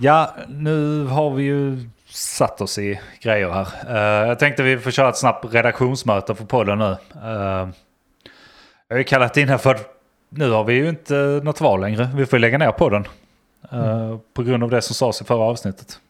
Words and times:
Ja, 0.00 0.34
nu 0.48 1.04
har 1.04 1.30
vi 1.30 1.42
ju 1.42 1.78
satt 2.06 2.60
oss 2.60 2.78
i 2.78 3.00
grejer 3.20 3.50
här. 3.50 3.66
Uh, 3.88 4.28
jag 4.28 4.38
tänkte 4.38 4.62
vi 4.62 4.78
får 4.78 4.90
köra 4.90 5.08
ett 5.08 5.16
snabbt 5.16 5.54
redaktionsmöte 5.54 6.34
för 6.34 6.44
podden 6.44 6.78
nu. 6.78 6.84
Uh, 6.84 7.68
jag 8.88 8.94
har 8.94 8.98
ju 8.98 9.04
kallat 9.04 9.36
in 9.36 9.48
här 9.48 9.58
för 9.58 9.78
nu 10.28 10.50
har 10.50 10.64
vi 10.64 10.74
ju 10.74 10.88
inte 10.88 11.40
något 11.42 11.60
val 11.60 11.80
längre. 11.80 12.10
Vi 12.14 12.26
får 12.26 12.38
lägga 12.38 12.58
ner 12.58 12.72
podden. 12.72 13.04
Uh, 13.72 13.78
mm. 13.78 14.18
På 14.34 14.42
grund 14.42 14.64
av 14.64 14.70
det 14.70 14.82
som 14.82 14.94
sades 14.94 15.20
i 15.20 15.24
förra 15.24 15.42
avsnittet. 15.42 16.00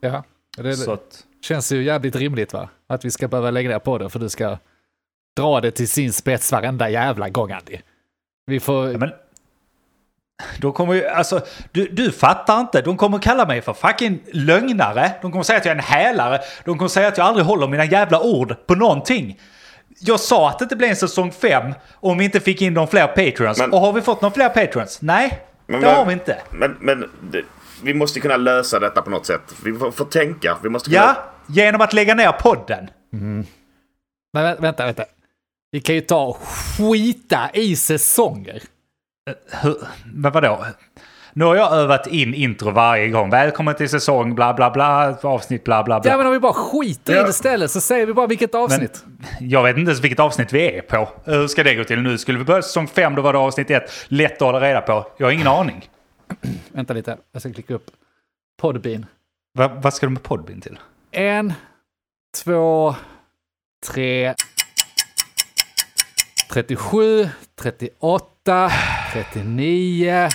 Ja, 0.00 0.24
det 0.56 0.88
att... 0.88 1.24
känns 1.44 1.72
ju 1.72 1.82
jävligt 1.82 2.16
rimligt 2.16 2.52
va? 2.52 2.68
Att 2.86 3.04
vi 3.04 3.10
ska 3.10 3.28
behöva 3.28 3.50
lägga 3.50 3.68
ner 3.68 3.78
podden 3.78 4.10
för 4.10 4.18
du 4.18 4.28
ska 4.28 4.58
dra 5.36 5.60
det 5.60 5.70
till 5.70 5.88
sin 5.88 6.12
spets 6.12 6.52
varenda 6.52 6.90
jävla 6.90 7.28
gång 7.28 7.52
Andy. 7.52 7.78
Vi 8.46 8.60
får... 8.60 8.90
Ja, 8.90 8.98
men 8.98 9.12
de 10.58 10.72
kommer 10.72 10.94
ju, 10.94 11.06
alltså, 11.06 11.40
du, 11.72 11.88
du 11.88 12.12
fattar 12.12 12.60
inte. 12.60 12.82
De 12.82 12.96
kommer 12.96 13.18
kalla 13.18 13.46
mig 13.46 13.62
för 13.62 13.72
fucking 13.72 14.22
lögnare. 14.32 15.12
De 15.22 15.32
kommer 15.32 15.42
säga 15.42 15.58
att 15.58 15.64
jag 15.64 15.72
är 15.72 15.76
en 15.76 15.84
hälare. 15.84 16.40
De 16.64 16.78
kommer 16.78 16.88
säga 16.88 17.08
att 17.08 17.18
jag 17.18 17.26
aldrig 17.26 17.46
håller 17.46 17.68
mina 17.68 17.84
jävla 17.84 18.20
ord 18.20 18.66
på 18.66 18.74
någonting. 18.74 19.40
Jag 19.98 20.20
sa 20.20 20.48
att 20.48 20.58
det 20.58 20.62
inte 20.62 20.76
blir 20.76 20.88
en 20.88 20.96
säsong 20.96 21.32
5 21.32 21.74
om 21.94 22.18
vi 22.18 22.24
inte 22.24 22.40
fick 22.40 22.62
in 22.62 22.74
de 22.74 22.88
fler 22.88 23.06
patreons. 23.06 23.58
Men, 23.58 23.72
och 23.72 23.80
har 23.80 23.92
vi 23.92 24.00
fått 24.00 24.22
några 24.22 24.34
fler 24.34 24.48
patreons? 24.48 25.02
Nej, 25.02 25.38
men, 25.66 25.80
det 25.80 25.88
har 25.88 26.04
vi 26.04 26.12
inte. 26.12 26.38
Men, 26.50 26.76
men 26.80 27.10
det, 27.32 27.42
vi 27.82 27.94
måste 27.94 28.20
kunna 28.20 28.36
lösa 28.36 28.78
detta 28.78 29.02
på 29.02 29.10
något 29.10 29.26
sätt. 29.26 29.42
Vi 29.64 29.72
får, 29.72 29.90
får 29.90 30.04
tänka. 30.04 30.58
Vi 30.62 30.68
måste 30.68 30.90
kunna... 30.90 31.02
Ja, 31.02 31.14
genom 31.46 31.80
att 31.80 31.92
lägga 31.92 32.14
ner 32.14 32.32
podden. 32.32 32.90
Mm. 33.12 33.46
Men 34.32 34.56
vänta, 34.60 34.84
vänta. 34.86 35.04
Vi 35.70 35.80
kan 35.80 35.94
ju 35.94 36.00
ta 36.00 36.24
och 36.24 36.36
skita 36.36 37.50
i 37.52 37.76
säsonger. 37.76 38.62
Hur, 39.62 39.76
men 40.14 40.32
vadå? 40.32 40.66
Nu 41.32 41.44
har 41.44 41.56
jag 41.56 41.72
övat 41.72 42.06
in 42.06 42.34
intro 42.34 42.70
varje 42.70 43.08
gång. 43.08 43.30
Välkommen 43.30 43.74
till 43.74 43.88
säsong 43.88 44.34
bla 44.34 44.54
bla 44.54 44.70
bla, 44.70 45.18
avsnitt 45.22 45.64
bla 45.64 45.82
bla 45.82 46.00
bla. 46.00 46.10
Ja 46.10 46.16
men 46.16 46.26
om 46.26 46.32
vi 46.32 46.38
bara 46.38 46.52
skiter 46.52 47.14
ja. 47.14 47.20
i 47.20 47.22
det 47.22 47.30
istället 47.30 47.70
så 47.70 47.80
säger 47.80 48.06
vi 48.06 48.12
bara 48.12 48.26
vilket 48.26 48.54
avsnitt. 48.54 49.04
Men 49.06 49.48
jag 49.48 49.62
vet 49.62 49.76
inte 49.76 49.88
ens 49.88 50.04
vilket 50.04 50.20
avsnitt 50.20 50.52
vi 50.52 50.76
är 50.76 50.82
på. 50.82 51.08
Hur 51.24 51.46
ska 51.48 51.62
det 51.64 51.74
gå 51.74 51.84
till 51.84 52.02
nu? 52.02 52.18
Skulle 52.18 52.38
vi 52.38 52.44
börja 52.44 52.62
säsong 52.62 52.86
5 52.88 53.14
då 53.14 53.22
var 53.22 53.32
det 53.32 53.38
avsnitt 53.38 53.70
1. 53.70 53.92
Lätt 54.08 54.32
att 54.32 54.40
hålla 54.40 54.60
reda 54.60 54.80
på. 54.80 55.06
Jag 55.16 55.26
har 55.26 55.32
ingen 55.32 55.46
aning. 55.46 55.88
Vänta 56.72 56.94
lite, 56.94 57.16
jag 57.32 57.42
ska 57.42 57.52
klicka 57.52 57.74
upp 57.74 57.90
Podbean. 58.60 59.06
Va, 59.58 59.70
vad 59.82 59.94
ska 59.94 60.06
du 60.06 60.10
med 60.10 60.22
Podbean 60.22 60.60
till? 60.60 60.78
En, 61.10 61.52
två, 62.44 62.94
tre, 63.86 64.34
37, 66.52 67.28
38, 67.62 68.70
39, 69.12 70.28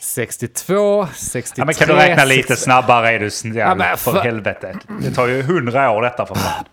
62, 0.00 1.08
63... 1.14 1.60
Ja, 1.60 1.64
men 1.64 1.74
kan 1.74 1.88
du 1.88 1.94
räkna 1.94 2.24
lite 2.24 2.56
snabbare 2.56 3.10
är 3.10 3.18
du 3.18 3.30
snäll, 3.30 3.56
ja, 3.56 3.74
men 3.74 3.96
för, 3.96 4.12
för 4.12 4.20
helvete. 4.20 4.78
Det 5.00 5.10
tar 5.10 5.28
ju 5.28 5.42
hundra 5.42 5.90
år 5.90 6.02
detta 6.02 6.26
för 6.26 6.34
fan. 6.34 6.64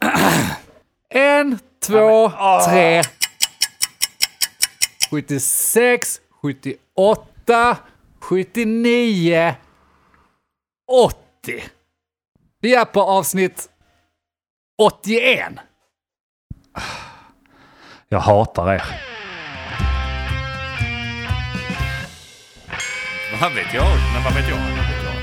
En, 1.10 1.60
två, 1.86 2.32
ja, 2.38 2.64
men, 2.68 2.74
tre, 2.74 3.04
76, 5.10 6.20
78, 6.42 7.78
79, 8.20 9.56
80. 10.88 11.64
Vi 12.62 12.76
är 12.76 12.86
på 12.86 13.02
avsnitt 13.02 13.70
81. 14.78 15.54
Jag 18.10 18.20
hatar 18.20 18.74
er. 18.74 19.17
Vad 23.42 23.54
vet 23.54 23.74
jag? 23.74 23.88
Men 24.14 24.24
vad 24.24 24.34
vet 24.34 24.50
jag? 24.50 24.58
Vad 24.58 24.66
vet 24.66 25.04
jag? 25.06 25.14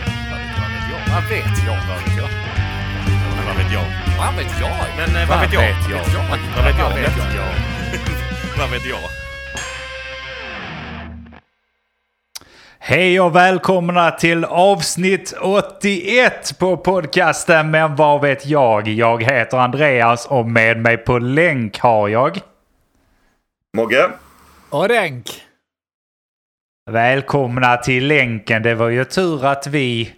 Vad 1.15 1.25
vet 1.31 1.67
jag? 1.67 1.77
Vad 1.89 2.05
vet 2.05 2.17
jag? 2.17 2.29
Men 3.37 3.47
vad 3.47 3.57
vet 3.57 3.73
jag? 3.73 3.85
Vad 4.19 4.35
vet 4.35 4.61
jag? 4.61 4.71
Men 4.97 5.29
vad 5.29 5.41
vet 5.41 5.53
jag? 5.53 5.61
Vad 6.57 6.65
vet 6.65 6.79
jag? 6.79 6.89
Vad 6.89 6.95
vet 6.95 7.17
jag? 7.35 7.45
Vad 8.59 8.71
vet 8.71 8.87
jag? 8.87 8.99
Hej 12.79 13.21
och 13.21 13.37
välkomna 13.37 14.11
till 14.11 14.45
avsnitt 14.45 15.35
81 15.41 16.59
på 16.59 16.77
podcasten 16.77 17.71
Men 17.71 17.97
vad 17.97 18.21
vet 18.21 18.47
jag? 18.47 18.89
Jag 18.89 19.23
heter 19.23 19.59
Andreas 19.59 20.27
och 20.27 20.47
med 20.47 20.81
mig 20.81 20.97
på 20.97 21.19
länk 21.19 21.79
har 21.79 22.09
jag... 22.09 22.41
Mogge. 23.77 24.09
Och 24.71 24.89
Renk. 24.89 25.45
Välkomna 26.91 27.77
till 27.77 28.07
länken. 28.07 28.63
Det 28.63 28.75
var 28.75 28.89
ju 28.89 29.05
tur 29.05 29.45
att 29.45 29.67
vi 29.67 30.13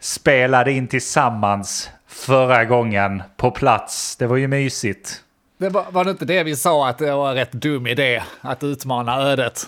spelade 0.00 0.72
in 0.72 0.88
tillsammans 0.88 1.90
förra 2.08 2.64
gången 2.64 3.22
på 3.36 3.50
plats. 3.50 4.16
Det 4.16 4.26
var 4.26 4.36
ju 4.36 4.48
mysigt. 4.48 5.22
Det 5.58 5.68
var, 5.68 5.86
var 5.90 6.04
det 6.04 6.10
inte 6.10 6.24
det 6.24 6.42
vi 6.42 6.56
sa 6.56 6.88
att 6.88 6.98
det 6.98 7.12
var 7.12 7.30
en 7.30 7.34
rätt 7.34 7.52
dum 7.52 7.86
idé 7.86 8.22
att 8.40 8.62
utmana 8.62 9.22
ödet? 9.22 9.66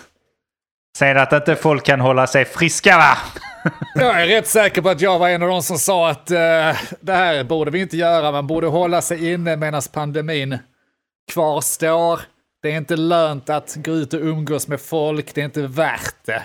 Sen 0.97 1.17
att 1.17 1.33
inte 1.33 1.55
folk 1.55 1.85
kan 1.85 1.99
hålla 1.99 2.27
sig 2.27 2.45
friska 2.45 2.97
va? 2.97 3.17
jag 3.95 4.21
är 4.21 4.27
rätt 4.27 4.47
säker 4.47 4.81
på 4.81 4.89
att 4.89 5.01
jag 5.01 5.19
var 5.19 5.29
en 5.29 5.43
av 5.43 5.49
de 5.49 5.63
som 5.63 5.77
sa 5.77 6.09
att 6.09 6.31
uh, 6.31 6.37
det 6.99 7.13
här 7.13 7.43
borde 7.43 7.71
vi 7.71 7.81
inte 7.81 7.97
göra. 7.97 8.31
Man 8.31 8.47
borde 8.47 8.67
hålla 8.67 9.01
sig 9.01 9.33
inne 9.33 9.55
medan 9.55 9.81
pandemin 9.93 10.57
kvarstår. 11.31 12.19
Det 12.63 12.71
är 12.71 12.77
inte 12.77 12.95
lönt 12.95 13.49
att 13.49 13.75
gå 13.75 13.91
ut 13.91 14.13
och 14.13 14.19
umgås 14.19 14.67
med 14.67 14.81
folk, 14.81 15.35
det 15.35 15.41
är 15.41 15.45
inte 15.45 15.67
värt 15.67 16.15
det. 16.25 16.43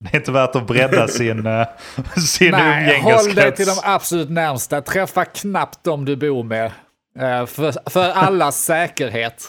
Det 0.00 0.14
är 0.14 0.16
inte 0.16 0.32
värt 0.32 0.56
att 0.56 0.66
bredda 0.66 1.08
sin, 1.08 1.46
uh, 1.46 1.66
sin 2.16 2.50
Nej, 2.50 2.82
umgängeskrets. 2.82 3.26
håll 3.26 3.34
dig 3.34 3.54
till 3.54 3.66
de 3.66 3.74
absolut 3.82 4.30
närmsta. 4.30 4.80
Träffa 4.80 5.24
knappt 5.24 5.84
de 5.84 6.04
du 6.04 6.16
bor 6.16 6.42
med. 6.42 6.66
Uh, 6.66 7.46
för, 7.46 7.90
för 7.90 8.10
allas 8.10 8.64
säkerhet. 8.64 9.48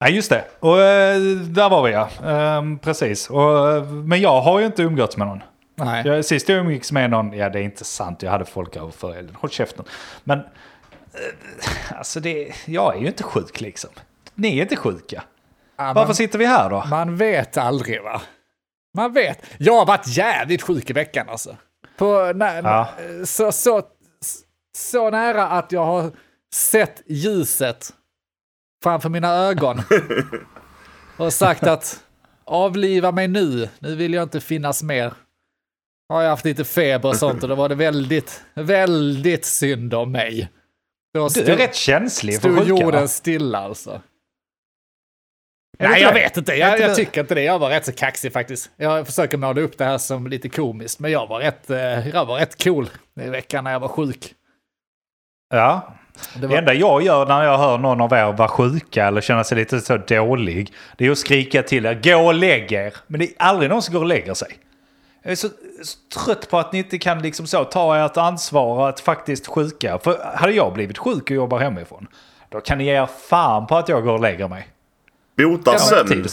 Nej, 0.00 0.14
just 0.14 0.30
det. 0.30 0.44
Och 0.60 0.74
uh, 0.74 0.80
där 1.40 1.70
var 1.70 1.82
vi 1.82 1.92
ja. 1.92 2.08
Um, 2.58 2.78
precis. 2.78 3.30
Och, 3.30 3.86
men 3.86 4.20
jag 4.20 4.40
har 4.40 4.60
ju 4.60 4.66
inte 4.66 4.82
umgåtts 4.82 5.16
med 5.16 5.26
någon. 5.26 5.42
Nej. 5.74 6.06
Jag, 6.06 6.24
sist 6.24 6.48
jag 6.48 6.58
umgicks 6.58 6.92
med 6.92 7.10
någon, 7.10 7.32
ja 7.32 7.48
det 7.48 7.58
är 7.58 7.62
inte 7.62 7.84
sant, 7.84 8.22
jag 8.22 8.30
hade 8.30 8.44
folk 8.44 8.76
över 8.76 8.90
för. 8.90 9.28
Håll 9.34 9.50
käften. 9.50 9.84
Men 10.24 10.40
alltså 11.90 12.20
det, 12.20 12.52
jag 12.66 12.96
är 12.96 13.00
ju 13.00 13.06
inte 13.06 13.22
sjuk 13.22 13.60
liksom. 13.60 13.90
Ni 14.38 14.58
är 14.58 14.62
inte 14.62 14.76
sjuka. 14.76 15.24
Ja, 15.76 15.84
Varför 15.84 16.08
man, 16.08 16.14
sitter 16.14 16.38
vi 16.38 16.46
här 16.46 16.70
då? 16.70 16.84
Man 16.90 17.16
vet 17.16 17.56
aldrig 17.56 18.02
va? 18.02 18.22
Man 18.96 19.12
vet. 19.12 19.46
Jag 19.58 19.78
har 19.78 19.86
varit 19.86 20.06
jävligt 20.06 20.62
sjuk 20.62 20.90
i 20.90 20.92
veckan 20.92 21.28
alltså. 21.28 21.56
På, 21.96 22.32
nä, 22.34 22.60
ja. 22.60 22.88
så, 23.24 23.52
så, 23.52 23.82
så 24.76 25.10
nära 25.10 25.48
att 25.48 25.72
jag 25.72 25.84
har 25.84 26.12
sett 26.54 27.02
ljuset 27.06 27.92
framför 28.82 29.08
mina 29.08 29.28
ögon. 29.28 29.82
och 31.16 31.32
sagt 31.32 31.62
att 31.62 32.00
avliva 32.44 33.12
mig 33.12 33.28
nu, 33.28 33.68
nu 33.78 33.94
vill 33.94 34.14
jag 34.14 34.22
inte 34.22 34.40
finnas 34.40 34.82
mer. 34.82 35.12
Har 36.08 36.22
jag 36.22 36.30
haft 36.30 36.44
lite 36.44 36.64
feber 36.64 37.08
och 37.08 37.16
sånt 37.16 37.42
och 37.42 37.48
då 37.48 37.54
var 37.54 37.68
det 37.68 37.74
väldigt, 37.74 38.42
väldigt 38.54 39.44
synd 39.44 39.94
om 39.94 40.12
mig. 40.12 40.48
Då 41.14 41.30
stod, 41.30 41.46
du 41.46 41.52
är 41.52 41.56
rätt 41.56 41.74
känslig 41.74 42.40
för 42.40 42.48
sjuka. 42.48 42.64
Stod 42.64 42.78
jorden 42.78 43.08
stilla 43.08 43.58
alltså. 43.58 44.02
Nej, 45.78 46.02
jag 46.02 46.12
vet 46.12 46.36
inte. 46.36 46.54
Jag, 46.54 46.80
jag, 46.80 46.94
tycker 46.94 47.20
inte 47.20 47.34
det. 47.34 47.42
Jag 47.42 47.58
var 47.58 47.70
rätt 47.70 47.84
så 47.84 47.92
kaxig 47.92 48.32
faktiskt. 48.32 48.70
Jag 48.76 49.06
försöker 49.06 49.36
måla 49.36 49.60
upp 49.60 49.78
det 49.78 49.84
här 49.84 49.98
som 49.98 50.26
lite 50.26 50.48
komiskt, 50.48 51.00
men 51.00 51.10
jag 51.10 51.26
var 51.26 51.38
rätt, 51.38 51.70
eh, 51.70 52.08
jag 52.08 52.24
var 52.24 52.38
rätt 52.38 52.64
cool 52.64 52.88
i 53.20 53.28
veckan 53.28 53.64
när 53.64 53.72
jag 53.72 53.80
var 53.80 53.88
sjuk. 53.88 54.34
Ja. 55.50 55.94
Det, 56.34 56.46
var... 56.46 56.48
det 56.48 56.58
enda 56.58 56.74
jag 56.74 57.02
gör 57.02 57.26
när 57.26 57.44
jag 57.44 57.58
hör 57.58 57.78
någon 57.78 58.00
av 58.00 58.12
er 58.12 58.32
vara 58.32 58.48
sjuka 58.48 59.06
eller 59.06 59.20
känna 59.20 59.44
sig 59.44 59.58
lite 59.58 59.80
så 59.80 59.96
dålig, 59.96 60.72
det 60.96 61.06
är 61.06 61.10
att 61.10 61.18
skrika 61.18 61.62
till 61.62 61.86
er, 61.86 62.00
gå 62.02 62.26
och 62.26 62.34
lägg 62.34 62.72
er. 62.72 62.94
Men 63.06 63.20
det 63.20 63.26
är 63.26 63.34
aldrig 63.38 63.70
någon 63.70 63.82
som 63.82 63.94
går 63.94 64.00
och 64.00 64.06
lägger 64.06 64.34
sig. 64.34 64.48
Jag 65.22 65.32
är 65.32 65.36
så, 65.36 65.48
så 65.82 66.20
trött 66.24 66.50
på 66.50 66.58
att 66.58 66.72
ni 66.72 66.78
inte 66.78 66.98
kan 66.98 67.22
liksom 67.22 67.46
så 67.46 67.64
ta 67.64 67.96
ert 67.96 68.16
ansvar 68.16 68.88
att 68.88 69.00
faktiskt 69.00 69.46
sjuka. 69.46 69.98
För 69.98 70.36
hade 70.36 70.52
jag 70.52 70.72
blivit 70.72 70.98
sjuk 70.98 71.22
och 71.22 71.36
jobbar 71.36 71.58
hemifrån, 71.58 72.06
då 72.48 72.60
kan 72.60 72.78
ni 72.78 72.84
ge 72.84 72.92
er 72.92 73.08
fan 73.28 73.66
på 73.66 73.76
att 73.76 73.88
jag 73.88 74.04
går 74.04 74.12
och 74.12 74.20
lägger 74.20 74.48
mig. 74.48 74.68
Bota 75.38 75.78
sömn. 75.78 76.26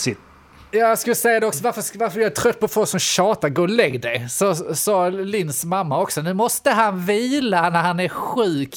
Jag 0.72 1.00
skulle 1.00 1.16
säga 1.16 1.40
det 1.40 1.48
också, 1.48 1.64
varför, 1.64 1.98
varför 1.98 2.20
är 2.20 2.24
jag 2.24 2.36
trött 2.36 2.60
på 2.60 2.68
folk 2.68 2.90
som 2.90 3.00
tjatar, 3.00 3.50
gå 3.50 3.62
och 3.62 3.70
lägg 3.70 4.02
dig. 4.02 4.30
Så 4.30 4.56
sa 4.76 5.10
Lins 5.10 5.66
mamma 5.66 6.02
också, 6.02 6.22
nu 6.22 6.34
måste 6.34 6.72
han 6.72 7.06
vila 7.06 7.70
när 7.70 7.82
han 7.82 8.00
är 8.00 8.10
sjuk. 8.10 8.76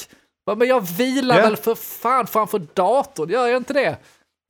Men 0.57 0.67
jag 0.67 0.87
vilar 0.87 1.37
ja. 1.37 1.43
väl 1.43 1.57
för 1.57 1.75
fan 1.75 2.27
framför 2.27 2.61
datorn, 2.73 3.29
gör 3.29 3.47
jag 3.47 3.57
inte 3.57 3.73
det? 3.73 3.97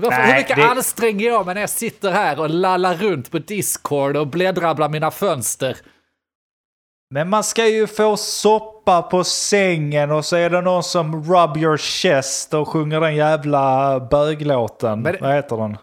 Varför, 0.03 0.17
Nej, 0.17 0.31
hur 0.31 0.39
mycket 0.39 0.55
det... 0.55 0.65
anstränger 0.67 1.27
jag 1.27 1.45
mig 1.45 1.55
när 1.55 1.61
jag 1.61 1.69
sitter 1.69 2.11
här 2.11 2.39
och 2.39 2.49
lallar 2.49 2.95
runt 2.95 3.31
på 3.31 3.39
Discord 3.39 4.17
och 4.17 4.27
bläddrar 4.27 4.75
bland 4.75 4.91
mina 4.91 5.11
fönster? 5.11 5.77
Men 7.11 7.29
man 7.29 7.44
ska 7.44 7.67
ju 7.67 7.88
få 7.88 8.17
soppa 8.17 9.01
på 9.01 9.23
sängen 9.23 10.11
och 10.11 10.25
så 10.25 10.35
är 10.35 10.50
det 10.50 10.61
någon 10.61 10.83
som 10.83 11.23
rub 11.23 11.57
your 11.57 11.77
chest 11.77 12.53
och 12.53 12.67
sjunger 12.67 13.01
den 13.01 13.15
jävla 13.15 14.00
böglåten. 14.00 15.01
Men... 15.01 15.15
Vad 15.21 15.33
heter 15.33 15.57
den? 15.57 15.77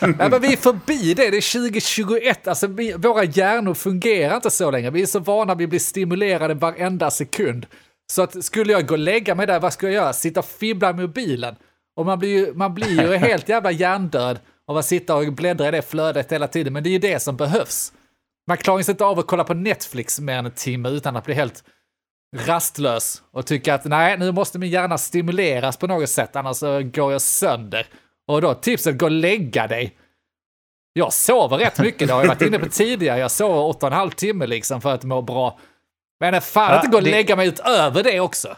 Nej, 0.18 0.30
men 0.30 0.40
vi 0.40 0.52
är 0.52 0.56
förbi 0.56 1.14
det, 1.14 1.30
det 1.30 1.36
är 1.36 1.52
2021. 1.52 2.48
Alltså, 2.48 2.66
vi, 2.66 2.92
våra 2.92 3.24
hjärnor 3.24 3.74
fungerar 3.74 4.36
inte 4.36 4.50
så 4.50 4.70
länge. 4.70 4.90
Vi 4.90 5.02
är 5.02 5.06
så 5.06 5.18
vana 5.18 5.52
att 5.52 5.58
bli 5.58 5.78
stimulerade 5.78 6.54
varenda 6.54 7.10
sekund. 7.10 7.66
Så 8.12 8.22
att 8.22 8.44
skulle 8.44 8.72
jag 8.72 8.86
gå 8.86 8.94
och 8.94 8.98
lägga 8.98 9.34
mig 9.34 9.46
där, 9.46 9.60
vad 9.60 9.72
ska 9.72 9.86
jag 9.86 9.94
göra? 9.94 10.12
Sitta 10.12 10.40
och 10.40 10.46
fibbla 10.46 10.92
med 10.92 11.00
mobilen? 11.00 11.56
Och 11.96 12.06
man 12.06 12.18
blir 12.18 12.30
ju, 12.30 12.54
man 12.54 12.74
blir 12.74 13.02
ju 13.02 13.16
helt 13.16 13.48
jävla 13.48 13.70
hjärndöd 13.70 14.38
av 14.66 14.76
att 14.76 14.86
sitta 14.86 15.16
och 15.16 15.32
bläddra 15.32 15.68
i 15.68 15.70
det 15.70 15.82
flödet 15.82 16.32
hela 16.32 16.48
tiden. 16.48 16.72
Men 16.72 16.82
det 16.82 16.88
är 16.88 16.92
ju 16.92 16.98
det 16.98 17.22
som 17.22 17.36
behövs. 17.36 17.92
Man 18.46 18.56
klarar 18.56 18.82
sig 18.82 18.92
inte 18.92 19.04
av 19.04 19.18
att 19.18 19.26
kolla 19.26 19.44
på 19.44 19.54
Netflix 19.54 20.20
mer 20.20 20.38
än 20.38 20.46
en 20.46 20.52
timme 20.52 20.88
utan 20.88 21.16
att 21.16 21.24
bli 21.24 21.34
helt 21.34 21.64
rastlös 22.36 23.22
och 23.30 23.46
tycka 23.46 23.74
att 23.74 23.84
nej, 23.84 24.18
nu 24.18 24.32
måste 24.32 24.58
min 24.58 24.70
hjärna 24.70 24.98
stimuleras 24.98 25.76
på 25.76 25.86
något 25.86 26.10
sätt, 26.10 26.36
annars 26.36 26.56
så 26.56 26.82
går 26.82 27.12
jag 27.12 27.20
sönder. 27.20 27.86
Och 28.28 28.42
då 28.42 28.54
tipset, 28.54 28.98
gå 28.98 29.06
och 29.06 29.10
lägga 29.10 29.66
dig. 29.66 29.96
Jag 30.92 31.12
sover 31.12 31.58
rätt 31.58 31.78
mycket, 31.78 32.08
det 32.08 32.14
har 32.14 32.20
jag 32.20 32.28
varit 32.28 32.42
inne 32.42 32.58
på 32.58 32.68
tidigare. 32.68 33.18
Jag 33.18 33.30
sover 33.30 33.62
åtta 33.62 33.86
och 33.86 33.92
en 33.92 33.98
halv 33.98 34.10
timme 34.10 34.46
liksom 34.46 34.80
för 34.80 34.94
att 34.94 35.04
må 35.04 35.22
bra. 35.22 35.58
Men 36.20 36.40
fan 36.40 36.70
ja, 36.70 36.76
inte 36.76 36.88
gå 36.88 36.96
och 36.96 37.02
det... 37.02 37.10
lägga 37.10 37.36
mig 37.36 37.48
utöver 37.48 38.02
det 38.02 38.20
också. 38.20 38.56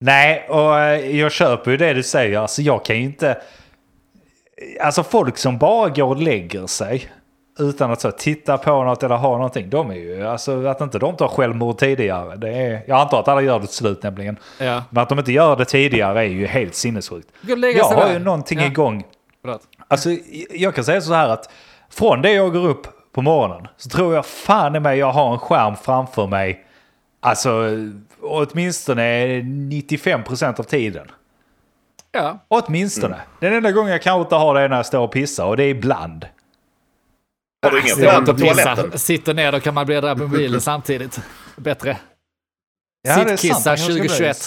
Nej, 0.00 0.48
och 0.48 0.80
eh, 0.80 1.16
jag 1.16 1.32
köper 1.32 1.70
ju 1.70 1.76
det 1.76 1.94
du 1.94 2.02
säger. 2.02 2.38
Alltså 2.38 2.62
jag 2.62 2.84
kan 2.84 2.96
ju 2.96 3.02
inte... 3.02 3.42
Alltså 4.80 5.02
folk 5.02 5.38
som 5.38 5.58
bara 5.58 5.88
går 5.88 6.06
och 6.06 6.16
lägger 6.16 6.66
sig 6.66 7.10
utan 7.58 7.90
att 7.90 8.00
så, 8.00 8.10
titta 8.10 8.58
på 8.58 8.84
något 8.84 9.02
eller 9.02 9.16
ha 9.16 9.36
någonting. 9.36 9.70
De 9.70 9.90
är 9.90 9.94
ju, 9.94 10.26
alltså 10.26 10.66
att 10.66 10.80
inte 10.80 10.98
de 10.98 11.16
tar 11.16 11.28
självmord 11.28 11.78
tidigare. 11.78 12.36
Det 12.36 12.48
är, 12.48 12.82
jag 12.86 13.00
antar 13.00 13.20
att 13.20 13.28
alla 13.28 13.42
gör 13.42 13.60
det 13.60 13.66
till 13.66 13.76
slut 13.76 14.02
nämligen. 14.02 14.36
Ja. 14.58 14.82
Men 14.90 15.02
att 15.02 15.08
de 15.08 15.18
inte 15.18 15.32
gör 15.32 15.56
det 15.56 15.64
tidigare 15.64 16.20
är 16.20 16.24
ju 16.24 16.46
helt 16.46 16.74
sinnessjukt. 16.74 17.28
Jag 17.40 17.84
har 17.84 18.06
där. 18.06 18.12
ju 18.12 18.18
någonting 18.18 18.58
ja. 18.58 18.66
igång. 18.66 19.04
Alltså 19.88 20.10
jag 20.50 20.74
kan 20.74 20.84
säga 20.84 21.00
så 21.00 21.14
här 21.14 21.28
att 21.28 21.50
från 21.90 22.22
det 22.22 22.32
jag 22.32 22.52
går 22.52 22.68
upp 22.68 22.86
på 23.12 23.22
morgonen 23.22 23.68
så 23.76 23.88
tror 23.88 24.14
jag 24.14 24.26
fan 24.26 24.76
i 24.76 24.80
mig 24.80 24.98
jag 24.98 25.12
har 25.12 25.32
en 25.32 25.38
skärm 25.38 25.76
framför 25.76 26.26
mig. 26.26 26.64
Alltså 27.20 27.64
åtminstone 28.20 29.40
95% 29.40 30.60
av 30.60 30.64
tiden. 30.64 31.06
Ja. 32.12 32.38
Åtminstone. 32.48 33.14
Mm. 33.14 33.26
Den 33.40 33.52
enda 33.52 33.72
gången 33.72 33.92
jag 33.92 34.02
kanske 34.02 34.20
inte 34.20 34.34
har 34.34 34.54
det 34.54 34.60
är 34.60 34.68
när 34.68 34.76
jag 34.76 34.86
står 34.86 35.00
och 35.00 35.12
pissar 35.12 35.44
och 35.44 35.56
det 35.56 35.64
är 35.64 35.68
ibland. 35.68 36.26
Har 37.62 37.70
du 37.70 37.80
ingen 37.80 37.96
plan 37.96 38.24
på 38.24 38.32
toaletten? 38.32 38.98
Sitter 38.98 39.34
ner, 39.34 39.52
då 39.52 39.60
kan 39.60 39.74
man 39.74 39.86
bläddra 39.86 40.16
på 40.16 40.22
mobilen 40.22 40.60
samtidigt. 40.60 41.20
Bättre. 41.56 41.96
Ja, 43.02 43.14
Sittkissar 43.14 43.76
2021. 43.76 44.38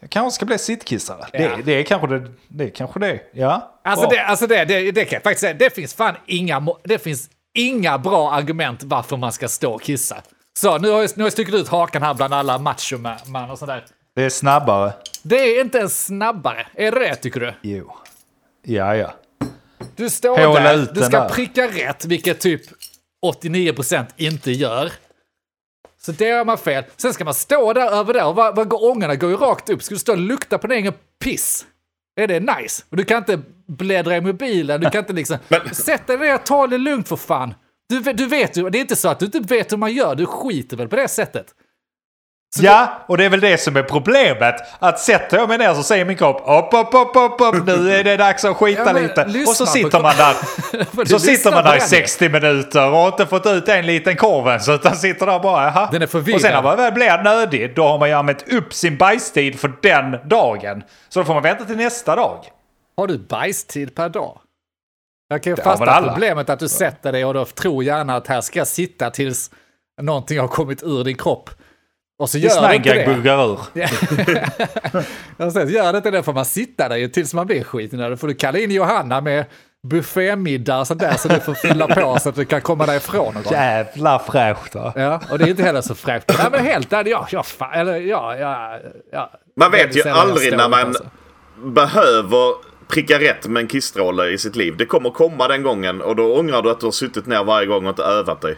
Jag 0.00 0.10
kanske 0.10 0.34
ska 0.34 0.46
bli 0.46 0.58
sittkissare. 0.58 1.26
Ja. 1.32 1.38
Det, 1.38 1.62
det, 1.62 1.72
är 1.72 1.82
kanske 1.82 2.06
det. 2.06 2.28
Det 2.48 2.64
är 2.64 2.70
kanske 2.70 3.00
det. 3.00 3.20
Ja. 3.32 3.78
Alltså, 3.84 4.08
det, 4.08 4.24
alltså 4.24 4.46
det, 4.46 4.64
det, 4.64 4.90
det 4.90 5.04
kan 5.04 5.16
jag 5.16 5.22
faktiskt 5.22 5.40
säga. 5.40 5.54
Det 5.54 5.74
finns 5.74 5.94
fan 5.94 6.14
inga, 6.26 6.66
det 6.82 6.98
finns 6.98 7.30
inga 7.54 7.98
bra 7.98 8.32
argument 8.32 8.82
varför 8.82 9.16
man 9.16 9.32
ska 9.32 9.48
stå 9.48 9.72
och 9.72 9.82
kissa. 9.82 10.22
Så 10.58 10.78
nu 10.78 10.90
har 10.90 11.00
jag, 11.00 11.10
nu 11.16 11.22
har 11.22 11.26
jag 11.26 11.32
stuckit 11.32 11.54
ut 11.54 11.68
hakan 11.68 12.02
här 12.02 12.14
bland 12.14 12.34
alla 12.34 12.58
machomän 12.58 13.50
och 13.50 13.58
sådär. 13.58 13.84
Det 14.14 14.22
är 14.22 14.30
snabbare. 14.30 14.92
Det 15.22 15.36
är 15.36 15.60
inte 15.60 15.78
ens 15.78 16.04
snabbare. 16.04 16.66
Är 16.74 16.92
det 16.92 16.98
det 16.98 17.14
tycker 17.14 17.40
du? 17.40 17.54
Jo. 17.62 17.92
Ja, 18.62 18.96
ja. 18.96 19.14
Du 19.96 20.10
står 20.10 20.46
Håla 20.46 20.60
där, 20.60 20.88
du 20.94 21.00
ska 21.00 21.20
där. 21.20 21.28
pricka 21.28 21.66
rätt, 21.66 22.04
vilket 22.04 22.40
typ 22.40 22.62
89% 23.26 24.06
inte 24.16 24.52
gör. 24.52 24.92
Så 26.00 26.12
det 26.12 26.24
gör 26.24 26.44
man 26.44 26.58
fel. 26.58 26.84
Sen 26.96 27.14
ska 27.14 27.24
man 27.24 27.34
stå 27.34 27.72
där 27.72 27.90
över 27.90 28.14
där 28.14 28.26
och 28.26 28.34
vad, 28.34 28.56
vad 28.56 28.68
går 28.68 28.90
ångorna? 28.90 29.16
Går 29.16 29.30
ju 29.30 29.36
rakt 29.36 29.70
upp. 29.70 29.82
Ska 29.82 29.94
du 29.94 29.98
stå 29.98 30.12
och 30.12 30.18
lukta 30.18 30.58
på 30.58 30.66
din 30.66 30.78
egen 30.78 30.92
piss? 31.24 31.66
Är 32.20 32.26
det 32.26 32.40
nice? 32.40 32.84
Och 32.90 32.96
du 32.96 33.04
kan 33.04 33.18
inte 33.18 33.40
bläddra 33.68 34.16
i 34.16 34.20
mobilen, 34.20 34.80
du 34.80 34.90
kan 34.90 34.98
inte 34.98 35.12
liksom... 35.12 35.38
Men... 35.48 35.74
Sätt 35.74 36.06
dig 36.06 36.18
ner, 36.18 36.38
ta 36.38 36.66
det 36.66 36.78
lugnt 36.78 37.08
för 37.08 37.16
fan. 37.16 37.54
Du, 37.88 38.00
du 38.00 38.26
vet 38.26 38.56
ju, 38.56 38.70
det 38.70 38.78
är 38.78 38.80
inte 38.80 38.96
så 38.96 39.08
att 39.08 39.18
du 39.18 39.26
inte 39.26 39.40
vet 39.40 39.72
hur 39.72 39.76
man 39.76 39.92
gör, 39.92 40.14
du 40.14 40.26
skiter 40.26 40.76
väl 40.76 40.88
på 40.88 40.96
det 40.96 41.08
sättet. 41.08 41.46
Så 42.56 42.64
ja, 42.64 43.04
och 43.06 43.16
det 43.16 43.24
är 43.24 43.28
väl 43.28 43.40
det 43.40 43.58
som 43.58 43.76
är 43.76 43.82
problemet. 43.82 44.54
Att 44.78 45.00
sätter 45.00 45.36
jag 45.36 45.48
mig 45.48 45.58
ner 45.58 45.74
så 45.74 45.82
säger 45.82 46.04
min 46.04 46.16
kropp 46.16 46.36
upp, 46.36 46.74
upp, 46.74 46.94
upp, 46.94 47.16
upp, 47.16 47.54
upp, 47.54 47.66
nu 47.66 47.92
är 47.92 48.04
det 48.04 48.16
dags 48.16 48.44
att 48.44 48.56
skita 48.56 48.82
ja, 48.86 48.92
lite. 48.92 49.44
Och 49.48 49.56
så 49.56 49.66
sitter 49.66 50.02
man 50.02 50.14
där. 50.16 51.04
så 51.04 51.18
sitter 51.18 51.50
man 51.50 51.64
där 51.64 51.76
i 51.76 51.80
60 51.80 52.28
minuter 52.28 52.90
och 52.90 52.96
har 52.96 53.08
inte 53.08 53.26
fått 53.26 53.46
ut 53.46 53.68
en 53.68 53.86
liten 53.86 54.16
korven. 54.16 54.60
Så 54.60 54.74
utan 54.74 54.96
sitter 54.96 55.26
där 55.26 55.38
bara, 55.38 55.64
jaha. 55.64 55.88
Den 55.92 56.02
är 56.02 56.06
förvirrad. 56.06 56.36
Och 56.36 56.40
sen 56.40 56.52
när 56.52 56.62
man 56.62 56.76
väl 56.76 56.92
blir 56.92 57.22
nödig, 57.22 57.74
då 57.74 57.88
har 57.88 57.98
man 57.98 58.08
ju 58.08 58.14
använt 58.14 58.48
upp 58.48 58.74
sin 58.74 58.96
bajstid 58.96 59.60
för 59.60 59.72
den 59.82 60.28
dagen. 60.28 60.82
Så 61.08 61.20
då 61.20 61.26
får 61.26 61.34
man 61.34 61.42
vänta 61.42 61.64
till 61.64 61.76
nästa 61.76 62.16
dag. 62.16 62.44
Har 62.96 63.06
du 63.06 63.18
bajstid 63.18 63.94
per 63.94 64.08
dag? 64.08 64.38
Jag 65.28 65.42
kan 65.42 65.52
ju 65.52 65.56
fatta 65.56 66.02
problemet 66.08 66.50
att 66.50 66.58
du 66.58 66.68
sätter 66.68 67.12
dig 67.12 67.24
och 67.24 67.34
då 67.34 67.44
tror 67.44 67.84
gärna 67.84 68.16
att 68.16 68.26
här 68.26 68.40
ska 68.40 68.58
jag 68.58 68.68
sitta 68.68 69.10
tills 69.10 69.50
någonting 70.00 70.38
har 70.38 70.48
kommit 70.48 70.82
ur 70.82 71.04
din 71.04 71.16
kropp. 71.16 71.50
Och 72.22 72.30
så 72.30 72.38
gör 72.38 72.68
det 72.68 72.76
inte 72.76 72.92
det. 72.94 73.04
och 75.44 75.52
sen 75.52 75.68
gör 75.68 75.92
det 75.92 75.96
inte 75.96 76.10
det 76.10 76.22
får 76.22 76.32
man 76.32 76.44
sitta 76.44 76.88
där 76.88 77.08
tills 77.08 77.34
man 77.34 77.46
blir 77.46 77.64
skiten. 77.64 78.10
Då 78.10 78.16
får 78.16 78.28
du 78.28 78.34
kalla 78.34 78.58
in 78.58 78.70
Johanna 78.70 79.20
med 79.20 79.44
buffémiddag 79.88 80.80
och 80.80 80.86
sånt 80.86 81.00
där 81.00 81.16
så 81.16 81.28
du 81.28 81.40
får 81.40 81.54
fylla 81.54 81.86
på 81.86 82.18
så 82.18 82.28
att 82.28 82.34
du 82.34 82.44
kan 82.44 82.60
komma 82.60 82.86
därifrån. 82.86 83.36
Och 83.36 83.52
Jävla 83.52 84.18
fräscht 84.18 84.74
va? 84.74 84.92
Ja, 84.96 85.20
och 85.30 85.38
det 85.38 85.44
är 85.44 85.48
inte 85.48 85.62
heller 85.62 85.80
så 85.80 85.94
fräscht. 85.94 86.24
Nej 86.38 86.46
men 86.50 86.64
helt 86.64 86.92
ärligt, 86.92 87.10
ja, 87.10 87.28
ja, 87.30 87.42
fan, 87.42 87.72
eller, 87.72 88.00
ja, 88.00 88.36
ja, 88.36 88.78
ja. 89.12 89.30
Man 89.56 89.70
vet 89.70 89.96
ju 89.96 90.02
aldrig 90.08 90.56
när 90.56 90.68
man 90.68 90.80
alltså. 90.80 91.04
behöver 91.64 92.54
pricka 92.88 93.18
rätt 93.18 93.46
med 93.46 93.60
en 93.60 93.68
kissstråle 93.68 94.28
i 94.28 94.38
sitt 94.38 94.56
liv. 94.56 94.76
Det 94.76 94.86
kommer 94.86 95.10
komma 95.10 95.48
den 95.48 95.62
gången 95.62 96.00
och 96.00 96.16
då 96.16 96.38
ångrar 96.38 96.62
du 96.62 96.70
att 96.70 96.80
du 96.80 96.86
har 96.86 96.92
suttit 96.92 97.26
ner 97.26 97.44
varje 97.44 97.66
gång 97.66 97.84
och 97.84 97.90
inte 97.90 98.02
övat 98.02 98.40
dig. 98.40 98.56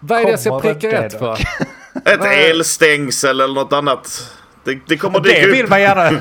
Vad 0.00 0.20
är 0.20 0.24
det 0.24 0.30
jag 0.30 0.40
ska 0.40 0.60
pricka 0.60 1.02
rätt 1.02 1.18
för? 1.18 1.38
Ett 2.04 2.24
elstängsel 2.24 3.40
eller 3.40 3.54
något 3.54 3.72
annat. 3.72 4.34
Det, 4.64 4.78
det 4.86 4.96
kommer 4.96 5.20
dyka 5.20 5.40
Det 5.40 5.52
vill 5.52 5.68
man 5.68 5.80
gärna. 5.80 6.20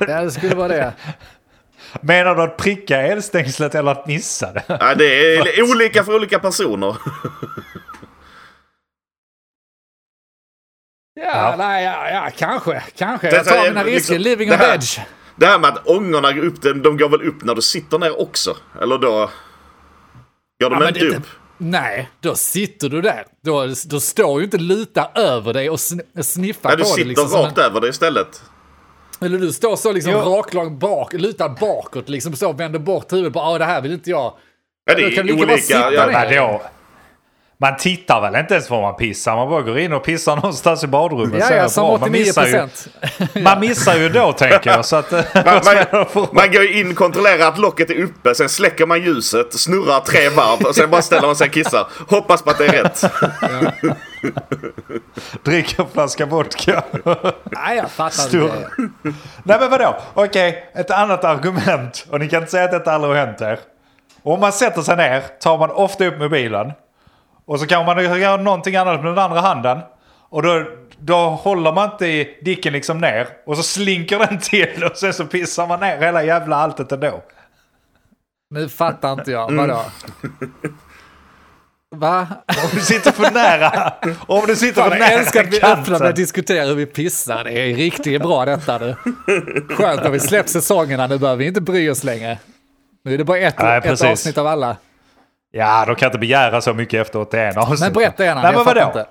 ja, 0.08 0.22
det 0.22 0.30
skulle 0.30 0.54
vara 0.54 0.68
det. 0.68 0.92
Menar 2.00 2.34
du 2.34 2.42
att 2.42 2.56
pricka 2.56 3.00
elstängslet 3.00 3.74
eller 3.74 3.90
att 3.90 4.06
missa 4.06 4.52
det? 4.52 4.64
Ja, 4.66 4.94
det 4.94 5.36
är 5.36 5.62
olika 5.70 6.04
för 6.04 6.14
olika 6.14 6.38
personer. 6.38 6.96
Ja, 11.14 11.24
ja. 11.24 11.54
Nej, 11.58 11.84
ja, 11.84 12.10
ja, 12.10 12.30
kanske. 12.36 12.82
Kanske. 12.96 13.30
Jag 13.30 13.44
tar 13.44 13.62
mina 13.62 13.84
risker. 13.84 14.18
Liksom, 14.18 14.30
living 14.30 14.52
on 14.52 14.60
edge. 14.60 15.00
Det 15.36 15.46
här 15.46 15.58
med 15.58 15.70
att 15.70 15.86
ångorna 15.86 16.32
går 16.32 16.44
upp, 16.44 16.62
de 16.62 16.96
går 16.96 17.08
väl 17.08 17.28
upp 17.28 17.44
när 17.44 17.54
du 17.54 17.62
sitter 17.62 17.98
ner 17.98 18.20
också? 18.20 18.56
Eller 18.82 18.98
då... 18.98 19.30
Går 20.62 20.70
de 20.70 20.82
ja, 20.82 20.88
inte 20.88 21.06
upp? 21.06 21.26
Nej, 21.58 22.10
då 22.20 22.34
sitter 22.34 22.88
du 22.88 23.00
där. 23.00 23.26
Då, 23.44 23.66
då 23.86 24.00
står 24.00 24.40
ju 24.40 24.44
inte 24.44 24.58
luta 24.58 25.10
över 25.14 25.52
dig 25.52 25.70
och 25.70 25.80
sniffar 25.80 26.68
Nej, 26.68 26.78
på 26.78 26.82
dig. 26.82 26.92
Du 26.96 27.04
liksom 27.04 27.28
sitter 27.28 27.42
rakt 27.42 27.58
en... 27.58 27.64
över 27.64 27.80
dig 27.80 27.90
istället. 27.90 28.42
Eller 29.20 29.38
du 29.38 29.52
står 29.52 29.76
så 29.76 29.92
liksom 29.92 30.12
raklång 30.12 30.78
bak, 30.78 31.12
lutad 31.12 31.48
bakåt, 31.48 32.08
liksom 32.08 32.36
så, 32.36 32.52
vänder 32.52 32.78
bort 32.78 33.12
huvudet 33.12 33.32
på, 33.32 33.38
ja 33.38 33.58
det 33.58 33.64
här 33.64 33.80
vill 33.80 33.92
inte 33.92 34.10
jag. 34.10 34.34
Ja, 34.84 34.94
det 34.94 35.02
är 35.02 35.32
olika. 35.32 35.90
Ja, 35.92 36.06
ner. 36.06 36.60
Man 37.58 37.76
tittar 37.76 38.20
väl 38.20 38.36
inte 38.36 38.54
ens 38.54 38.70
var 38.70 38.82
man 38.82 38.96
pissar, 38.96 39.36
man 39.36 39.48
bara 39.50 39.62
går 39.62 39.78
in 39.78 39.92
och 39.92 40.04
pissar 40.04 40.36
någonstans 40.36 40.84
i 40.84 40.86
badrummet. 40.86 41.44
Ja, 41.50 41.56
ja, 41.56 41.68
som 41.68 41.84
89 41.84 42.00
man 42.00 42.12
missar, 42.12 42.46
ju, 42.46 43.42
man 43.42 43.60
missar 43.60 43.94
ju 43.94 44.08
då 44.08 44.32
tänker 44.32 44.70
jag. 44.70 44.84
Så 44.84 44.96
att, 44.96 45.12
man, 45.34 45.60
man, 45.64 46.26
man 46.32 46.52
går 46.52 46.66
in, 46.70 46.94
kontrollerar 46.94 47.48
att 47.48 47.58
locket 47.58 47.90
är 47.90 48.02
uppe, 48.02 48.34
sen 48.34 48.48
släcker 48.48 48.86
man 48.86 49.02
ljuset, 49.02 49.52
snurrar 49.52 50.00
tre 50.00 50.28
varv 50.28 50.66
och 50.66 50.74
sen 50.74 50.90
bara 50.90 51.02
ställer 51.02 51.26
man 51.26 51.36
sig 51.36 51.46
och 51.46 51.54
kissar. 51.54 51.86
Hoppas 52.08 52.42
på 52.42 52.50
att 52.50 52.58
det 52.58 52.66
är 52.66 52.82
rätt. 52.82 53.04
Ja. 53.40 53.90
Dricker 55.44 55.82
en 55.82 55.88
flaska 55.92 56.26
vodka. 56.26 56.82
Nej, 57.44 57.76
jag 57.76 57.90
fattar 57.90 58.24
inte. 58.24 58.68
Nej, 59.42 59.56
men 59.60 59.70
vadå? 59.70 59.96
Okej, 60.14 60.70
ett 60.74 60.90
annat 60.90 61.24
argument. 61.24 62.06
Och 62.10 62.20
ni 62.20 62.28
kan 62.28 62.40
inte 62.40 62.50
säga 62.50 62.64
att 62.64 62.70
detta 62.70 62.92
aldrig 62.92 63.14
har 63.14 63.26
hänt 63.26 63.40
er. 63.40 63.58
Om 64.22 64.40
man 64.40 64.52
sätter 64.52 64.82
sig 64.82 64.96
ner 64.96 65.22
tar 65.40 65.58
man 65.58 65.70
ofta 65.70 66.06
upp 66.06 66.18
mobilen. 66.18 66.72
Och 67.46 67.60
så 67.60 67.66
kan 67.66 67.86
man 67.86 68.20
göra 68.20 68.36
någonting 68.36 68.76
annat 68.76 69.02
med 69.02 69.12
den 69.12 69.18
andra 69.18 69.40
handen. 69.40 69.78
Och 70.28 70.42
då, 70.42 70.64
då 70.98 71.16
håller 71.16 71.72
man 71.72 71.90
inte 71.90 72.06
i 72.06 72.38
dicken 72.42 72.72
liksom 72.72 72.98
ner. 72.98 73.28
Och 73.46 73.56
så 73.56 73.62
slinker 73.62 74.18
den 74.18 74.38
till 74.38 74.84
och 74.84 74.96
sen 74.96 75.12
så 75.14 75.24
pissar 75.24 75.66
man 75.66 75.80
ner 75.80 75.98
hela 75.98 76.24
jävla 76.24 76.56
alltet 76.56 76.92
ändå. 76.92 77.22
Nu 78.50 78.68
fattar 78.68 79.12
inte 79.12 79.30
jag. 79.30 79.52
Vadå? 79.52 79.82
Va? 81.96 82.26
Om 82.46 82.70
du 82.72 82.80
sitter 82.80 83.12
för 83.12 83.30
nära. 83.30 83.92
Om 84.26 84.44
du 84.46 84.56
sitter 84.56 84.82
Fan, 84.82 84.90
för 84.90 84.98
nära 84.98 85.10
Jag 85.10 85.20
älskar 85.20 85.44
att 85.44 85.52
vi 85.52 85.62
öppnar 85.62 85.98
med 85.98 86.08
att 86.08 86.16
diskutera 86.16 86.64
hur 86.64 86.74
vi 86.74 86.86
pissar. 86.86 87.44
Det 87.44 87.52
är 87.52 87.74
riktigt 87.74 88.22
bra 88.22 88.44
detta 88.44 88.78
nu. 88.78 88.96
Skönt 89.68 90.02
när 90.02 90.10
vi 90.10 90.20
släppt 90.20 90.48
säsongerna. 90.48 91.06
Nu 91.06 91.18
behöver 91.18 91.38
vi 91.38 91.46
inte 91.46 91.60
bry 91.60 91.90
oss 91.90 92.04
längre. 92.04 92.38
Nu 93.04 93.14
är 93.14 93.18
det 93.18 93.24
bara 93.24 93.38
ett, 93.38 93.58
Nej, 93.58 93.80
ett 93.84 94.04
avsnitt 94.04 94.38
av 94.38 94.46
alla. 94.46 94.76
Ja, 95.56 95.84
de 95.86 95.96
kan 95.96 96.06
inte 96.06 96.18
begära 96.18 96.60
så 96.60 96.74
mycket 96.74 97.00
efter 97.00 97.18
81 97.18 97.56
avsnitt. 97.56 97.80
Men 97.80 97.92
berätta 97.92 98.24
gärna, 98.24 98.42
Nej, 98.42 98.52
jag 98.52 98.64
fattar 98.64 98.86
inte. 98.86 99.06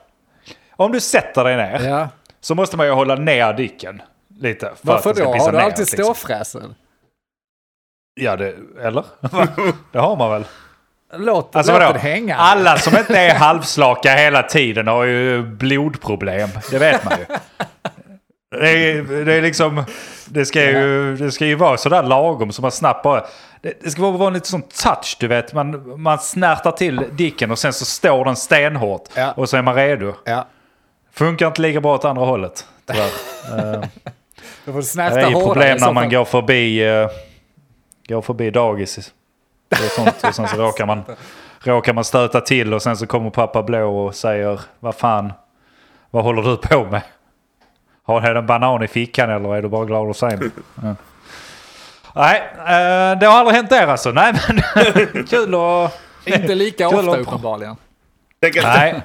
Om 0.76 0.92
du 0.92 1.00
sätter 1.00 1.44
dig 1.44 1.58
ner 1.58 1.90
ja. 1.90 2.10
så 2.42 2.56
måste 2.56 2.78
man 2.78 2.86
ju 2.86 2.92
hålla 2.92 3.16
ner 3.16 3.54
dicken 3.54 4.02
lite. 4.40 4.66
För 4.66 4.88
Varför 4.88 5.14
då? 5.14 5.34
Har 5.34 5.52
du 5.52 5.58
alltid 5.58 5.80
liksom. 5.80 6.04
ståfräsen? 6.04 6.76
Ja, 8.14 8.36
det, 8.36 8.56
eller? 8.82 9.06
det 9.92 10.00
har 10.00 10.16
man 10.16 10.32
väl? 10.32 10.46
Låt, 11.14 11.56
Alltså 11.56 11.72
låt 11.72 11.82
vadå? 11.82 11.94
det 11.94 12.00
hänga. 12.00 12.36
Alla 12.36 12.78
som 12.78 12.98
inte 12.98 13.20
är 13.20 13.36
halvslaka 13.36 14.16
hela 14.16 14.44
tiden 14.44 14.88
har 14.88 15.04
ju 15.04 15.44
blodproblem. 15.44 16.50
Det 16.72 16.78
vet 16.78 17.04
man 17.04 17.14
ju. 17.20 17.26
Det 18.60 18.70
är, 18.70 19.26
det 19.26 19.34
är 19.34 19.42
liksom... 19.42 19.86
Det 20.26 20.46
ska, 20.46 20.64
ju, 20.64 21.16
det 21.18 21.32
ska 21.32 21.46
ju 21.46 21.56
vara 21.56 21.78
sådär 21.78 22.04
lagom 22.04 22.52
så 22.52 22.62
man 22.62 22.72
snabbt 22.72 23.04
bara... 23.04 23.26
Det, 23.62 23.74
det 23.84 23.90
ska 23.92 24.02
vara 24.02 24.12
vara 24.12 24.28
en 24.28 24.34
lite 24.34 24.48
sån 24.48 24.62
touch, 24.62 25.18
du 25.20 25.28
vet. 25.28 25.54
Man, 25.54 26.02
man 26.02 26.20
snärtar 26.20 26.72
till 26.72 27.06
dicken 27.12 27.52
och 27.52 27.60
sen 27.60 27.74
så 27.74 27.86
står 27.86 28.26
den 28.26 28.36
stenhårt. 28.36 29.10
Ja. 29.16 29.32
Och 29.32 29.50
så 29.50 29.58
är 29.58 29.62
man 29.62 29.76
redo. 29.76 30.14
Ja. 30.26 30.48
Funkar 31.12 31.48
inte 31.48 31.62
lika 31.62 31.82
bra 31.82 31.96
åt 31.96 32.06
andra 32.06 32.26
hållet. 32.26 32.66
Tyvärr. 32.86 33.10
Eh, 33.74 33.84
Du 34.66 34.72
får 34.72 34.80
det 34.80 34.86
snärta 34.86 35.22
är 35.22 35.30
ju 35.30 35.34
problem 35.46 35.78
när 35.82 35.94
man 35.94 36.10
går 36.10 36.26
förbi, 36.26 36.90
uh, 36.90 37.10
går 38.08 38.22
förbi 38.22 38.50
dagis. 38.52 39.12
Det 39.70 39.76
är 39.76 39.90
sånt. 39.90 40.24
Och 40.24 40.36
sen 40.36 40.48
så 40.48 40.58
råkar 40.58 40.86
man, 40.86 41.04
råkar 41.60 41.94
man 41.94 42.04
stöta 42.04 42.42
till 42.42 42.74
och 42.74 42.82
sen 42.82 42.98
så 42.98 43.08
kommer 43.08 43.30
pappa 43.30 43.64
blå 43.64 43.98
och 44.06 44.16
säger 44.16 44.60
vad 44.80 44.96
fan, 44.96 45.34
vad 46.12 46.24
håller 46.24 46.42
du 46.42 46.58
på 46.58 46.86
med? 46.86 47.02
Har 48.06 48.22
du 48.22 48.40
en 48.40 48.46
banan 48.46 48.84
i 48.84 48.88
fickan 48.88 49.30
eller 49.30 49.56
är 49.56 49.62
du 49.62 49.70
bara 49.70 49.86
glad 49.86 50.10
att 50.10 50.18
se 50.18 50.26
mig? 50.38 50.50
Ja. 50.84 50.96
Nej, 52.16 52.42
eh, 52.60 53.20
det 53.20 53.26
har 53.26 53.38
aldrig 53.40 53.56
hänt 53.56 53.72
er 53.72 53.88
alltså. 53.88 54.12
Nej 54.12 54.34
men 54.48 55.26
kul 55.30 55.56
att... 55.56 56.00
Inte 56.26 56.56
lika 56.56 56.90
Kul 56.90 57.10
ofta 57.10 57.22
uppenbarligen. 57.22 57.76
Tänk 58.42 58.58
att, 58.58 58.64
Nej, 58.64 59.02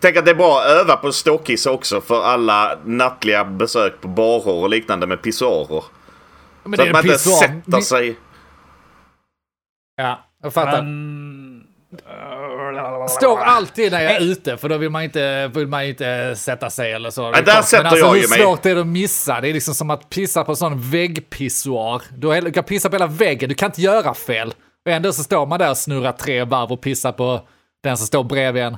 tänk 0.00 0.16
att 0.16 0.24
det 0.24 0.30
är 0.30 0.34
bra 0.34 0.60
att 0.60 0.66
öva 0.66 0.96
på 0.96 1.12
stockis 1.12 1.66
också 1.66 2.00
för 2.00 2.24
alla 2.24 2.78
nattliga 2.84 3.44
besök 3.44 4.00
på 4.00 4.08
barer 4.08 4.48
och 4.62 4.70
liknande 4.70 5.06
med 5.06 5.22
pissoarer. 5.22 5.84
Men 6.64 6.76
Så 6.76 6.82
det 6.84 6.88
att 6.88 6.92
man 6.92 7.02
inte 7.04 7.12
pissoar. 7.14 7.36
sätter 7.36 7.80
sig... 7.80 8.16
Ja, 9.96 10.18
jag 10.42 10.52
fattar. 10.52 10.82
men... 10.82 11.25
Står 13.08 13.40
alltid 13.40 13.92
när 13.92 14.00
jag 14.00 14.12
är 14.12 14.20
ute, 14.20 14.56
för 14.56 14.68
då 14.68 14.76
vill 14.76 14.90
man 14.90 15.02
inte, 15.02 15.48
vill 15.54 15.66
man 15.66 15.84
inte 15.84 16.36
sätta 16.36 16.70
sig 16.70 16.92
eller 16.92 17.10
så. 17.10 17.30
Nej, 17.30 17.42
där 17.42 17.62
sätter 17.62 17.82
Men 17.82 17.86
alltså, 17.92 18.06
jag 18.06 18.12
hur 18.12 18.20
ju 18.22 18.28
mig. 18.28 18.38
svårt 18.38 18.66
är 18.66 18.74
det 18.74 18.80
att 18.80 18.86
missa? 18.86 19.40
Det 19.40 19.48
är 19.48 19.52
liksom 19.52 19.74
som 19.74 19.90
att 19.90 20.10
pissa 20.10 20.44
på 20.44 20.52
en 20.52 20.56
sån 20.56 20.90
väggpissoar. 20.90 22.02
Du 22.16 22.52
kan 22.52 22.64
pissa 22.64 22.88
på 22.88 22.94
hela 22.94 23.06
väggen, 23.06 23.48
du 23.48 23.54
kan 23.54 23.66
inte 23.66 23.82
göra 23.82 24.14
fel. 24.14 24.54
Och 24.86 24.92
ändå 24.92 25.12
så 25.12 25.22
står 25.22 25.46
man 25.46 25.58
där 25.58 25.70
och 25.70 25.76
snurrar 25.76 26.12
tre 26.12 26.44
varv 26.44 26.72
och 26.72 26.80
pissar 26.80 27.12
på 27.12 27.40
den 27.82 27.96
som 27.96 28.06
står 28.06 28.24
bredvid 28.24 28.62
en. 28.62 28.76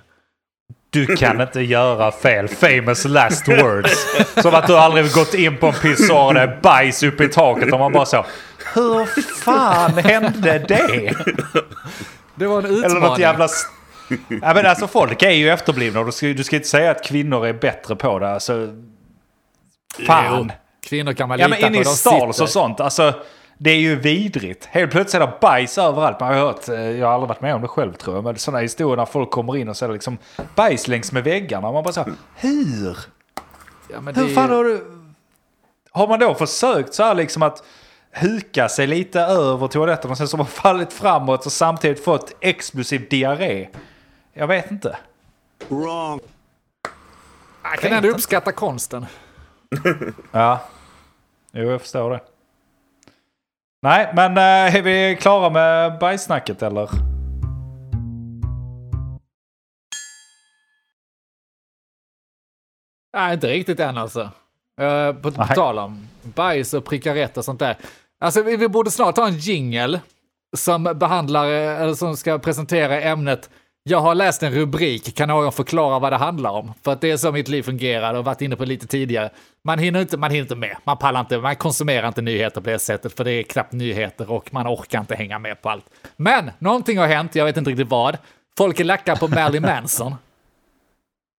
Du 0.91 1.17
kan 1.17 1.41
inte 1.41 1.61
göra 1.61 2.13
fel. 2.13 2.49
Famous 2.49 3.05
last 3.05 3.49
words. 3.49 4.07
Som 4.43 4.55
att 4.55 4.67
du 4.67 4.77
aldrig 4.77 5.13
gått 5.13 5.35
in 5.35 5.57
på 5.57 5.67
en 5.67 5.73
pissoar 5.73 6.27
och 6.27 6.35
det 6.35 6.41
är 6.41 6.61
bajs 6.63 7.03
uppe 7.03 7.25
i 7.25 7.29
taket 7.29 7.73
och 7.73 7.79
man 7.79 7.93
bara 7.93 8.07
så. 8.07 8.27
Hur 8.75 9.07
fan 9.45 9.93
hände 9.93 10.59
det? 10.69 11.15
Det 12.35 12.47
var 12.47 12.59
en 12.59 12.65
utmaning. 12.65 12.85
Eller 12.85 13.01
något 13.01 13.19
jävla... 13.19 13.49
Ja, 14.43 14.55
men 14.55 14.67
alltså 14.67 14.87
folk 14.87 15.23
är 15.23 15.31
ju 15.31 15.51
efterblivna 15.51 16.01
och 16.01 16.07
du 16.07 16.13
ska, 16.13 16.27
du 16.27 16.45
ska 16.45 16.57
inte 16.57 16.69
säga 16.69 16.91
att 16.91 17.05
kvinnor 17.05 17.47
är 17.47 17.53
bättre 17.53 17.97
på 17.97 18.19
det. 18.19 18.31
Alltså, 18.31 18.69
fan. 20.07 20.49
Jo, 20.49 20.55
Kvinnor 20.89 21.13
kan 21.13 21.29
man 21.29 21.39
Ja 21.39 21.47
lita 21.47 21.61
men 21.61 21.75
inne 21.75 21.77
på, 21.77 21.81
i 21.81 21.85
de 21.85 21.91
Stals 21.91 22.41
och 22.41 22.49
sånt. 22.49 22.81
Alltså, 22.81 23.15
det 23.59 23.71
är 23.71 23.79
ju 23.79 23.97
vidrigt. 23.97 24.65
Helt 24.65 24.91
plötsligt 24.93 25.23
är 25.23 25.27
det 25.27 25.33
bajs 25.41 25.79
överallt. 25.79 26.21
Man 26.21 26.35
har 26.35 26.41
hört, 26.41 26.69
eh, 26.69 26.75
jag 26.75 27.07
har 27.07 27.15
aldrig 27.15 27.29
varit 27.29 27.41
med 27.41 27.55
om 27.55 27.63
det 27.63 27.69
själv 27.69 27.93
tror 27.93 28.17
jag, 28.17 28.25
men 28.25 28.39
sådana 28.39 28.61
historier 28.61 28.97
när 28.97 29.07
folk 29.07 29.31
kommer 29.31 29.57
in 29.57 29.69
och 29.69 29.77
så 29.77 29.85
är 29.85 29.89
det 29.89 29.93
liksom 29.93 30.19
bajs 30.55 30.89
längs 30.89 31.13
med 31.13 31.25
väggarna. 31.25 31.73
Man 31.73 31.85
bara 31.85 31.93
så 31.93 32.01
här, 32.03 32.13
hur? 32.37 32.99
Ja, 33.93 34.01
Hur 34.01 34.13
det 34.13 34.21
är 34.21 34.35
fan 34.35 34.51
har 34.51 34.65
du... 34.65 34.85
Har 35.91 36.09
man 36.09 36.19
då 36.19 36.35
försökt 36.35 36.95
så 36.95 37.03
här 37.03 37.15
liksom 37.15 37.43
att 37.43 37.65
huka 38.11 38.69
sig 38.69 38.87
lite 38.87 39.21
över 39.21 39.69
toaletten 39.69 40.11
och 40.11 40.17
sen 40.17 40.29
så 40.29 40.37
har 40.37 40.45
man 40.45 40.47
fallit 40.47 40.93
framåt 40.93 41.47
och 41.47 41.53
samtidigt 41.53 42.05
fått 42.05 42.37
explosiv 42.41 43.07
diarré? 43.11 43.69
Jag 44.39 44.47
vet 44.47 44.71
inte. 44.71 44.99
Jag 47.63 47.79
kan 47.81 47.93
ändå 47.93 48.09
uppskatta 48.09 48.53
konsten. 48.53 49.07
Ja, 50.33 50.61
jo 51.53 51.71
jag 51.71 51.81
förstår 51.81 52.11
det. 52.11 52.21
Nej, 53.83 54.13
men 54.15 54.37
eh, 54.37 54.77
är 54.77 54.83
vi 54.83 55.19
klara 55.21 55.51
med 55.51 55.99
bajssnacket 55.99 56.63
eller? 56.63 56.91
Nej, 63.17 63.35
inte 63.35 63.49
riktigt 63.49 63.81
än 63.81 63.99
alltså. 63.99 64.21
Uh, 64.81 65.13
på, 65.13 65.33
på 65.33 65.39
Nej. 65.39 65.55
tal 65.55 65.79
om 65.79 66.09
bajs 66.23 66.75
och 66.75 66.85
pricka 66.85 67.15
rätt 67.15 67.37
och 67.37 67.45
sånt 67.45 67.61
där. 67.61 67.77
Alltså 68.21 68.43
vi, 68.43 68.57
vi 68.57 68.69
borde 68.69 68.91
snart 68.91 69.17
ha 69.17 69.27
en 69.27 69.39
jingle 69.39 70.01
som 70.57 70.85
behandlar, 70.85 71.45
eh, 71.45 71.81
eller 71.81 71.95
som 71.95 72.17
ska 72.17 72.39
presentera 72.39 73.01
ämnet 73.01 73.51
jag 73.91 74.01
har 74.01 74.15
läst 74.15 74.43
en 74.43 74.53
rubrik, 74.53 75.17
kan 75.17 75.29
någon 75.29 75.53
förklara 75.53 75.99
vad 75.99 76.13
det 76.13 76.17
handlar 76.17 76.51
om? 76.51 76.73
För 76.85 76.93
att 76.93 77.01
det 77.01 77.11
är 77.11 77.17
så 77.17 77.33
mitt 77.33 77.49
liv 77.49 77.63
fungerar 77.63 78.15
och 78.15 78.25
varit 78.25 78.41
inne 78.43 78.57
på 78.57 78.65
lite 78.65 78.87
tidigare. 78.87 79.31
Man 79.65 79.79
hinner 79.79 80.01
inte, 80.01 80.17
man 80.17 80.31
hinner 80.31 80.43
inte 80.43 80.57
med, 80.57 80.77
man 80.85 80.97
pallar 80.99 81.21
inte, 81.21 81.39
man 81.39 81.57
konsumerar 81.57 82.09
inte 82.09 82.23
nyheter 82.23 82.61
på 82.61 82.71
det 82.71 82.79
sättet 82.79 83.17
för 83.17 83.25
det 83.25 83.33
är 83.33 83.43
knappt 83.43 83.73
nyheter 83.73 84.31
och 84.31 84.55
man 84.55 84.67
orkar 84.67 85.01
inte 85.01 85.15
hänga 85.15 85.39
med 85.39 85.63
på 85.63 85.71
allt. 85.71 85.85
Men 86.17 86.51
någonting 86.59 86.99
har 86.99 87.07
hänt, 87.07 87.35
jag 87.35 87.45
vet 87.45 87.57
inte 87.57 87.71
riktigt 87.71 87.89
vad. 87.89 88.19
Folk 88.59 88.81
är 88.81 88.85
lacka 88.85 89.17
på 89.17 89.29
Marilyn 89.29 89.63
Manson. 89.67 90.15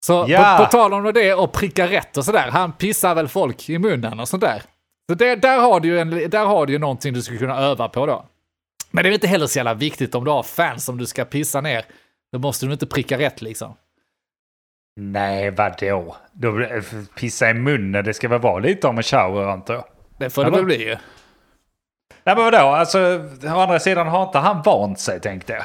Så 0.05 0.25
Ja. 0.27 0.55
på, 0.59 0.65
på 0.65 0.71
tal 0.71 0.93
om 0.93 1.11
det 1.13 1.33
och 1.33 1.51
pricka 1.51 1.87
rätt 1.87 2.17
och 2.17 2.25
sådär, 2.25 2.49
han 2.51 2.71
pissar 2.71 3.15
väl 3.15 3.27
folk 3.27 3.69
i 3.69 3.79
munnen 3.79 4.19
och 4.19 4.27
sådär. 4.27 4.61
Så 5.09 5.15
det, 5.15 5.35
där, 5.35 5.59
har 5.59 5.79
du 5.79 5.87
ju 5.87 5.99
en, 5.99 6.09
där 6.09 6.45
har 6.45 6.65
du 6.65 6.73
ju 6.73 6.79
någonting 6.79 7.13
du 7.13 7.21
skulle 7.21 7.39
kunna 7.39 7.57
öva 7.57 7.89
på 7.89 8.05
då. 8.05 8.25
Men 8.91 9.03
det 9.03 9.09
är 9.09 9.13
inte 9.13 9.27
heller 9.27 9.47
så 9.47 9.59
jävla 9.59 9.73
viktigt 9.73 10.15
om 10.15 10.23
du 10.23 10.31
har 10.31 10.43
fans 10.43 10.85
som 10.85 10.97
du 10.97 11.05
ska 11.05 11.25
pissa 11.25 11.61
ner. 11.61 11.85
Då 12.31 12.39
måste 12.39 12.65
du 12.65 12.73
inte 12.73 12.87
pricka 12.87 13.17
rätt 13.17 13.41
liksom. 13.41 13.75
Nej, 14.95 15.51
vadå? 15.51 16.15
Då, 16.33 16.67
pissa 17.15 17.49
i 17.49 17.53
munnen, 17.53 18.05
det 18.05 18.13
ska 18.13 18.27
väl 18.27 18.41
vara 18.41 18.59
lite 18.59 18.87
om 18.87 18.97
en 18.97 19.03
shower 19.03 19.47
antar 19.47 19.73
jag. 19.73 19.85
Det 20.17 20.29
får 20.29 20.45
det 20.45 20.51
väl 20.51 20.65
bli 20.65 20.83
ju. 20.83 20.97
Nej 22.23 22.35
men 22.35 22.43
vadå, 22.43 22.57
alltså 22.57 22.99
å 23.43 23.59
andra 23.59 23.79
sidan 23.79 24.07
har 24.07 24.23
inte 24.23 24.37
han 24.37 24.61
vant 24.61 24.99
sig 24.99 25.19
tänkte 25.19 25.53
jag. 25.53 25.63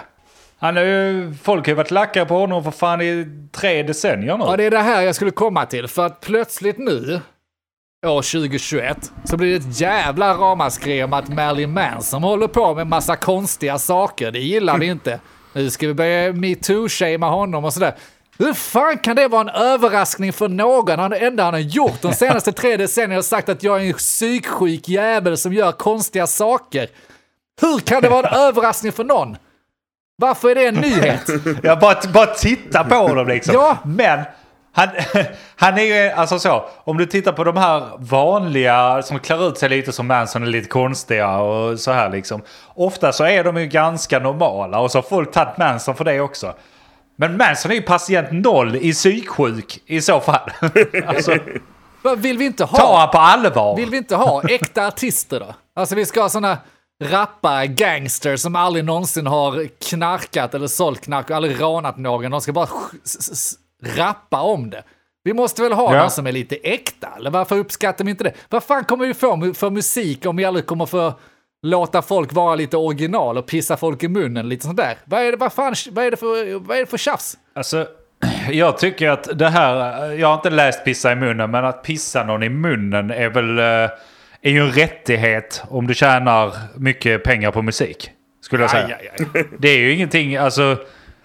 Han 0.58 0.76
är 0.76 0.84
ju, 0.84 1.34
folk 1.34 1.66
har 1.66 1.70
ju 1.70 1.74
varit 1.74 1.90
lacka 1.90 2.26
på 2.26 2.34
honom 2.34 2.64
för 2.64 2.70
fan 2.70 3.00
i 3.00 3.26
tre 3.52 3.82
decennier 3.82 4.38
nu. 4.38 4.44
Ja, 4.44 4.56
det 4.56 4.64
är 4.64 4.70
det 4.70 4.78
här 4.78 5.02
jag 5.02 5.14
skulle 5.14 5.30
komma 5.30 5.66
till. 5.66 5.88
För 5.88 6.06
att 6.06 6.20
plötsligt 6.20 6.78
nu, 6.78 7.20
år 8.06 8.22
2021, 8.22 9.12
så 9.24 9.36
blir 9.36 9.50
det 9.50 9.56
ett 9.56 9.80
jävla 9.80 10.34
ramaskri 10.34 11.02
om 11.02 11.12
att 11.12 11.28
Marilyn 11.28 11.72
Manson 11.72 12.22
håller 12.22 12.48
på 12.48 12.74
med 12.74 12.86
massa 12.86 13.16
konstiga 13.16 13.78
saker. 13.78 14.30
Det 14.30 14.40
gillar 14.40 14.78
vi 14.78 14.86
inte. 14.86 15.20
Nu 15.54 15.70
ska 15.70 15.86
vi 15.86 15.94
börja 15.94 16.32
metoo-shamea 16.32 17.30
honom 17.30 17.64
och 17.64 17.72
sådär. 17.72 17.94
Hur 18.38 18.52
fan 18.52 18.98
kan 18.98 19.16
det 19.16 19.28
vara 19.28 19.40
en 19.40 19.48
överraskning 19.48 20.32
för 20.32 20.48
någon? 20.48 20.98
Han, 20.98 21.10
det 21.10 21.16
enda 21.16 21.44
han 21.44 21.54
har 21.54 21.60
gjort 21.60 22.02
de 22.02 22.12
senaste 22.12 22.52
tre 22.52 22.76
decennierna 22.76 23.14
har 23.14 23.22
sagt 23.22 23.48
att 23.48 23.62
jag 23.62 23.82
är 23.82 23.86
en 23.86 23.92
psyksjuk 23.92 24.88
jävel 24.88 25.36
som 25.36 25.52
gör 25.52 25.72
konstiga 25.72 26.26
saker. 26.26 26.88
Hur 27.60 27.78
kan 27.78 28.02
det 28.02 28.08
vara 28.08 28.28
en 28.28 28.34
överraskning 28.34 28.92
för 28.92 29.04
någon? 29.04 29.36
Varför 30.16 30.50
är 30.50 30.54
det 30.54 30.66
en 30.66 30.74
nyhet? 30.74 31.28
Jag 31.62 31.80
bara, 31.80 32.00
bara 32.12 32.26
titta 32.26 32.84
på 32.84 32.94
honom 32.94 33.28
liksom. 33.28 33.54
Ja. 33.54 33.78
Men 33.84 34.20
han, 34.76 34.88
han 35.56 35.78
är 35.78 35.82
ju, 35.82 36.10
alltså 36.10 36.38
så, 36.38 36.64
om 36.84 36.98
du 36.98 37.06
tittar 37.06 37.32
på 37.32 37.44
de 37.44 37.56
här 37.56 37.90
vanliga 37.98 39.02
som 39.02 39.18
klär 39.18 39.48
ut 39.48 39.58
sig 39.58 39.68
lite 39.68 39.92
som 39.92 40.06
Manson 40.06 40.42
är 40.42 40.46
lite 40.46 40.68
konstiga 40.68 41.36
och 41.36 41.80
så 41.80 41.92
här 41.92 42.10
liksom. 42.10 42.42
Ofta 42.74 43.12
så 43.12 43.24
är 43.24 43.44
de 43.44 43.56
ju 43.56 43.66
ganska 43.66 44.18
normala 44.18 44.80
och 44.80 44.90
så 44.90 44.98
har 44.98 45.02
folk 45.02 45.32
tagit 45.32 45.58
Manson 45.58 45.94
för 45.94 46.04
det 46.04 46.20
också. 46.20 46.54
Men 47.16 47.36
Manson 47.36 47.70
är 47.70 47.74
ju 47.74 47.82
patient 47.82 48.28
noll 48.32 48.76
i 48.76 48.92
psyksjuk 48.92 49.82
i 49.86 50.00
så 50.00 50.20
fall. 50.20 50.50
alltså, 51.06 51.36
Vill 52.16 52.38
vi 52.38 52.44
inte 52.44 52.64
ha? 52.64 52.78
ta 52.78 52.98
han 52.98 53.10
på 53.10 53.18
allvar. 53.18 53.76
Vill 53.76 53.90
vi 53.90 53.96
inte 53.96 54.16
ha 54.16 54.42
äkta 54.42 54.86
artister 54.86 55.40
då? 55.40 55.54
Alltså 55.76 55.94
vi 55.94 56.06
ska 56.06 56.22
ha 56.22 56.28
såna 56.28 56.58
rappare, 57.02 57.66
gangsters 57.66 58.40
som 58.40 58.56
aldrig 58.56 58.84
någonsin 58.84 59.26
har 59.26 59.68
knarkat 59.88 60.54
eller 60.54 60.66
sålt 60.66 61.00
knark 61.00 61.30
och 61.30 61.36
aldrig 61.36 61.60
rånat 61.60 61.96
någon. 61.96 62.30
De 62.30 62.40
ska 62.40 62.52
bara 62.52 62.68
rappa 63.96 64.40
om 64.40 64.70
det. 64.70 64.82
Vi 65.24 65.32
måste 65.34 65.62
väl 65.62 65.72
ha 65.72 65.94
Ja. 65.94 66.00
någon 66.00 66.10
som 66.10 66.26
är 66.26 66.32
lite 66.32 66.56
äkta, 66.56 67.08
eller 67.16 67.30
varför 67.30 67.58
uppskattar 67.58 68.04
vi 68.04 68.10
inte 68.10 68.24
det? 68.24 68.32
Vad 68.48 68.64
fan 68.64 68.84
kommer 68.84 69.06
vi 69.06 69.14
få 69.14 69.54
för 69.54 69.70
musik 69.70 70.26
om 70.26 70.36
vi 70.36 70.44
aldrig 70.44 70.66
kommer 70.66 70.86
få 70.86 71.12
låta 71.62 72.02
folk 72.02 72.32
vara 72.32 72.54
lite 72.54 72.76
original 72.76 73.38
och 73.38 73.46
pissa 73.46 73.76
folk 73.76 74.02
i 74.02 74.08
munnen, 74.08 74.48
lite 74.48 74.64
sånt 74.64 74.76
där? 74.76 74.94
Vad 75.04 75.22
är 75.22 75.30
det, 75.30 75.36
vad 75.36 75.52
fan, 75.52 75.74
vad 75.90 76.04
är 76.04 76.10
det 76.10 76.16
för, 76.16 76.58
vad 76.58 76.76
är 76.76 76.80
det 76.80 76.86
för 76.86 76.98
tjafs? 76.98 77.36
Alltså, 77.54 77.86
jag 78.50 78.78
tycker 78.78 79.10
att 79.10 79.38
det 79.38 79.48
här, 79.48 80.10
jag 80.12 80.28
har 80.28 80.34
inte 80.34 80.50
läst 80.50 80.84
pissa 80.84 81.12
i 81.12 81.16
munnen, 81.16 81.50
men 81.50 81.64
att 81.64 81.82
pissa 81.82 82.24
någon 82.24 82.42
i 82.42 82.48
munnen 82.48 83.10
är 83.10 83.28
väl, 83.28 83.58
eh, 83.58 83.64
är 84.42 84.50
ju 84.50 84.60
en 84.60 84.72
rättighet 84.72 85.62
om 85.68 85.86
du 85.86 85.94
tjänar 85.94 86.54
mycket 86.76 87.24
pengar 87.24 87.50
på 87.50 87.62
musik. 87.62 88.10
Skulle 88.42 88.62
jag 88.62 88.70
säga. 88.70 88.84
Aj, 88.86 89.10
aj, 89.18 89.28
aj. 89.34 89.44
Det 89.58 89.68
är 89.68 89.78
ju 89.78 89.92
ingenting, 89.92 90.36
alltså, 90.36 90.76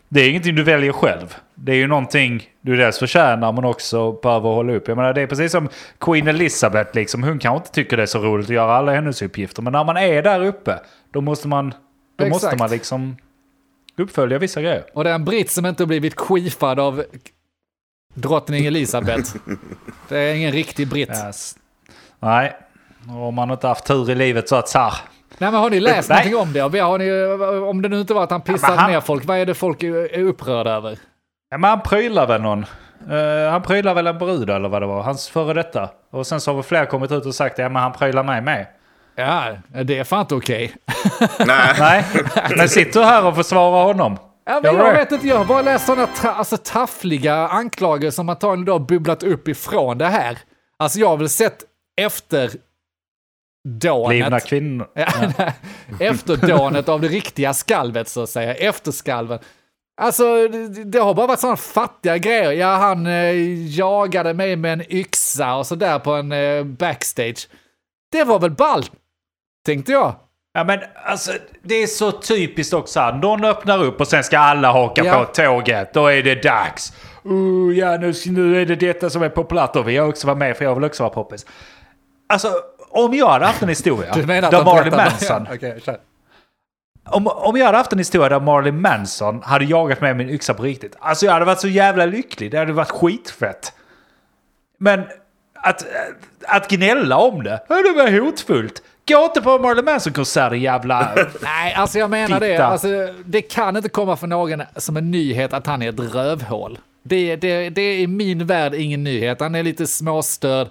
det 0.09 0.21
är 0.21 0.29
ingenting 0.29 0.55
du 0.55 0.63
väljer 0.63 0.91
själv. 0.91 1.35
Det 1.55 1.71
är 1.71 1.75
ju 1.75 1.87
någonting 1.87 2.49
du 2.61 2.75
dels 2.75 2.99
förtjänar 2.99 3.51
men 3.51 3.65
också 3.65 4.11
behöver 4.11 4.49
hålla 4.49 4.73
upp. 4.73 4.87
Jag 4.87 4.97
menar 4.97 5.13
det 5.13 5.21
är 5.21 5.27
precis 5.27 5.51
som 5.51 5.69
Queen 5.99 6.27
Elizabeth 6.27 6.95
liksom. 6.95 7.23
Hon 7.23 7.39
kanske 7.39 7.57
inte 7.57 7.71
tycker 7.71 7.97
det 7.97 8.03
är 8.03 8.07
så 8.07 8.19
roligt 8.19 8.45
att 8.45 8.55
göra 8.55 8.73
alla 8.73 8.91
hennes 8.93 9.21
uppgifter. 9.21 9.61
Men 9.61 9.73
när 9.73 9.83
man 9.83 9.97
är 9.97 10.21
där 10.21 10.45
uppe 10.45 10.79
då 11.11 11.21
måste 11.21 11.47
man, 11.47 11.73
då 12.15 12.25
Exakt. 12.25 12.43
måste 12.43 12.57
man 12.57 12.69
liksom 12.69 13.17
uppfölja 13.97 14.37
vissa 14.37 14.61
grejer. 14.61 14.83
Och 14.93 15.03
det 15.03 15.09
är 15.09 15.15
en 15.15 15.25
britt 15.25 15.51
som 15.51 15.65
inte 15.65 15.85
blivit 15.85 16.15
queefad 16.15 16.79
av 16.79 17.03
drottning 18.13 18.65
Elisabeth. 18.65 19.35
det 20.09 20.17
är 20.17 20.35
ingen 20.35 20.51
riktig 20.51 20.87
britt. 20.87 21.09
Yes. 21.09 21.55
Nej, 22.19 22.55
om 23.07 23.35
man 23.35 23.51
inte 23.51 23.67
haft 23.67 23.85
tur 23.85 24.09
i 24.09 24.15
livet 24.15 24.49
så 24.49 24.55
att 24.55 24.69
så 24.69 24.79
här. 24.79 24.93
Nej 25.39 25.51
men 25.51 25.53
har 25.61 25.69
ni 25.69 25.79
läst 25.79 26.09
Nej. 26.09 26.31
någonting 26.31 26.63
om 26.63 26.71
det? 26.71 26.79
Har 26.79 26.97
ni, 26.97 27.59
om 27.69 27.81
det 27.81 27.89
nu 27.89 27.99
inte 28.01 28.13
var 28.13 28.23
att 28.23 28.31
han 28.31 28.41
pissade 28.41 28.71
men 28.73 28.79
han- 28.79 28.91
ner 28.91 29.01
folk, 29.01 29.25
vad 29.25 29.37
är 29.37 29.45
det 29.45 29.53
folk 29.53 29.83
är 29.83 30.19
upprörda 30.23 30.71
över? 30.71 30.97
Ja, 31.51 31.57
men 31.57 31.69
han 31.69 31.81
prylar 31.81 32.27
väl 32.27 32.41
någon. 32.41 32.65
Eh, 33.11 33.51
han 33.51 33.61
prylar 33.61 33.93
väl 33.93 34.07
en 34.07 34.17
brud 34.17 34.49
eller 34.49 34.69
vad 34.69 34.81
det 34.81 34.85
var. 34.85 35.01
Hans 35.01 35.29
före 35.29 35.53
detta. 35.53 35.89
Och 36.11 36.27
sen 36.27 36.41
så 36.41 36.51
har 36.51 36.55
väl 36.55 36.63
fler 36.63 36.85
kommit 36.85 37.11
ut 37.11 37.25
och 37.25 37.35
sagt 37.35 37.57
ja 37.59 37.69
men 37.69 37.81
han 37.81 37.91
prylar 37.93 38.23
mig 38.23 38.41
med. 38.41 38.67
Ja, 39.15 39.43
det 39.83 39.97
är 39.97 40.03
fan 40.03 40.19
inte 40.21 40.35
okej. 40.35 40.75
Nej. 41.45 41.75
Nej, 41.79 42.03
men 42.57 42.69
sitter 42.69 42.99
du 42.99 43.05
här 43.05 43.25
och 43.25 43.35
försvarar 43.35 43.83
honom? 43.83 44.17
Ja, 44.45 44.53
men 44.53 44.63
Ja, 44.63 44.71
jag 44.79 44.85
right. 44.93 45.01
vet 45.01 45.11
inte, 45.11 45.27
jag 45.27 45.37
har 45.37 45.45
bara 45.45 45.61
läst 45.61 45.85
sådana 45.85 46.07
ta, 46.21 46.29
alltså, 46.29 46.57
taffliga 46.57 47.35
anklagelser 47.47 48.15
som 48.15 48.29
antagligen 48.29 48.65
då 48.65 48.71
har 48.71 48.79
bubblat 48.79 49.23
upp 49.23 49.47
ifrån 49.47 49.97
det 49.97 50.05
här. 50.07 50.37
Alltså 50.79 50.99
jag 50.99 51.07
har 51.09 51.17
väl 51.17 51.29
sett 51.29 51.57
efter 52.01 52.51
Blivna 53.63 54.29
dånet. 54.29 54.45
kvinnor. 54.45 54.87
Ja, 54.93 55.07
nej. 55.37 55.53
Efterdånet 56.09 56.89
av 56.89 57.01
det 57.01 57.07
riktiga 57.07 57.53
skalvet 57.53 58.07
så 58.07 58.23
att 58.23 58.29
säga, 58.29 58.55
efterskalven. 58.55 59.39
Alltså 60.01 60.47
det, 60.85 60.99
har 60.99 61.13
bara 61.13 61.27
varit 61.27 61.39
sådana 61.39 61.57
fattiga 61.57 62.17
grejer. 62.17 62.51
Ja, 62.51 62.75
han 62.75 63.07
eh, 63.07 63.33
jagade 63.77 64.33
mig 64.33 64.55
med 64.55 64.73
en 64.73 64.93
yxa 64.93 65.55
och 65.55 65.67
sådär 65.67 65.99
på 65.99 66.11
en 66.11 66.31
eh, 66.31 66.63
backstage. 66.63 67.47
Det 68.11 68.23
var 68.23 68.39
väl 68.39 68.51
ballt, 68.51 68.91
tänkte 69.65 69.91
jag. 69.91 70.15
Ja 70.53 70.63
men 70.63 70.79
alltså 71.05 71.31
det 71.63 71.75
är 71.75 71.87
så 71.87 72.11
typiskt 72.11 72.73
också. 72.73 72.99
här. 72.99 73.13
Någon 73.13 73.43
öppnar 73.43 73.83
upp 73.83 74.01
och 74.01 74.07
sen 74.07 74.23
ska 74.23 74.39
alla 74.39 74.71
haka 74.71 75.05
Ja. 75.05 75.19
på 75.19 75.25
tåget. 75.33 75.93
Då 75.93 76.07
är 76.07 76.23
det 76.23 76.43
dags. 76.43 76.93
Uh, 77.25 77.77
ja 77.77 77.97
nu, 77.97 78.13
nu 78.25 78.61
är 78.61 78.65
det 78.65 78.75
detta 78.75 79.09
som 79.09 79.23
är 79.23 79.29
populärt 79.29 79.75
och 79.75 79.87
vi 79.89 79.97
har 79.97 80.07
också 80.07 80.27
varit 80.27 80.37
med 80.37 80.57
för 80.57 80.65
jag 80.65 80.75
vill 80.75 80.83
också 80.83 81.03
vara 81.03 81.13
poppis. 81.13 81.45
Alltså 82.33 82.53
om 82.89 83.13
jag 83.13 83.29
hade 83.29 83.45
haft 83.45 83.61
en 83.61 83.69
historia 83.69 84.11
Du 84.15 84.25
menar 84.25 84.51
där 84.51 84.63
Marley 84.63 84.91
Manson. 84.91 85.47
Om, 87.05 87.27
om 87.27 87.57
jag 87.57 87.65
hade 87.65 87.77
haft 87.77 87.93
en 87.93 87.97
historia 87.97 88.29
där 88.29 88.39
Marley 88.39 88.71
Manson 88.71 89.41
hade 89.43 89.65
jagat 89.65 90.01
med 90.01 90.17
min 90.17 90.29
yxa 90.29 90.53
på 90.53 90.63
riktigt. 90.63 90.95
Alltså 90.99 91.25
jag 91.25 91.33
hade 91.33 91.45
varit 91.45 91.59
så 91.59 91.67
jävla 91.67 92.05
lycklig. 92.05 92.51
Det 92.51 92.57
hade 92.57 92.73
varit 92.73 92.91
skitfett. 92.91 93.73
Men 94.77 95.03
att, 95.53 95.85
att 96.47 96.67
gnälla 96.69 97.17
om 97.17 97.43
det, 97.43 97.61
det 97.67 97.93
var 97.95 98.19
hotfullt. 98.19 98.81
Gå 99.07 99.25
inte 99.25 99.41
på 99.41 99.57
Marley 99.57 99.83
Manson-konsert 99.83 100.53
jävla... 100.53 101.15
Nej, 101.41 101.73
alltså 101.73 101.99
jag 101.99 102.09
menar 102.09 102.39
det. 102.39 102.57
Alltså, 102.57 102.87
det 103.25 103.41
kan 103.41 103.77
inte 103.77 103.89
komma 103.89 104.15
för 104.15 104.27
någon 104.27 104.63
som 104.75 104.97
en 104.97 105.11
nyhet 105.11 105.53
att 105.53 105.67
han 105.67 105.81
är 105.81 105.89
ett 105.89 106.15
rövhål. 106.15 106.79
Det, 107.03 107.35
det, 107.35 107.69
det 107.69 107.81
är 107.81 107.99
i 107.99 108.07
min 108.07 108.45
värld 108.45 108.73
ingen 108.73 109.03
nyhet. 109.03 109.39
Han 109.39 109.55
är 109.55 109.63
lite 109.63 109.87
småstörd. 109.87 110.67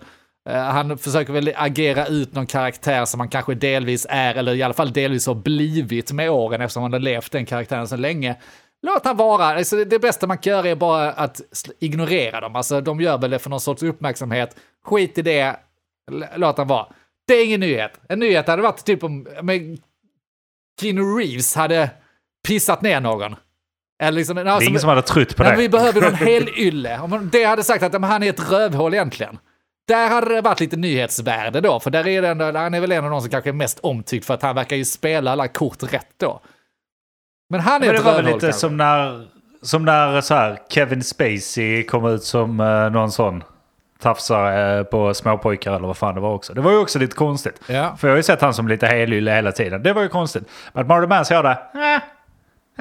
Eh, 0.49 0.63
han 0.63 0.99
försöker 0.99 1.33
väl 1.33 1.53
agera 1.57 2.07
ut 2.07 2.33
någon 2.35 2.47
karaktär 2.47 3.05
som 3.05 3.21
han 3.21 3.29
kanske 3.29 3.55
delvis 3.55 4.07
är, 4.11 4.35
eller 4.35 4.55
i 4.55 4.63
alla 4.63 4.75
fall 4.75 4.93
delvis 4.93 5.27
har 5.27 5.35
blivit 5.35 6.13
med 6.13 6.31
åren 6.31 6.61
eftersom 6.61 6.83
han 6.83 6.93
har 6.93 7.01
levt 7.01 7.33
den 7.33 7.47
karaktären 7.47 7.89
så 7.89 7.97
länge. 7.97 8.37
Låt 8.83 9.05
han 9.05 9.17
vara. 9.17 9.45
Alltså, 9.45 9.85
det- 9.85 9.99
bästa 9.99 10.27
man 10.27 10.39
kan 10.39 10.51
göra 10.53 10.69
är 10.69 10.75
bara 10.75 11.13
att 11.13 11.41
ignorera 11.81 12.41
dem. 12.41 12.57
Alltså, 12.57 12.81
de 12.81 13.01
gör 13.01 13.19
väl 13.19 13.31
det 13.31 13.39
för 13.39 13.51
någon 13.51 13.61
sorts 13.61 13.83
uppmärksamhet. 13.83 14.57
Skit 14.85 15.19
i 15.19 15.23
det. 15.23 15.57
Låt 16.37 16.59
han 16.59 16.67
vara. 16.67 16.87
Det 17.27 17.35
är 17.35 17.45
ingen 17.47 17.61
nyhet. 17.61 18.01
En 18.09 18.19
nyhet 18.19 18.47
hade 18.49 18.63
varit 18.63 18.85
typ 18.85 19.05
om 19.05 19.27
men, 19.43 19.79
Keanu 20.81 21.03
Reeves 21.03 21.55
hade 21.55 21.91
pissat 22.49 22.83
ner 22.83 23.01
någon. 23.01 23.37
Eller 24.03 24.17
liksom, 24.19 24.37
Det 24.37 24.43
är 24.43 24.63
ingen 24.69 24.81
som 24.81 24.89
hade 24.89 25.03
trott 25.03 25.37
på 25.37 25.43
Nej, 25.43 25.51
det. 25.53 25.57
men 25.57 25.63
vi 25.63 25.69
behöver 25.69 26.01
någon 26.01 26.15
helylle. 26.15 26.99
Om 27.01 27.11
man- 27.11 27.29
det 27.33 27.45
hade 27.45 27.65
sagt 27.65 27.83
att 27.83 27.93
men, 27.93 28.05
han 28.05 28.23
är 28.23 28.31
ett 28.31 28.51
rövhål 28.53 28.95
egentligen. 28.95 29.39
Där 29.89 30.09
hade 30.09 30.35
det 30.35 30.41
varit 30.41 30.61
lite 30.61 30.77
nyhetsvärde 30.77 31.61
då, 31.61 31.81
för 31.81 31.91
där 31.91 32.07
är 32.07 32.23
ändå, 32.23 32.45
han 32.59 32.75
är 32.75 32.81
väl 32.81 32.93
en 32.93 33.05
av 33.05 33.11
de 33.11 33.21
som 33.21 33.31
kanske 33.31 33.51
är 33.51 33.55
mest 33.55 33.79
omtyckt 33.83 34.27
för 34.27 34.35
att 34.35 34.43
han 34.43 34.55
verkar 34.55 34.77
ju 34.77 34.85
spela 34.85 35.33
alla 35.33 35.49
kort 35.49 35.93
rätt 35.93 36.15
då. 36.17 36.41
Men 37.51 37.61
han 37.61 37.83
är 37.83 37.87
Men 37.87 37.97
det 37.97 38.03
var 38.03 38.15
väl 38.15 38.25
lite 38.25 38.39
kanske. 38.39 38.61
som 38.61 38.77
när, 38.77 39.27
som 39.63 39.85
när 39.85 40.21
så 40.21 40.35
här, 40.35 40.59
Kevin 40.69 41.03
Spacey 41.03 41.83
kom 41.83 42.07
ut 42.07 42.25
som 42.25 42.61
eh, 42.61 42.91
någon 42.91 43.13
sån 43.13 43.43
tafsare 44.01 44.79
eh, 44.79 44.85
på 44.85 45.15
småpojkar 45.15 45.73
eller 45.77 45.87
vad 45.87 45.97
fan 45.97 46.15
det 46.15 46.21
var 46.21 46.35
också. 46.35 46.55
Det 46.55 46.61
var 46.61 46.71
ju 46.71 46.79
också 46.79 46.99
lite 46.99 47.17
konstigt. 47.17 47.61
Ja. 47.67 47.97
För 47.99 48.09
jag 48.09 48.13
har 48.13 48.17
ju 48.17 48.23
sett 48.23 48.41
han 48.41 48.55
som 48.55 48.69
lite 48.69 48.87
helylle 48.87 49.31
hela 49.33 49.53
tiden. 49.53 49.83
Det 49.83 49.93
var 49.93 50.03
ju 50.03 50.09
konstigt. 50.09 50.45
Men 50.73 50.83
att 50.83 50.89
Marley 50.89 51.09
Manson 51.09 51.35
gör 51.35 51.43
det, 51.43 51.51
eh, 51.95 52.03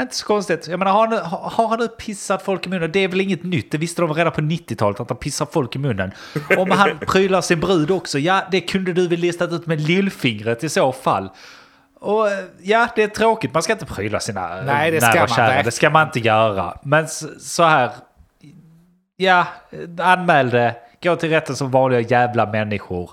inte 0.04 0.16
så 0.16 0.26
konstigt. 0.26 0.68
Jag 0.68 0.80
menar, 0.80 0.92
har, 0.92 1.08
han- 1.08 1.52
har, 1.52 1.68
han 1.68 1.80
nu 1.80 1.88
pissat 1.88 2.42
folk 2.42 2.66
i 2.66 2.70
munnen? 2.70 2.92
Det 2.92 3.00
är 3.00 3.08
väl 3.08 3.22
inget 3.22 3.44
nytt. 3.44 3.72
Det 3.72 3.78
visste 3.78 4.02
de 4.02 4.14
redan 4.14 4.34
på 4.34 4.42
90-talet 4.42 5.00
att 5.00 5.10
han 5.10 5.18
pissar 5.18 5.48
folk 5.52 5.76
i 5.76 5.80
munnen. 5.80 6.12
Om 6.58 6.72
han 6.72 6.90
prylar 7.08 7.42
sin 7.42 7.60
brud 7.60 7.92
också, 7.92 8.20
ja 8.20 8.44
det 8.52 8.62
kunde 8.62 8.94
du 8.94 9.08
väl 9.08 9.20
listat 9.20 9.52
ut 9.52 9.66
med 9.68 9.82
lillfingret 9.82 10.64
i 10.64 10.70
så 10.70 10.92
fall. 10.92 11.30
Och 12.00 12.28
eh, 12.28 12.34
ja, 12.62 12.88
det 12.96 13.04
är 13.04 13.08
tråkigt. 13.08 13.54
Man 13.54 13.64
ska 13.64 13.74
inte 13.74 13.86
pryla 13.86 14.20
sina 14.20 14.62
Nej, 14.62 14.92
det 14.92 15.02
ska 15.02 15.20
man 15.20 15.28
kära. 15.28 15.64
Det 15.64 15.72
ska 15.72 15.90
man 15.90 16.08
inte 16.08 16.20
göra. 16.20 16.78
Men 16.84 17.08
så 17.40 17.64
här, 17.64 17.92
ja, 19.18 19.46
anmäl 20.00 20.50
det. 20.50 20.76
Gå 21.04 21.16
till 21.16 21.30
rätten 21.30 21.56
som 21.56 21.72
vanliga 21.72 22.00
jävla 22.00 22.46
människor. 22.46 23.12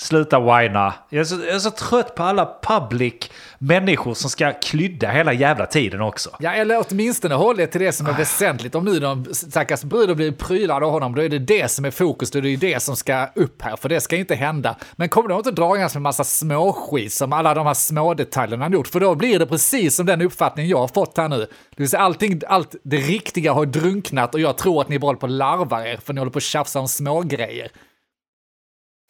Sluta 0.00 0.40
whina. 0.40 0.94
Jag 1.08 1.20
är, 1.20 1.24
så, 1.24 1.34
jag 1.34 1.54
är 1.54 1.58
så 1.58 1.70
trött 1.70 2.14
på 2.14 2.22
alla 2.22 2.54
public 2.62 3.14
människor 3.58 4.14
som 4.14 4.30
ska 4.30 4.52
klydda 4.52 5.10
hela 5.10 5.32
jävla 5.32 5.66
tiden 5.66 6.00
också. 6.00 6.30
Ja, 6.38 6.52
eller 6.52 6.84
åtminstone 6.88 7.34
håll 7.34 7.60
er 7.60 7.66
till 7.66 7.80
det 7.80 7.92
som 7.92 8.06
är 8.06 8.12
väsentligt. 8.12 8.74
Om 8.74 8.84
nu 8.84 8.98
de 8.98 9.26
stackars 9.32 9.82
bruden 9.82 10.16
blir 10.16 10.32
prylade 10.32 10.86
av 10.86 10.92
honom, 10.92 11.14
då 11.14 11.22
är 11.22 11.28
det 11.28 11.38
det 11.38 11.70
som 11.70 11.84
är 11.84 11.90
fokus. 11.90 12.30
Då 12.30 12.38
är 12.38 12.42
det 12.42 12.48
ju 12.48 12.56
det 12.56 12.82
som 12.82 12.96
ska 12.96 13.26
upp 13.34 13.62
här, 13.62 13.76
för 13.76 13.88
det 13.88 14.00
ska 14.00 14.16
inte 14.16 14.34
hända. 14.34 14.76
Men 14.92 15.08
kommer 15.08 15.28
de 15.28 15.38
inte 15.38 15.50
dragandes 15.50 15.94
med 15.94 16.02
massa 16.02 16.24
småskit 16.24 17.12
som 17.12 17.32
alla 17.32 17.54
de 17.54 17.66
här 17.66 17.74
små 17.74 18.14
detaljerna 18.14 18.64
han 18.64 18.72
gjort, 18.72 18.88
för 18.88 19.00
då 19.00 19.14
blir 19.14 19.38
det 19.38 19.46
precis 19.46 19.94
som 19.94 20.06
den 20.06 20.22
uppfattning 20.22 20.68
jag 20.68 20.78
har 20.78 20.88
fått 20.88 21.16
här 21.16 21.28
nu. 21.28 21.38
Det 21.38 21.46
vill 21.76 21.88
säga 21.88 22.02
allting, 22.02 22.40
allt 22.48 22.74
det 22.82 22.96
riktiga 22.96 23.52
har 23.52 23.66
drunknat 23.66 24.34
och 24.34 24.40
jag 24.40 24.58
tror 24.58 24.80
att 24.80 24.88
ni 24.88 24.98
bara 24.98 25.06
håller 25.06 25.20
på 25.20 25.26
att 25.26 25.32
larva 25.32 25.88
er, 25.88 25.98
för 26.04 26.12
ni 26.12 26.20
håller 26.20 26.32
på 26.32 26.38
att 26.38 26.42
tjafsa 26.42 26.80
om 26.80 26.88
små 26.88 27.20
grejer. 27.20 27.70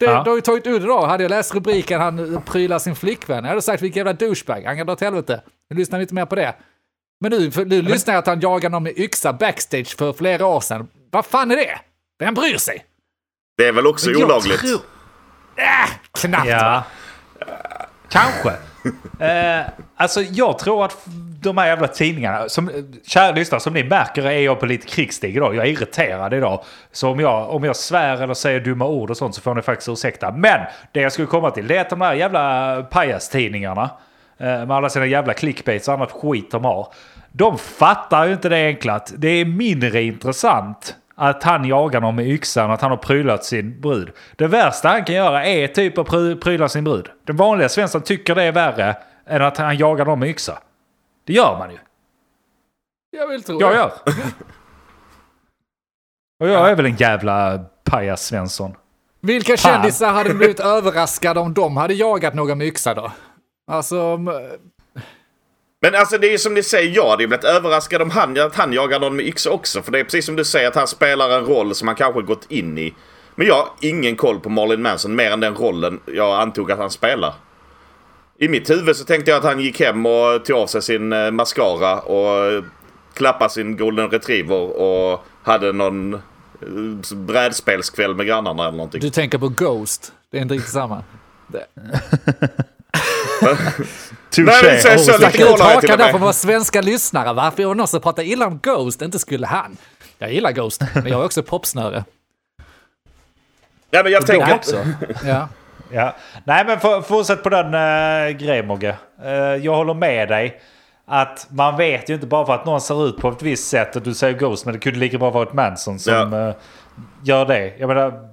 Det, 0.01 0.11
Ja. 0.11 0.23
det 0.23 0.29
har 0.29 0.37
ju 0.37 0.41
tagit 0.41 0.67
udden 0.67 0.87
då. 0.87 1.05
Hade 1.05 1.23
jag 1.23 1.29
läst 1.29 1.55
rubriken 1.55 2.01
han 2.01 2.41
prylar 2.45 2.79
sin 2.79 2.95
flickvän, 2.95 3.43
jag 3.43 3.49
hade 3.49 3.61
sagt 3.61 3.81
vilken 3.83 3.99
jävla 3.99 4.13
douchebag, 4.13 4.63
han 4.65 4.77
kan 4.77 4.85
dra 4.85 4.93
åt 4.93 5.01
helvete. 5.01 5.41
Nu 5.69 5.75
lyssnar 5.77 5.99
vi 5.99 6.03
inte 6.03 6.13
mer 6.13 6.25
på 6.25 6.35
det. 6.35 6.55
Men 7.19 7.31
nu, 7.31 7.51
nu 7.65 7.81
lyssnar 7.81 8.13
jag 8.13 8.19
att 8.19 8.27
han 8.27 8.39
jagar 8.39 8.69
någon 8.69 8.83
med 8.83 8.97
yxa 8.99 9.33
backstage 9.33 9.97
för 9.97 10.13
flera 10.13 10.45
år 10.45 10.59
sedan. 10.59 10.87
Vad 11.11 11.25
fan 11.25 11.51
är 11.51 11.55
det? 11.55 11.79
Vem 12.19 12.33
bryr 12.33 12.57
sig? 12.57 12.85
Det 13.57 13.67
är 13.67 13.71
väl 13.71 13.87
också 13.87 14.11
Jag 14.11 14.25
olagligt? 14.25 14.59
tror- 14.59 14.79
Knappt 16.21 16.47
va? 16.49 16.83
Ja. 17.39 17.47
Kanske. 18.09 18.49
eh, 19.25 19.65
alltså 19.95 20.21
jag 20.21 20.59
tror 20.59 20.85
att 20.85 21.05
de 21.41 21.57
här 21.57 21.67
jävla 21.67 21.87
tidningarna, 21.87 22.49
som, 22.49 22.71
kära 23.07 23.31
lyssnare, 23.31 23.61
som 23.61 23.73
ni 23.73 23.83
märker 23.83 24.23
är 24.25 24.39
jag 24.39 24.59
på 24.59 24.65
lite 24.65 24.87
krigsstig 24.87 25.35
idag. 25.35 25.55
Jag 25.55 25.65
är 25.65 25.71
irriterad 25.71 26.33
idag. 26.33 26.63
Så 26.91 27.09
om 27.11 27.19
jag, 27.19 27.49
om 27.49 27.63
jag 27.63 27.75
svär 27.75 28.21
eller 28.23 28.33
säger 28.33 28.59
dumma 28.59 28.85
ord 28.85 29.09
och 29.09 29.17
sånt 29.17 29.35
så 29.35 29.41
får 29.41 29.55
ni 29.55 29.61
faktiskt 29.61 29.89
ursäkta. 29.89 30.31
Men 30.31 30.59
det 30.91 31.01
jag 31.01 31.11
skulle 31.11 31.27
komma 31.27 31.51
till 31.51 31.67
det 31.67 31.77
är 31.77 31.81
att 31.81 31.89
de 31.89 32.01
här 32.01 32.13
jävla 32.13 32.83
pajastidningarna 32.83 33.89
eh, 34.37 34.45
med 34.45 34.71
alla 34.71 34.89
sina 34.89 35.05
jävla 35.05 35.33
clickbaits 35.33 35.87
och 35.87 35.93
annat 35.93 36.11
skit 36.11 36.51
de 36.51 36.65
har. 36.65 36.87
De 37.31 37.57
fattar 37.57 38.25
ju 38.25 38.33
inte 38.33 38.49
det 38.49 38.67
enkla 38.67 38.93
att 38.93 39.13
det 39.17 39.27
är 39.29 39.45
mindre 39.45 40.03
intressant 40.03 40.95
att 41.15 41.43
han 41.43 41.65
jagar 41.65 42.01
någon 42.01 42.15
med 42.15 42.27
yxan 42.27 42.67
och 42.67 42.73
att 42.73 42.81
han 42.81 42.91
har 42.91 42.97
prylat 42.97 43.43
sin 43.43 43.81
brud. 43.81 44.09
Det 44.35 44.47
värsta 44.47 44.89
han 44.89 45.03
kan 45.03 45.15
göra 45.15 45.45
är 45.45 45.67
typ 45.67 45.97
att 45.97 46.07
pry- 46.07 46.41
pryla 46.41 46.69
sin 46.69 46.83
brud. 46.83 47.09
Den 47.27 47.35
vanliga 47.35 47.69
svensken 47.69 48.01
tycker 48.01 48.35
det 48.35 48.43
är 48.43 48.51
värre 48.51 48.95
än 49.27 49.41
att 49.41 49.57
han 49.57 49.77
jagar 49.77 50.05
någon 50.05 50.19
med 50.19 50.29
yxa. 50.29 50.57
Det 51.25 51.33
gör 51.33 51.57
man 51.59 51.71
ju. 51.71 51.77
Jag 53.11 53.27
vill 53.27 53.43
tro 53.43 53.61
Jag 53.61 53.71
det. 53.71 53.75
gör. 53.77 53.91
Och 56.39 56.47
jag 56.49 56.69
är 56.69 56.75
väl 56.75 56.85
en 56.85 56.95
jävla 56.95 57.59
pajas 57.83 58.25
Svensson. 58.25 58.75
Vilka 59.21 59.57
Fan. 59.57 59.73
kändisar 59.73 60.11
hade 60.13 60.33
blivit 60.33 60.59
överraskade 60.59 61.39
om 61.39 61.53
de 61.53 61.77
hade 61.77 61.93
jagat 61.93 62.33
någon 62.33 62.57
med 62.57 62.67
yxa 62.67 62.93
då? 62.93 63.11
Alltså, 63.71 64.17
Men 65.81 65.95
alltså 65.95 66.17
det 66.17 66.27
är 66.27 66.31
ju 66.31 66.37
som 66.37 66.53
ni 66.53 66.63
säger, 66.63 66.95
jag 66.95 67.09
hade 67.09 67.23
ju 67.23 67.27
blivit 67.27 67.45
överraskad 67.45 68.01
om 68.01 68.09
han, 68.09 68.39
att 68.41 68.55
han 68.55 68.73
jagar 68.73 68.99
någon 68.99 69.15
med 69.15 69.25
yxa 69.25 69.49
också. 69.51 69.81
För 69.81 69.91
det 69.91 69.99
är 69.99 70.03
precis 70.03 70.25
som 70.25 70.35
du 70.35 70.45
säger 70.45 70.67
att 70.67 70.75
han 70.75 70.87
spelar 70.87 71.29
en 71.29 71.45
roll 71.45 71.75
som 71.75 71.87
han 71.87 71.95
kanske 71.97 72.21
gått 72.21 72.51
in 72.51 72.77
i. 72.77 72.93
Men 73.35 73.47
jag 73.47 73.55
har 73.55 73.69
ingen 73.81 74.15
koll 74.15 74.39
på 74.39 74.49
Marlon 74.49 74.81
Manson 74.81 75.15
mer 75.15 75.31
än 75.31 75.39
den 75.39 75.55
rollen 75.55 75.99
jag 76.05 76.41
antog 76.41 76.71
att 76.71 76.77
han 76.79 76.89
spelar. 76.91 77.33
I 78.41 78.47
mitt 78.47 78.69
huvud 78.69 78.95
så 78.95 79.03
tänkte 79.05 79.31
jag 79.31 79.37
att 79.37 79.43
han 79.43 79.59
gick 79.59 79.79
hem 79.79 80.05
och 80.05 80.45
tog 80.45 80.57
av 80.57 80.67
sig 80.67 80.81
sin 80.81 81.13
eh, 81.13 81.31
mascara 81.31 81.99
och 81.99 82.45
eh, 82.45 82.63
klappa 83.13 83.49
sin 83.49 83.77
golden 83.77 84.09
retriever 84.09 84.81
och 84.81 85.25
hade 85.43 85.73
någon 85.73 86.13
eh, 86.13 86.19
brädspelskväll 87.15 88.15
med 88.15 88.25
grannarna 88.25 88.63
eller 88.63 88.77
någonting. 88.77 89.01
Du 89.01 89.09
tänker 89.09 89.37
på 89.37 89.49
Ghost. 89.49 90.13
Det 90.31 90.37
är 90.37 90.41
inte 90.41 90.53
riktigt 90.53 90.71
samma. 90.71 91.03
Det. 91.47 91.65
Nej, 94.37 94.63
men 94.63 94.81
så, 94.81 94.87
så 94.87 94.95
lite 94.97 95.13
Stack 95.13 95.39
ut 95.39 95.59
hakan 95.59 95.97
där 95.97 96.11
för 96.11 96.19
våra 96.19 96.33
svenska 96.33 96.81
lyssnare. 96.81 97.33
Varför 97.33 97.65
var 97.65 97.75
någon 97.75 97.87
som 97.87 98.01
pratar 98.01 98.23
illa 98.23 98.47
om 98.47 98.59
Ghost? 98.63 99.01
Inte 99.01 99.19
skulle 99.19 99.47
han. 99.47 99.77
Jag 100.17 100.33
gillar 100.33 100.51
Ghost, 100.51 100.81
men 100.93 101.07
jag 101.07 101.21
är 101.21 101.25
också 101.25 101.43
popsnöre. 101.43 102.05
Ja, 103.89 104.03
men 104.03 104.11
jag 104.11 104.21
Jag 104.21 104.27
tänker... 104.27 104.55
också. 104.55 104.85
Ja. 105.25 105.47
Ja. 105.93 106.15
Nej 106.43 106.65
men 106.65 106.79
för, 106.79 107.01
fortsätt 107.01 107.43
på 107.43 107.49
den 107.49 107.65
uh, 107.73 108.37
grejen 108.37 108.67
Mogge. 108.67 108.95
Eh, 109.23 109.31
jag 109.33 109.75
håller 109.75 109.93
med 109.93 110.27
dig. 110.27 110.61
Att 111.05 111.47
man 111.49 111.77
vet 111.77 112.09
ju 112.09 112.13
inte 112.13 112.27
bara 112.27 112.45
för 112.45 112.53
att 112.53 112.65
någon 112.65 112.81
ser 112.81 113.07
ut 113.07 113.17
på 113.17 113.29
ett 113.29 113.41
visst 113.41 113.69
sätt 113.69 113.95
och 113.95 114.01
du 114.01 114.13
säger 114.13 114.39
Ghost 114.39 114.65
men 114.65 114.73
det 114.73 114.79
kunde 114.79 114.99
lika 114.99 115.17
bra 115.17 115.29
varit 115.29 115.53
Manson 115.53 115.99
som 115.99 116.13
Ja. 116.13 116.47
eh, 116.49 116.55
gör 117.23 117.45
det. 117.45 117.73
Jag 117.77 117.87
menar, 117.87 118.29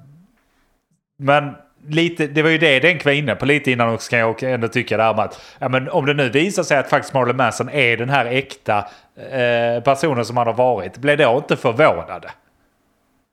men 1.19 1.55
lite, 1.89 2.27
det 2.27 2.43
var 2.43 2.51
ju 2.51 2.59
det 2.59 2.81
den 2.81 2.99
var 3.05 3.13
inne 3.13 3.35
på 3.35 3.47
lite 3.47 3.71
innan 3.71 3.95
också 3.95 4.11
kan 4.11 4.19
jag 4.19 4.31
också 4.31 4.47
ändå 4.47 4.69
tycka 4.69 4.97
det 4.97 5.03
här 5.03 5.15
med 5.15 5.25
att 5.25 5.41
ja, 5.59 5.69
men 5.69 5.89
om 5.89 6.07
det 6.07 6.15
nu 6.15 6.29
visar 6.29 6.63
sig 6.63 6.79
att 6.79 6.91
faktiskt 6.91 7.15
Marlon 7.15 7.37
Manson 7.37 7.69
är 7.69 7.97
den 7.97 8.09
här 8.09 8.27
äkta 8.27 8.79
eh, 9.31 9.83
personen 9.83 10.25
som 10.25 10.37
han 10.37 10.47
har 10.47 10.55
varit, 10.55 10.97
blir 10.99 11.17
då 11.17 11.37
inte 11.37 11.57
förvånade. 11.57 12.31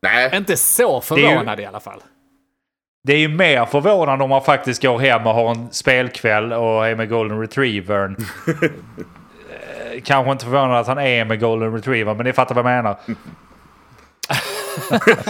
Nej, 0.02 0.38
Inte 0.38 0.58
så 0.58 1.02
förvånad 1.02 1.60
i 1.60 1.66
alla 1.66 1.80
fall. 1.80 2.00
Det 3.06 3.14
är 3.14 3.18
ju 3.18 3.28
mer 3.28 3.66
förvånande 3.66 4.24
om 4.24 4.30
man 4.30 4.44
faktiskt 4.44 4.82
går 4.82 5.00
hem 5.00 5.28
och 5.28 5.34
har 5.34 5.52
en 5.52 5.68
spelkväll 5.72 6.54
och 6.54 6.88
är 6.88 6.96
med 6.96 7.10
Golden 7.10 7.40
Retrievern. 7.40 8.16
Eh, 9.96 10.02
Kanske 10.04 10.32
inte 10.32 10.46
förvånande 10.46 10.80
att 10.80 10.88
han 10.88 10.98
är 10.98 11.26
med 11.26 11.40
Golden 11.40 11.74
Retriever, 11.74 12.14
men 12.16 12.26
ni 12.26 12.34
fattar 12.34 12.56
vad 12.56 12.66
jag 12.66 12.84
menar. 12.84 12.94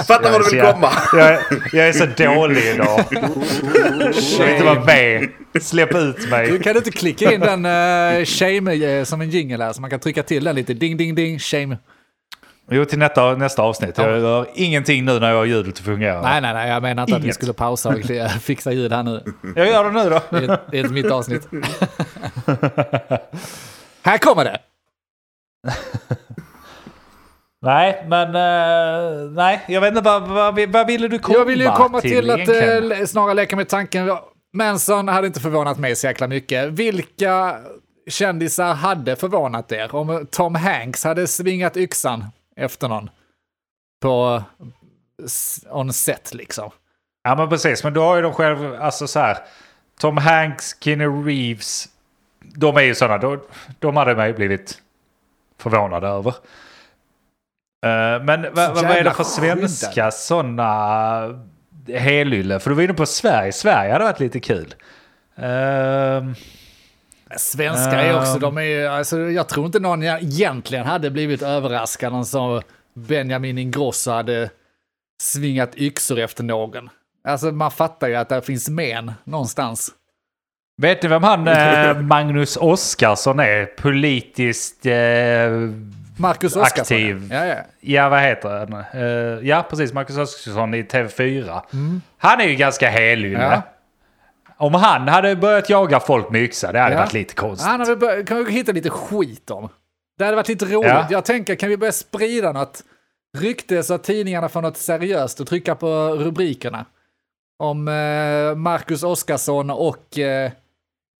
fattar 0.08 0.32
vad 0.32 0.42
du 0.42 0.50
vill 0.56 0.62
komma. 0.66 0.90
Jag, 1.14 1.28
är- 1.34 1.40
jag 1.74 1.88
är 1.88 1.94
så 1.94 2.06
dålig 2.06 2.64
idag. 2.66 3.04
Jag 3.12 4.46
vill 4.46 4.50
inte 4.54 4.64
vara 4.64 4.84
med. 4.86 5.30
Släpp 5.62 5.96
ut 5.96 6.30
mig. 6.30 6.52
Du 6.52 6.60
kan 6.60 6.76
inte 6.78 6.92
klicka 6.92 7.34
in 7.34 7.40
den 7.40 7.66
uh, 7.66 8.26
shame 8.26 8.98
eh, 9.00 9.04
som 9.04 9.22
en 9.22 9.30
jingle 9.30 9.64
här 9.64 9.74
så 9.74 9.82
man 9.82 9.90
kan 9.90 10.00
trycka 10.00 10.24
till 10.24 10.44
den 10.44 10.56
lite. 10.56 10.74
Ding, 10.74 10.98
ding, 10.98 11.16
ding, 11.16 11.40
shame. 11.40 11.78
Jo, 12.72 12.86
till 12.86 13.00
nästa, 13.00 13.36
nästa 13.36 13.62
avsnitt. 13.62 13.98
Jag 13.98 14.20
gör 14.20 14.48
ingenting 14.54 15.06
nu 15.06 15.20
när 15.20 15.30
jag 15.30 15.38
har 15.38 15.46
ljudet 15.46 15.74
att 15.74 15.80
fungera. 15.86 16.22
Nej, 16.22 16.42
nej, 16.42 16.54
nej, 16.54 16.70
jag 16.70 16.82
menar 16.82 17.04
inte 17.04 17.16
att 17.16 17.22
vi 17.22 17.26
Inget. 17.26 17.36
skulle 17.36 17.54
pausa 17.54 17.90
och 17.90 17.96
fixa 18.42 18.72
ljud 18.72 18.92
här 18.94 19.04
nu. 19.04 19.24
Jag 19.56 19.68
gör 19.68 19.84
det 19.84 20.04
nu 20.04 20.10
då. 20.10 20.22
Det 20.30 20.46
är, 20.46 20.60
det 20.72 20.80
är 20.80 20.90
mitt 20.90 21.12
avsnitt. 21.12 21.48
här 24.04 24.18
kommer 24.18 24.44
det! 24.44 24.58
Nej, 27.62 28.06
men... 28.08 28.28
eh, 28.28 29.32
nej, 29.32 29.62
jag 29.68 29.82
vet 29.82 29.90
inte. 29.90 30.02
Vad, 30.02 30.28
vad, 30.28 30.70
vad 30.70 30.88
ville 30.88 31.08
du 31.08 31.20
komma 31.20 31.38
Jag 31.38 31.46
vill 31.46 31.62
ju 31.62 31.68
komma 31.72 32.02
till, 32.02 32.32
att 32.32 32.40
egentligen? 32.40 32.92
eh, 32.92 33.06
snarare 33.06 33.34
leka 33.34 33.56
med 33.56 33.70
tanken. 33.70 34.12
Manson 34.54 35.08
hade 35.08 35.28
inte 35.28 35.40
förvånat 35.40 35.80
mig 35.80 35.96
så 35.96 36.08
jäkla 36.08 36.28
mycket. 36.28 36.72
Vilka 36.72 37.56
kändisar 38.10 38.74
hade 38.74 39.16
förvånat 39.16 39.72
er? 39.72 39.96
Om 39.96 40.28
Tom 40.32 40.56
Hanks 40.56 41.04
hade 41.04 41.28
svingat 41.28 41.78
yxan 41.78 42.26
efter 42.56 42.88
någon 42.88 43.10
på 44.02 44.44
s- 45.26 45.66
on 45.70 45.94
set 45.94 46.34
liksom. 46.34 46.70
Ja 47.24 47.36
men 47.36 47.50
precis, 47.50 47.84
men 47.84 47.94
då 47.94 48.04
har 48.04 48.16
ju 48.16 48.22
de 48.22 48.34
själv, 48.34 48.76
alltså 48.82 49.08
så 49.08 49.20
här. 49.20 49.38
Tom 50.00 50.18
Hanks, 50.18 50.76
Keanu 50.80 51.24
Reeves. 51.24 51.86
De 52.40 52.78
är 52.78 52.82
ju 52.82 52.96
sådana, 52.96 53.18
de, 53.18 53.40
de 53.80 53.98
hade 53.98 54.16
man 54.16 54.28
ju 54.28 54.34
blivit 54.34 54.82
förvånade 55.58 56.08
över. 56.08 56.30
Eh, 57.86 58.24
men 58.24 58.42
vad, 58.54 58.76
vad 58.76 58.86
är 58.86 59.04
det 59.04 59.12
för 59.14 59.24
svenska 59.24 60.12
sådana 60.12 61.46
helylle? 61.88 62.60
För 62.60 62.70
du 62.70 62.76
var 62.76 62.84
inne 62.84 62.94
på 62.94 63.06
Sverige, 63.06 63.52
Sverige 63.52 63.92
hade 63.94 64.06
varit 64.06 64.20
lite 64.20 64.40
kul. 64.40 64.76
Ehm, 65.36 66.36
Svenskar 67.38 67.98
är 67.98 68.20
också, 68.20 68.40
de 68.40 68.58
är 68.58 68.62
ju, 68.62 68.88
alltså 68.88 69.20
jag 69.20 69.50
tror 69.50 69.66
inte 69.66 69.80
någon 69.80 70.04
egentligen 70.04 70.86
hade 70.86 71.12
blivit 71.12 71.42
överraskad 71.42 72.14
om 72.14 72.26
så 72.26 72.62
Benjamin 72.94 73.58
Ingrosso 73.58 74.12
hade 74.12 74.50
svingat 75.22 75.76
yxor 75.76 76.20
efter 76.20 76.44
någon. 76.44 76.90
Alltså 77.28 77.52
man 77.52 77.72
fattar 77.72 78.08
ju 78.08 78.16
att 78.16 78.30
det 78.30 78.42
finns 78.42 78.70
men 78.70 79.12
någonstans. 79.24 79.92
vet 80.82 81.04
ni 81.04 81.10
vem 81.10 81.24
han 81.24 81.48
eh, 81.48 81.98
Magnus 82.02 82.58
Oskarsson 82.58 83.40
är? 83.40 83.66
Politiskt... 83.66 84.86
Eh, 84.86 84.94
Marcus 86.18 86.56
Oskarsson. 86.56 86.98
Aktiv. 86.98 87.30
Ja, 87.32 87.46
ja. 87.46 87.56
Ja, 87.80 88.10
vad 88.10 88.22
heter 88.22 88.50
han? 88.50 88.74
Eh, 88.94 89.48
ja, 89.48 89.66
precis. 89.70 89.94
Marcus 89.94 90.18
Oskarsson 90.18 90.74
i 90.74 90.84
TV4. 90.84 91.62
Mm. 91.74 92.02
Han 92.18 92.42
är 92.42 92.46
ju 92.46 92.56
ganska 92.56 92.90
helylle. 92.90 93.28
Ja. 93.28 93.62
Om 94.58 94.74
han 94.74 95.08
hade 95.08 95.36
börjat 95.36 95.70
jaga 95.70 96.00
folk 96.00 96.30
med 96.30 96.42
yxa, 96.42 96.72
det 96.72 96.80
hade 96.80 96.96
Ja. 96.96 97.00
varit 97.02 97.14
lite 97.14 97.34
konstigt. 97.34 97.68
Han 97.68 97.80
hade 97.80 97.96
bör- 97.96 98.24
kan 98.26 98.46
vi 98.46 98.52
hitta 98.52 98.72
lite 98.72 98.90
skit 98.90 99.52
om. 99.52 99.70
Det 100.18 100.24
hade 100.26 100.36
varit 100.36 100.48
lite 100.48 100.66
roligt. 100.66 100.90
Ja. 100.90 101.08
Jag 101.10 101.26
tänker, 101.26 101.56
kan 101.56 101.70
vi 101.70 101.78
börja 101.78 101.92
sprida 101.92 102.52
något 102.52 102.84
rykte 103.38 103.84
så 103.84 103.94
att 103.94 104.04
tidningarna 104.04 104.50
får 104.50 104.62
något 104.62 104.78
seriöst 104.78 105.40
och 105.40 105.48
trycka 105.48 105.76
på 105.76 105.88
rubrikerna? 106.20 106.86
Om 107.60 107.88
eh, 107.88 108.56
Marcus 108.56 109.04
Oskarsson 109.04 109.70
och 109.70 110.20
eh, 110.20 110.52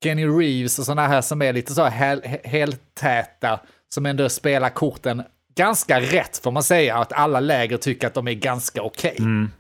Kenny 0.04 0.28
Reeves 0.28 0.80
och 0.80 0.86
sådana 0.86 1.08
här 1.08 1.22
som 1.22 1.42
är 1.42 1.54
lite 1.54 1.74
så 1.74 1.86
he- 1.86 2.48
heltäta, 2.48 3.60
som 3.94 4.06
ändå 4.06 4.30
spelar 4.30 4.70
korten 4.70 5.24
ganska 5.56 6.00
rätt 6.02 6.38
får 6.38 6.52
man 6.52 6.64
säga, 6.64 6.98
att 6.98 7.14
alla 7.14 7.40
läger 7.40 7.78
tycker 7.78 8.08
att 8.08 8.14
de 8.14 8.28
är 8.28 8.34
ganska 8.34 8.82
okej. 8.82 9.16
Mm. 9.20 9.52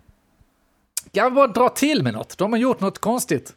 Jag 1.12 1.34
bara 1.34 1.48
dra 1.48 1.70
till 1.70 2.04
med 2.04 2.14
något. 2.14 2.38
De 2.38 2.52
har 2.54 2.60
gjort 2.60 2.80
något 2.80 3.00
konstigt. 3.00 3.54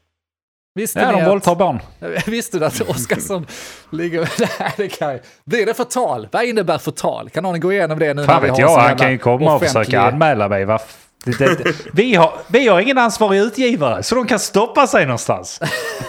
Visste 0.78 1.00
Ja, 1.00 1.12
de 1.12 1.20
att- 1.22 1.28
våldtar 1.28 1.54
barn. 1.54 1.80
Visste 2.26 2.58
du 2.58 2.64
att 2.64 2.80
Oskarsson 2.80 3.46
ligger... 3.90 4.20
Nej, 4.60 4.72
det 4.76 4.88
kan 4.88 5.10
jag. 5.10 5.20
Blir 5.44 5.66
det 5.66 5.74
förtal? 5.74 6.28
Vad 6.32 6.44
innebär 6.44 6.78
förtal? 6.78 7.30
Kan 7.30 7.42
någon 7.42 7.60
gå 7.60 7.72
igenom 7.72 7.98
det 7.98 8.14
nu 8.14 8.24
Fan 8.24 8.42
vet 8.42 8.58
jag, 8.58 8.78
han 8.78 8.96
kan 8.96 9.12
ju 9.12 9.18
komma 9.18 9.54
och 9.54 9.56
offentlig- 9.62 9.84
försöka 9.84 10.00
anmäla 10.00 10.48
mig. 10.48 10.64
Va? 10.64 10.78
Det, 11.24 11.38
det, 11.38 11.64
det, 11.64 11.72
vi, 11.92 12.14
har, 12.14 12.32
vi 12.48 12.68
har 12.68 12.80
ingen 12.80 12.98
ansvarig 12.98 13.38
utgivare, 13.40 14.02
så 14.02 14.14
de 14.14 14.26
kan 14.26 14.38
stoppa 14.38 14.86
sig 14.86 15.04
någonstans. 15.06 15.60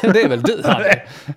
Det 0.01 0.21
är 0.21 0.27
väl 0.29 0.41
du, 0.41 0.61
Hanni? 0.65 0.89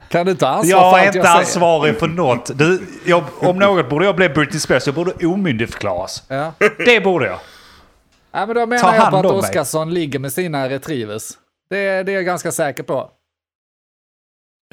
Kan 0.09 0.27
du 0.27 0.35
ta 0.35 0.47
ansvar 0.49 0.81
Jag 0.81 0.92
för 0.92 0.99
är 0.99 1.07
allt 1.07 1.07
inte 1.07 1.18
jag 1.18 1.27
säger? 1.27 1.38
ansvarig 1.38 1.99
för 1.99 2.07
något. 2.09 2.59
Du, 2.59 2.87
jag, 3.07 3.25
om 3.40 3.59
något 3.59 3.88
borde 3.90 4.05
jag 4.05 4.16
bli 4.16 4.29
Britney 4.29 4.61
Spears. 4.61 4.87
Jag 4.87 4.95
borde 4.95 5.27
omyndigförklaras. 5.27 6.23
Ja. 6.29 6.53
Det 6.85 7.01
borde 7.05 7.27
jag. 7.27 7.38
ja, 8.33 8.47
men 8.47 8.55
då 8.57 8.66
menar 8.66 8.83
Ta 8.83 8.97
jag 8.97 9.11
på 9.11 9.16
att. 9.16 9.27
Oskarsson 9.27 9.95
ligger 9.95 10.18
med 10.18 10.33
sina 10.33 10.68
retrievers. 10.68 11.23
Det, 11.71 12.03
det 12.03 12.12
är 12.12 12.14
jag 12.14 12.25
ganska 12.25 12.53
säker 12.53 12.83
på. 12.83 13.11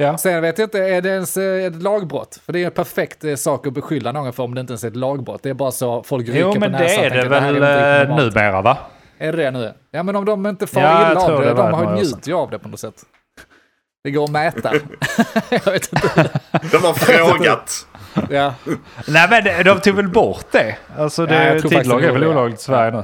Ja. 0.02 0.18
Sen 0.18 0.42
vet 0.42 0.58
jag 0.58 0.66
inte, 0.66 0.80
är 0.80 1.02
det 1.02 1.10
ens 1.10 1.38
eh, 1.38 1.66
ett 1.66 1.82
lagbrott? 1.82 2.40
För 2.46 2.54
det 2.54 2.60
är 2.60 2.66
en 2.66 2.72
perfekt 2.72 3.24
eh, 3.24 3.36
sak 3.36 3.68
att 3.68 3.74
beskylla 3.74 4.12
någon 4.12 4.34
för 4.34 4.44
om 4.44 4.56
det 4.56 4.62
inte 4.62 4.72
ens 4.72 4.84
är 4.84 4.88
ett 4.88 4.96
lagbrott. 4.96 5.44
Det 5.44 5.50
är 5.50 5.54
bara 5.54 5.72
så 5.72 6.04
folk 6.04 6.28
rycker 6.28 6.40
Jo, 6.40 6.54
på 6.54 6.60
men 6.60 6.72
näsan 6.72 6.88
det 6.88 6.94
är 7.06 7.10
tänker 7.10 7.30
det 7.30 7.38
att 7.38 7.44
här 7.44 7.54
väl 7.54 7.64
är 7.64 8.10
eh, 8.10 8.16
numera 8.18 8.62
va? 8.62 8.78
Är 9.18 9.32
det 9.32 9.44
det 9.44 9.52
nu? 9.52 9.74
Ja, 9.92 10.04
men 10.04 10.16
om 10.16 10.26
de 10.26 10.46
inte 10.48 10.68
far 10.68 10.82
Ja, 10.82 11.12
illa 11.12 11.22
av 11.22 11.42
det, 11.42 11.48
det 11.48 11.54
de 11.54 11.74
har 11.74 11.94
år 11.94 12.02
ju 12.26 12.34
av 12.34 12.50
det 12.50 12.60
på 12.60 12.70
något 12.70 12.80
sätt. 12.80 12.96
Det 14.04 14.12
går 14.12 14.24
att 14.24 14.30
mäta. 14.32 14.72
jag 15.50 15.66
vet 15.72 15.94
inte. 15.94 16.30
De 16.72 16.78
har 16.78 16.94
frågat. 16.94 17.88
Ja. 18.30 18.54
Nej 19.08 19.28
men 19.30 19.64
de- 19.66 19.80
tog 19.82 19.96
väl 19.96 20.08
bort 20.08 20.46
det. 20.52 20.76
Alltså 20.98 21.22
Ja, 21.28 21.34
jag 21.44 21.56
det, 21.56 21.70
de 21.70 21.76
är 21.76 22.12
väl 22.12 22.22
det. 22.22 22.28
olagligt 22.28 22.60
i 22.60 22.64
Sverige 22.64 22.92
nu. 22.92 23.04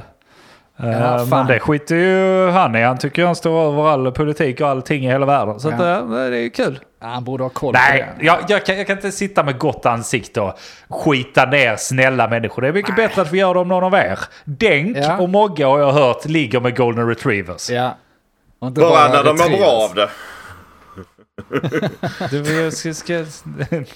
Ja, 0.78 1.18
fan. 1.18 1.28
men 1.28 1.46
det 1.46 1.60
skiter 1.60 1.94
ju 1.96 2.50
han 2.50 2.76
i. 2.76 2.82
Han 2.82 2.98
tycker 2.98 3.26
han 3.26 3.36
står 3.36 3.68
över 3.72 3.88
all 3.88 4.12
politik 4.12 4.60
och 4.60 4.68
allting 4.68 5.04
i 5.06 5.08
hela 5.10 5.26
världen. 5.26 5.60
Så 5.60 5.68
att, 5.68 5.80
Ja. 5.80 5.96
eh, 5.98 6.08
det 6.08 6.36
är 6.36 6.40
ju 6.40 6.50
kul. 6.50 6.78
Ja, 7.00 7.06
Han 7.06 7.24
borde 7.24 7.42
ha 7.44 7.48
koll 7.50 7.72
på 7.74 7.78
Nej, 7.90 8.06
det. 8.18 8.24
jag, 8.26 8.38
jag, 8.48 8.66
kan, 8.66 8.76
jag 8.76 8.86
kan 8.86 8.96
inte 8.96 9.12
sitta 9.12 9.42
med 9.42 9.58
gott 9.58 9.86
ansikte 9.86 10.40
och 10.40 10.58
skita 10.88 11.44
ner 11.44 11.76
snälla 11.76 12.28
människor. 12.28 12.62
Det 12.62 12.68
är 12.68 12.72
mycket 12.72 12.96
bättre 12.96 13.22
att 13.22 13.32
vi 13.32 13.38
gör 13.38 13.54
det 13.54 13.60
om 13.60 13.68
någon 13.68 13.84
av 13.84 13.94
er. 13.94 14.18
Denk 14.44 14.96
Ja. 14.96 15.16
och 15.18 15.28
Mogge 15.28 15.64
har 15.64 15.78
jag 15.78 15.92
hört 15.92 16.24
ligger 16.24 16.60
med 16.60 16.76
golden 16.76 17.08
retrievers. 17.08 17.70
Ja. 17.70 17.96
Och 18.58 18.68
inte 18.68 18.80
Bara 18.80 19.08
när 19.08 19.24
de 19.24 19.36
mår 19.36 19.58
bra 19.58 19.66
av 19.90 19.94
det. 19.94 20.08
Du 22.30 22.70
ska, 22.70 22.94
ska, 22.94 23.24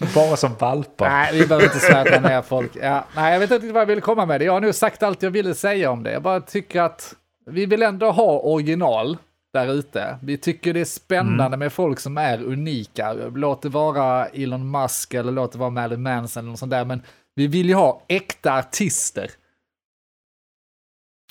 bara 0.15 0.37
som 0.37 0.55
valpar. 0.55 1.09
Nej, 1.09 1.39
vi 1.41 1.47
behöver 1.47 1.65
inte 1.67 1.79
svärta 1.79 2.21
ner 2.21 2.43
folk. 2.43 2.77
Ja. 2.77 3.05
Nej, 3.17 3.33
jag 3.33 3.41
vet 3.41 3.51
inte 3.51 3.73
vad 3.73 3.81
jag 3.81 3.87
vill 3.87 4.01
komma 4.01 4.27
med 4.27 4.41
det. 4.41 4.45
Jag 4.45 4.53
har 4.53 4.61
nu 4.61 4.73
sagt 4.73 5.03
allt 5.03 5.23
jag 5.23 5.31
ville 5.31 5.55
säga 5.55 5.91
om 5.91 6.03
det. 6.03 6.13
Jag 6.13 6.23
bara 6.23 6.41
tycker 6.41 6.81
att 6.81 7.15
vi 7.47 7.67
vill 7.67 7.83
ändå 7.83 8.11
ha 8.11 8.39
original 8.41 9.19
där 9.53 9.73
ute. 9.73 10.19
Vi 10.23 10.39
tycker 10.39 10.75
det 10.75 10.81
är 10.81 10.85
spännande 10.85 11.45
Mm. 11.45 11.59
med 11.59 11.73
folk 11.73 12.01
som 12.01 12.19
är 12.19 12.43
unika. 12.43 13.13
Låt 13.13 13.63
det 13.63 13.69
vara 13.69 14.27
Elon 14.27 14.71
Musk 14.71 15.15
eller 15.15 15.33
låt 15.33 15.53
det 15.53 15.59
vara 15.59 15.71
Marilyn 15.71 16.03
Manson 16.03 16.41
eller 16.41 16.51
något 16.51 16.59
sånt 16.59 16.71
där. 16.71 16.85
Men 16.85 17.03
vi 17.35 17.47
vill 17.47 17.69
ju 17.69 17.75
ha 17.75 18.03
äkta 18.09 18.53
artister. 18.59 19.31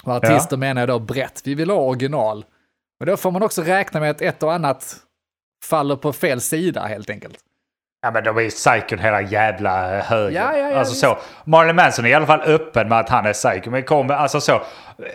Och 0.03 0.13
artister 0.13 0.57
menar 0.57 0.81
jag 0.81 0.89
då 0.89 0.99
brett. 0.99 1.41
Vi 1.45 1.55
vill 1.55 1.69
ha 1.69 1.77
original. 1.77 2.45
Men 2.99 3.07
då 3.07 3.17
får 3.17 3.31
man 3.31 3.43
också 3.43 3.61
räkna 3.61 3.99
med 3.99 4.11
att 4.11 4.21
ett 4.21 4.43
och 4.43 4.53
annat 4.53 4.95
faller 5.63 5.95
på 5.95 6.13
fel 6.13 6.41
sida 6.41 6.81
helt 6.81 7.09
enkelt. 7.09 7.37
Ja 8.01 8.11
men 8.11 8.23
de 8.23 8.37
är 8.37 8.41
ju 8.41 8.49
psykon 8.49 8.99
hela 8.99 9.21
jävla 9.21 10.01
högen. 10.01 10.33
Ja, 10.33 10.57
ja, 10.57 10.69
ja, 10.69 10.79
alltså 10.79 10.95
så. 10.95 11.17
Marlon 11.45 11.75
Manson 11.75 12.05
är 12.05 12.09
i 12.09 12.13
alla 12.13 12.25
fall 12.25 12.41
öppen 12.41 12.89
med 12.89 12.99
att 12.99 13.09
han 13.09 13.25
är 13.25 13.33
psycho. 13.33 13.69
Men 13.69 13.83
kom, 13.83 14.11
alltså 14.11 14.41
så. 14.41 14.61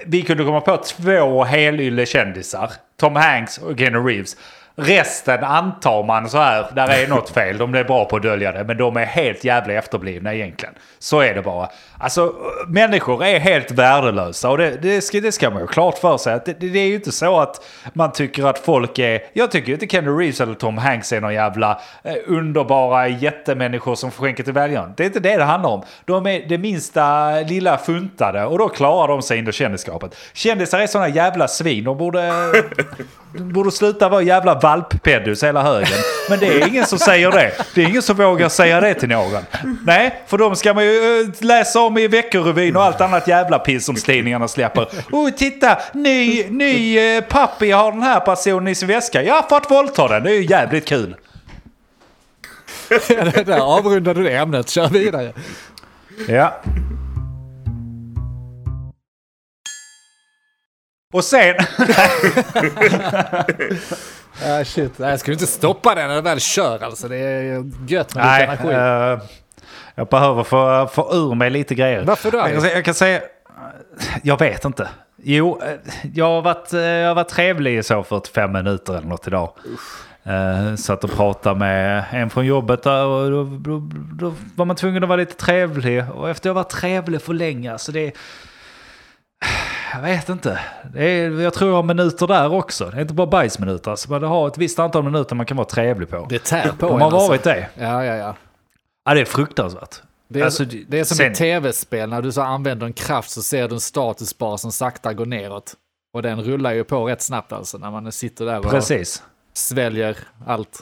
Vi 0.07 0.23
kunde 0.23 0.45
komma 0.45 0.61
på 0.61 0.77
två 0.77 1.45
helylle 1.45 2.07
kändisar. 2.07 2.71
Tom 2.97 3.17
Hanks 3.17 3.59
och 3.59 3.79
Keanu 3.79 3.99
Reeves. 3.99 4.37
Resten 4.77 5.45
antar 5.45 6.03
man 6.03 6.31
så 6.31 6.39
här, 6.39 6.67
där 6.75 6.89
är 6.89 7.09
något 7.09 7.31
fel. 7.31 7.59
De 7.59 7.75
är 7.75 7.85
bra 7.85 8.05
på 8.05 8.17
att 8.17 8.23
dölja 8.23 8.53
det. 8.53 8.65
Men 8.65 8.77
de 8.77 8.97
är 8.97 9.05
helt 9.05 9.45
jävla 9.45 9.73
efterblivna 9.73 10.35
egentligen. 10.35 10.75
Så 10.99 11.21
är 11.21 11.35
det 11.35 11.43
bara. 11.43 11.69
Alltså 11.99 12.35
människor 12.69 13.25
är 13.25 13.41
helt 13.41 13.71
värdelösa. 13.71 14.51
Och 14.51 14.59
det, 14.59 14.71
det, 14.83 15.01
ska, 15.01 15.21
det 15.21 15.33
ska 15.33 15.51
man 15.51 15.59
ju 15.59 15.67
ha 15.67 15.73
klart 15.73 15.99
för 15.99 16.19
sig. 16.19 16.41
Det, 16.45 16.53
det 16.53 16.79
är 16.79 16.87
ju 16.87 16.95
inte 16.95 17.13
så 17.13 17.41
att 17.41 17.65
man 17.93 18.13
tycker 18.13 18.45
att 18.45 18.59
folk 18.59 18.99
är... 18.99 19.21
Jag 19.33 19.51
tycker 19.51 19.69
ju 19.69 19.75
inte 19.75 19.87
Kenny 19.87 20.11
Reeves 20.11 20.41
eller 20.41 20.55
Tom 20.55 20.79
Hanks 20.79 21.13
är 21.13 21.21
någon 21.21 21.35
jävla 21.35 21.81
eh, 22.03 22.15
underbara 22.27 23.09
jättemänniskor 23.09 23.95
som 23.95 24.11
skänker 24.11 24.43
till 24.43 24.53
väljaren. 24.53 24.93
Det 24.97 25.03
är 25.03 25.07
inte 25.07 25.21
det 25.21 25.37
det 25.37 25.45
handlar 25.45 25.71
om. 25.71 25.83
De 26.05 26.27
är 26.27 26.49
det 26.49 26.59
minsta 26.59 27.31
lilla 27.41 27.79
funtade 27.79 28.45
och 28.45 28.59
då 28.59 28.69
klarar 28.69 29.09
de 29.09 29.23
sig 29.23 29.39
in 29.39 29.49
i 29.49 29.53
kändisskapet. 29.53 30.17
Kändisar 30.33 30.81
är 30.81 30.87
sådana 30.87 31.09
jävla 31.09 31.49
svin. 31.49 31.85
De 31.85 31.99
borde, 31.99 32.33
de 33.33 33.53
borde 33.53 33.71
sluta 33.71 34.09
vara 34.09 34.23
jävla 34.23 34.55
valppedus 34.65 35.45
hela 35.45 35.63
högen. 35.63 35.99
Men 36.29 36.39
det 36.39 36.47
är 36.47 36.69
ingen 36.69 36.87
som 36.87 36.99
säger 36.99 37.31
det. 37.31 37.53
Det 37.75 37.83
är 37.83 37.89
ingen 37.89 38.03
som 38.03 38.17
vågar 38.17 38.49
säga 38.49 38.81
det 38.81 38.95
till 38.95 39.09
någon. 39.09 39.43
Nej, 39.87 40.23
för 40.27 40.39
de 40.39 40.57
ska 40.57 40.75
man 40.75 40.85
ju 40.85 41.21
eh, 41.21 41.45
läsa 41.45 41.81
om 41.81 41.99
i 41.99 42.09
Veckorevyn 42.09 42.77
och 42.77 42.83
allt 42.83 43.01
annat 43.01 43.29
jävla 43.29 43.59
piss 43.59 43.85
som 43.85 43.95
tidningarna 43.95 44.49
släpper. 44.49 44.89
Oh, 45.13 45.31
titta! 45.31 45.79
Ny, 45.93 46.45
ny 46.51 46.99
eh, 46.99 47.25
pappi 47.25 47.71
har 47.71 47.93
den 47.93 48.03
här 48.03 48.21
personen 48.21 48.69
i 48.69 48.75
sin 48.75 48.89
väska. 48.89 49.23
Jag 49.23 49.35
har 49.35 49.43
fått 49.43 49.71
våldta 49.71 50.09
den. 50.09 50.23
Det 50.23 50.31
är 50.31 50.35
ju 50.35 50.47
jävligt 50.47 50.85
kul. 50.85 51.17
Där 53.47 53.61
avrundade 53.61 54.21
du 54.21 54.29
det 54.29 54.37
ämnet, 54.37 54.69
kör 54.69 54.89
vidare. 54.89 55.33
Ja. 56.29 56.61
Och 61.15 61.25
sen... 61.25 61.55
Ah, 64.47 64.65
shit. 64.65 64.99
Nej, 64.99 65.11
jag 65.11 65.21
skulle 65.21 65.35
inte 65.35 65.47
stoppa 65.47 65.95
den 65.95 66.09
när 66.09 66.15
det 66.15 66.21
väl 66.21 66.41
kör 66.41 66.85
alltså. 66.85 67.09
Det 67.09 67.17
är 67.17 67.65
gött 67.89 68.15
med 68.15 68.25
Nej, 68.25 68.41
lite 68.51 68.63
energi. 68.63 69.23
eh, 69.23 69.29
jag 69.95 70.09
behöver 70.09 70.45
få, 70.45 70.89
få 70.93 71.15
ur 71.15 71.35
mig 71.35 71.51
lite 71.51 71.75
grejer. 71.75 72.05
Varför 72.05 72.31
då? 72.31 72.39
Jag 72.39 72.53
kan, 72.53 72.63
jag 72.65 72.85
kan 72.85 72.95
säga... 72.95 73.21
Jag 74.23 74.39
vet 74.39 74.65
inte. 74.65 74.89
Jo, 75.17 75.61
eh, 75.63 75.93
jag 76.15 76.25
har 76.25 76.43
varit, 76.43 76.73
eh, 76.73 76.81
jag 76.81 77.09
har 77.09 77.15
varit 77.15 77.29
trevlig 77.29 77.79
i 77.79 77.83
så 77.83 78.03
45 78.03 78.53
minuter 78.53 78.95
eller 78.95 79.09
något 79.09 79.27
idag. 79.27 79.53
Uh, 80.27 80.77
satt 80.77 81.05
och 81.05 81.11
pratade 81.11 81.59
med 81.59 82.05
en 82.13 82.31
från 82.31 82.47
jobbet 82.47 82.83
där 82.83 83.05
och 83.05 83.31
då, 83.31 83.45
då, 83.45 83.89
då 84.13 84.35
var 84.57 84.65
man 84.65 84.77
tvungen 84.77 85.03
att 85.03 85.09
vara 85.09 85.21
lite 85.21 85.35
trevlig. 85.37 86.05
Och 86.15 86.31
efter 86.31 86.49
jag 86.49 86.55
varit 86.55 86.71
trevlig 86.71 87.23
för 87.23 87.33
länge, 87.33 87.79
så 87.79 87.93
det... 87.93 88.13
Jag 89.95 90.03
vet 90.03 90.29
inte. 90.29 90.61
Är, 90.97 91.41
jag 91.41 91.55
tror 91.55 91.71
jag 91.71 91.77
har 91.77 91.83
minuter 91.83 92.27
där 92.27 92.53
också. 92.53 92.85
Det 92.91 92.97
är 92.97 93.01
inte 93.01 93.15
bara 93.15 93.27
bajsminuter. 93.27 93.91
Alltså, 93.91 94.19
det 94.19 94.27
har 94.27 94.49
ett 94.49 94.59
visst 94.59 94.79
antal 94.79 95.03
minuter 95.05 95.35
man 95.37 95.47
kan 95.47 95.57
vara 95.57 95.67
trevlig 95.67 96.09
på. 96.11 96.27
Det 96.31 96.39
tär 96.45 96.73
på 96.79 96.89
De 96.89 97.01
har 97.01 97.11
varit 97.11 97.31
alltså. 97.33 97.49
det. 97.51 97.69
Ja, 97.79 98.05
ja, 98.05 98.15
ja. 98.17 98.35
Ja, 99.05 99.15
det 99.15 99.21
är 99.21 99.25
fruktansvärt. 99.25 100.03
Det 100.29 100.41
är, 100.41 100.45
Alltså, 100.45 100.65
det 100.65 100.99
är 101.01 101.05
som 101.05 101.17
sen- 101.17 101.33
ett 101.33 101.39
tv-spel, 101.39 102.09
när 102.09 102.23
du 102.23 102.33
så 102.33 102.41
använder 102.43 102.87
en 102.87 102.93
kraft 102.93 103.31
så 103.31 103.43
ser 103.43 103.69
du 103.69 103.75
en 103.75 103.81
statusbar 103.81 104.57
som 104.57 104.73
sakta 104.73 105.13
går 105.13 105.27
neråt. 105.27 105.75
Och 106.15 106.23
den 106.23 106.43
rullar 106.43 106.73
ju 106.73 106.85
på 106.85 107.05
rätt 107.09 107.23
snabbt 107.23 107.53
alltså, 107.53 107.79
när 107.79 107.91
man 107.91 108.13
sitter 108.13 108.45
där 108.47 108.59
och 108.59 108.71
Precis. 108.71 109.23
sväljer 109.55 110.17
allt. 110.47 110.79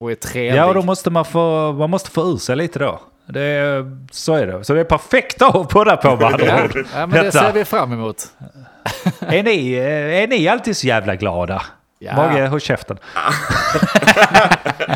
Och 0.00 0.10
är 0.10 0.14
trevlig. 0.14 0.58
Ja, 0.60 0.66
och 0.66 0.74
då 0.74 0.82
måste 0.82 1.10
man 1.10 1.24
få, 1.24 1.72
man 1.72 1.90
måste 1.90 2.10
få 2.10 2.22
ur 2.22 2.36
sig 2.36 2.56
lite 2.56 2.78
då. 2.78 3.00
Det 3.28 3.40
är, 3.40 3.96
så 4.10 4.34
är 4.34 4.46
det. 4.46 4.64
Så 4.64 4.74
det 4.74 4.80
är 4.80 4.84
perfekt 4.84 5.42
att 5.42 5.68
podda 5.68 5.96
på 5.96 6.16
med 6.16 6.26
andra 6.26 6.46
ja, 6.46 6.64
ord. 6.64 6.86
ja, 6.94 7.06
men 7.06 7.24
det 7.24 7.32
ser 7.32 7.52
vi 7.52 7.64
fram 7.64 7.92
emot. 7.92 8.26
Är 9.20 9.42
ni, 9.42 9.72
är 10.22 10.26
ni 10.26 10.48
alltid 10.48 10.76
så 10.76 10.86
jävla 10.86 11.16
glada? 11.16 11.62
Ja. 11.98 12.16
Mogge, 12.16 12.46
håll 12.46 12.60
käften. 12.60 12.98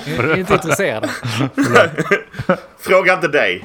Inte 0.37 0.53
intresserad. 0.53 1.11
Fråga 2.79 3.15
inte 3.15 3.29
dig. 3.29 3.65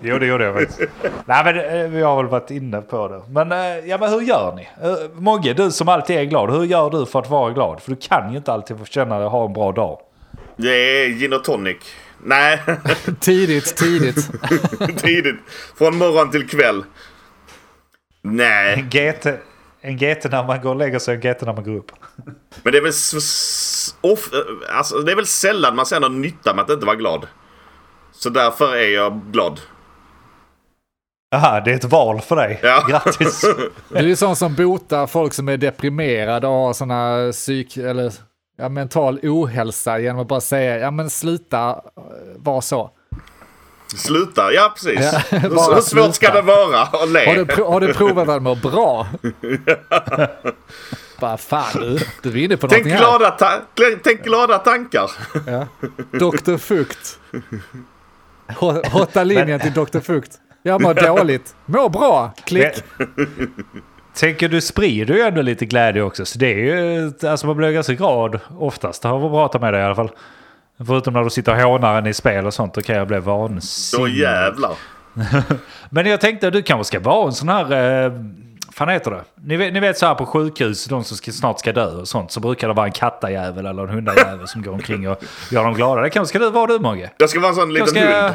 Jo, 0.00 0.18
det 0.18 0.26
gjorde 0.26 0.44
jag 0.44 0.54
faktiskt. 0.54 0.80
Nej, 1.24 1.44
men 1.44 1.80
eh, 1.80 1.88
vi 1.88 2.02
har 2.02 2.16
väl 2.16 2.26
varit 2.26 2.50
inne 2.50 2.80
på 2.80 3.08
det. 3.08 3.20
Men, 3.28 3.52
eh, 3.52 3.88
ja, 3.88 3.98
men 3.98 4.10
hur 4.10 4.20
gör 4.20 4.54
ni? 4.56 4.68
Eh, 4.82 4.94
Mogge, 5.14 5.52
du 5.52 5.70
som 5.70 5.88
alltid 5.88 6.16
är 6.16 6.24
glad. 6.24 6.50
Hur 6.50 6.64
gör 6.64 6.90
du 6.90 7.06
för 7.06 7.18
att 7.18 7.30
vara 7.30 7.52
glad? 7.52 7.80
För 7.80 7.90
du 7.90 7.96
kan 7.96 8.30
ju 8.30 8.36
inte 8.36 8.52
alltid 8.52 8.78
få 8.78 8.84
känna 8.84 9.18
dig 9.18 9.28
ha 9.28 9.46
en 9.46 9.52
bra 9.52 9.72
dag. 9.72 9.98
Det 10.56 10.68
är 10.68 11.08
gin 11.08 11.32
och 11.32 11.44
tonic. 11.44 11.76
Nej, 12.24 12.62
Tidigt, 13.20 13.76
tidigt. 13.76 14.30
tidigt. 14.96 15.36
Från 15.78 15.96
morgon 15.98 16.30
till 16.30 16.48
kväll. 16.48 16.84
Nej, 18.22 18.72
En 18.74 18.90
GT, 18.90 19.26
en 19.80 19.96
GT 19.96 20.24
när 20.30 20.44
man 20.46 20.60
går 20.60 20.70
och 20.70 20.76
lägger 20.76 20.98
sig 20.98 21.16
och 21.18 21.24
en 21.24 21.32
GT 21.34 21.42
när 21.42 21.52
man 21.52 21.64
går 21.64 21.76
upp. 21.76 21.92
men 22.62 22.72
det 22.72 22.78
är 22.78 22.82
väl 22.82 22.92
off, 24.12 24.28
alltså, 24.72 24.98
det 24.98 25.12
är 25.12 25.16
väl 25.16 25.26
sällan 25.26 25.76
man 25.76 25.86
ser 25.86 26.00
någon 26.00 26.20
nytta 26.20 26.54
med 26.54 26.62
att 26.64 26.70
inte 26.70 26.86
vara 26.86 26.96
glad. 26.96 27.26
Så 28.12 28.30
därför 28.30 28.76
är 28.76 28.88
jag 28.94 29.20
glad. 29.30 29.60
Jaha, 31.30 31.60
det 31.60 31.70
är 31.70 31.74
ett 31.74 31.84
val 31.84 32.20
för 32.20 32.36
dig. 32.36 32.60
Ja. 32.62 32.86
Grattis! 32.88 33.44
Du 33.88 33.96
är 33.98 34.02
ju 34.02 34.16
sån 34.16 34.36
som 34.36 34.54
botar 34.54 35.06
folk 35.06 35.32
som 35.34 35.48
är 35.48 35.56
deprimerade 35.56 36.46
och 36.46 36.52
har 36.52 36.72
såna 36.72 37.32
psyk 37.32 37.76
eller 37.76 38.12
ja, 38.56 38.68
mental 38.68 39.18
ohälsa 39.22 39.98
genom 39.98 40.20
att 40.22 40.28
bara 40.28 40.40
säga 40.40 40.78
ja 40.78 40.90
men 40.90 41.10
sluta 41.10 41.68
eh, 41.96 42.02
vara 42.36 42.60
så. 42.60 42.90
Sluta, 43.96 44.52
ja 44.52 44.72
precis. 44.74 45.12
Ja, 45.12 45.18
hur, 45.38 45.50
svårt 45.80 46.14
ska 46.14 46.26
sluta. 46.26 46.32
det 46.34 46.42
vara 46.42 46.82
att 46.82 46.92
Har 46.92 47.06
le? 47.06 47.34
du, 47.34 47.46
pro- 47.46 47.70
har 47.70 47.80
du 47.80 47.94
provat 47.94 48.28
att 48.28 48.42
må 48.42 48.54
bra? 48.54 49.06
Bara 51.20 51.36
fan 51.36 51.64
du, 51.74 51.98
du 52.22 52.28
är 52.40 52.44
inne 52.44 52.56
på 52.56 52.68
Tänk 52.68 52.84
någonting 52.84 52.92
här. 52.92 52.98
glada, 53.18 53.30
ta- 53.30 53.62
tänk 54.04 54.22
glada 54.24 54.58
tankar. 54.58 55.10
Ja. 55.46 55.66
Dr 56.18 56.56
Fukt. 56.56 57.18
Ho- 58.48 58.88
Hotta 58.90 59.24
linjen 59.24 59.60
till 59.60 59.72
Dr 59.72 60.00
Fukt. 60.00 60.32
Jag 60.62 60.82
mår 60.82 60.94
dåligt. 61.16 61.54
Må 61.66 61.88
bra. 61.88 62.32
Klick. 62.44 62.74
Tänker 64.14 64.48
du 64.48 64.60
sprider 64.60 65.14
ju 65.14 65.20
ändå 65.20 65.42
lite 65.42 65.66
glädje 65.66 66.02
också. 66.02 66.24
Så 66.26 66.38
det 66.38 66.46
är 66.52 66.58
ju, 66.58 67.12
alltså 67.28 67.46
man 67.46 67.56
blir 67.56 67.70
ganska 67.70 67.92
glad 67.92 68.40
oftast 68.58 69.04
av 69.04 69.24
att 69.24 69.30
prata 69.32 69.58
med 69.58 69.72
dig 69.74 69.80
i 69.80 69.84
alla 69.84 69.94
fall. 69.94 70.10
Förutom 70.86 71.14
när 71.14 71.24
du 71.24 71.30
sitter 71.30 71.52
och 71.52 71.70
hånar 71.70 71.98
en 71.98 72.06
i 72.06 72.14
spel 72.14 72.46
och 72.46 72.54
sånt, 72.54 72.74
då 72.74 72.82
kan 72.82 72.96
jag 72.96 73.08
bli 73.08 73.16
Då 73.16 73.22
vansinnig. 73.22 74.16
jävlar. 74.16 74.72
Men 75.90 76.06
jag 76.06 76.20
tänkte 76.20 76.46
att 76.46 76.52
du 76.52 76.62
kanske 76.62 76.84
ska 76.84 77.00
vara 77.00 77.26
en 77.26 77.32
sån 77.32 77.48
här, 77.48 78.04
eh, 78.04 78.12
fan 78.72 78.88
heter 78.88 79.10
det? 79.10 79.24
Ni 79.34 79.56
vet, 79.56 79.72
ni 79.72 79.80
vet 79.80 79.98
så 79.98 80.06
här 80.06 80.14
på 80.14 80.26
sjukhus, 80.26 80.84
de 80.84 81.04
som 81.04 81.16
ska, 81.16 81.32
snart 81.32 81.58
ska 81.58 81.72
dö 81.72 81.86
och 81.86 82.08
sånt, 82.08 82.30
så 82.32 82.40
brukar 82.40 82.68
det 82.68 82.74
vara 82.74 82.86
en 82.86 82.92
kattajävel 82.92 83.66
eller 83.66 83.82
en 83.82 83.88
hundajävel 83.88 84.48
som 84.48 84.62
går 84.62 84.72
omkring 84.72 85.08
och 85.08 85.24
gör 85.50 85.64
dem 85.64 85.74
glada. 85.74 86.00
Det 86.00 86.10
kanske 86.10 86.28
ska 86.28 86.38
du 86.38 86.50
vara 86.50 86.66
du 86.66 86.78
Mogge. 86.78 87.10
Jag 87.18 87.30
ska 87.30 87.40
vara 87.40 87.48
en 87.48 87.54
sån 87.54 87.72
liten 87.72 87.88
ska, 87.88 88.00
hund. 88.00 88.34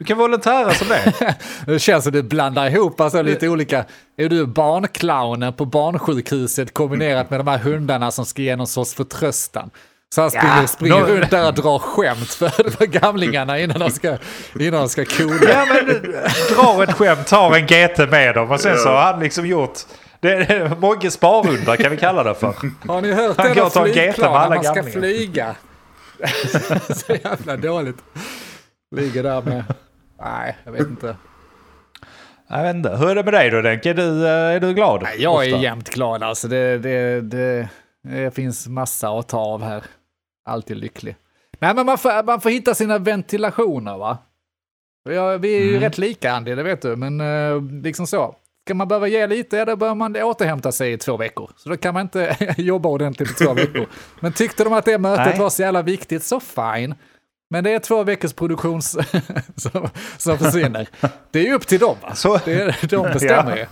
Du 0.00 0.06
kan 0.06 0.18
volontära 0.18 0.74
som 0.74 0.88
det. 0.88 1.34
Det 1.66 1.78
känns 1.78 2.04
som 2.04 2.12
du 2.12 2.22
blandar 2.22 2.66
ihop 2.70 3.00
alltså 3.00 3.22
lite 3.22 3.48
olika. 3.48 3.84
Är 4.16 4.28
du 4.28 4.46
barnclownen 4.46 5.52
på 5.52 5.64
barnsjukhuset 5.64 6.74
kombinerat 6.74 7.30
med 7.30 7.40
de 7.40 7.46
här 7.46 7.58
hundarna 7.58 8.10
som 8.10 8.26
ska 8.26 8.42
ge 8.42 8.56
någon 8.56 8.66
sorts 8.66 8.94
förtröstan? 8.94 9.70
Så 10.14 10.20
han 10.20 10.30
springer, 10.30 10.60
Ja, 10.60 10.66
springer 10.66 11.00
runt 11.00 11.30
där 11.30 11.46
och 11.46 11.54
drar 11.54 11.78
skämt 11.78 12.28
för, 12.28 12.70
för 12.70 12.86
gamlingarna 12.86 13.58
innan 13.58 13.80
de 13.80 13.90
ska, 13.90 14.16
innan 14.60 14.80
de 14.80 14.88
ska 14.88 15.04
coola. 15.04 15.50
Ja 15.50 15.66
men 15.68 15.86
drar 16.56 16.82
ett 16.82 16.92
skämt, 16.92 17.26
tar 17.26 17.56
en 17.56 17.66
GT 17.66 18.10
med 18.10 18.34
dem 18.34 18.50
och 18.50 18.60
sen 18.60 18.78
så 18.78 18.88
har 18.88 19.02
han 19.12 19.20
liksom 19.20 19.46
gjort... 19.46 19.78
Det 20.20 20.32
är 20.32 20.76
Mogges 20.76 21.14
sparrunda 21.14 21.76
kan 21.76 21.90
vi 21.90 21.96
kalla 21.96 22.22
det 22.22 22.34
för. 22.34 22.54
Har 22.86 23.02
ni 23.02 23.12
hört 23.12 23.36
Han 23.36 23.46
med 23.46 23.72
flygplan 23.72 24.50
när 24.50 24.56
man 24.56 24.64
ska 24.64 25.00
flyga? 25.00 25.54
Så 26.94 27.12
jävla 27.24 27.56
dåligt. 27.56 27.96
Ligger 28.96 29.22
där 29.22 29.42
med... 29.42 29.64
Nej, 30.20 30.56
jag 30.64 30.72
vet 30.72 30.80
inte. 30.86 31.16
Jag 32.48 32.62
vet 32.62 32.76
inte. 32.76 32.96
Hur 32.96 33.08
är 33.10 33.14
det 33.14 33.24
med 33.24 33.32
dig 33.34 33.50
då 33.50 33.60
Denke? 33.62 33.90
Är 33.90 33.94
du, 33.94 34.26
eh, 34.26 34.32
är 34.32 34.60
du 34.60 34.74
glad? 34.74 35.02
Nej, 35.02 35.22
Jag 35.22 35.44
är 35.46 35.52
ofta? 35.54 35.62
jämt 35.62 35.90
glad 35.90 36.22
alltså. 36.22 36.48
Det, 36.48 36.78
det, 36.78 37.20
det, 37.20 37.68
det 38.02 38.34
finns 38.34 38.68
massa 38.68 39.08
att 39.18 39.28
ta 39.28 39.38
av 39.38 39.62
här. 39.62 39.82
Alltid 40.44 40.76
lycklig. 40.76 41.16
Nej, 41.58 41.74
men 41.74 41.86
man 41.86 41.98
får, 41.98 42.22
man 42.22 42.40
får 42.40 42.50
hitta 42.50 42.74
sina 42.74 42.98
ventilationer 42.98 43.98
va. 43.98 44.18
Ja, 45.08 45.36
vi 45.36 45.56
är 45.56 45.62
ju 45.62 45.68
Mm. 45.68 45.80
rätt 45.80 45.98
lika 45.98 46.32
Andy, 46.32 46.54
det 46.54 46.62
vet 46.62 46.82
du, 46.82 46.96
men 46.96 47.20
eh, 47.20 47.62
liksom 47.82 48.06
så. 48.06 48.34
Ska 48.66 48.74
man 48.74 48.88
behöva 48.88 49.08
ge 49.08 49.26
lite, 49.26 49.56
ja, 49.56 49.64
då 49.64 49.76
bör 49.76 49.94
man 49.94 50.16
återhämta 50.16 50.72
sig 50.72 50.92
i 50.92 50.98
två 50.98 51.16
veckor. 51.16 51.50
Så 51.56 51.68
då 51.68 51.76
kan 51.76 51.94
man 51.94 52.02
inte 52.02 52.36
jobba 52.58 52.88
ordentligt 52.88 53.30
i 53.30 53.44
två 53.44 53.54
veckor. 53.54 53.86
Men 54.20 54.32
tyckte 54.32 54.64
de 54.64 54.72
att 54.72 54.84
det 54.84 54.98
mötet 54.98 55.26
Nej. 55.26 55.38
var 55.38 55.50
så 55.50 55.62
jävla 55.62 55.82
viktigt, 55.82 56.22
så 56.22 56.40
fine. 56.40 56.94
Men 57.50 57.64
det 57.64 57.72
är 57.74 57.78
två 57.78 58.02
veckors 58.04 58.32
produktion 58.32 58.82
som, 59.56 59.88
som 60.16 60.38
försvinner. 60.38 60.88
Det 61.30 61.38
är 61.38 61.44
ju 61.44 61.54
upp 61.54 61.66
till 61.66 61.78
dem 61.80 61.96
va? 62.02 62.14
Så- 62.14 62.40
Det 62.44 62.52
är, 62.62 62.76
de 62.88 63.12
bestämmer 63.12 63.50
Ja. 63.50 63.56
ju. 63.56 63.66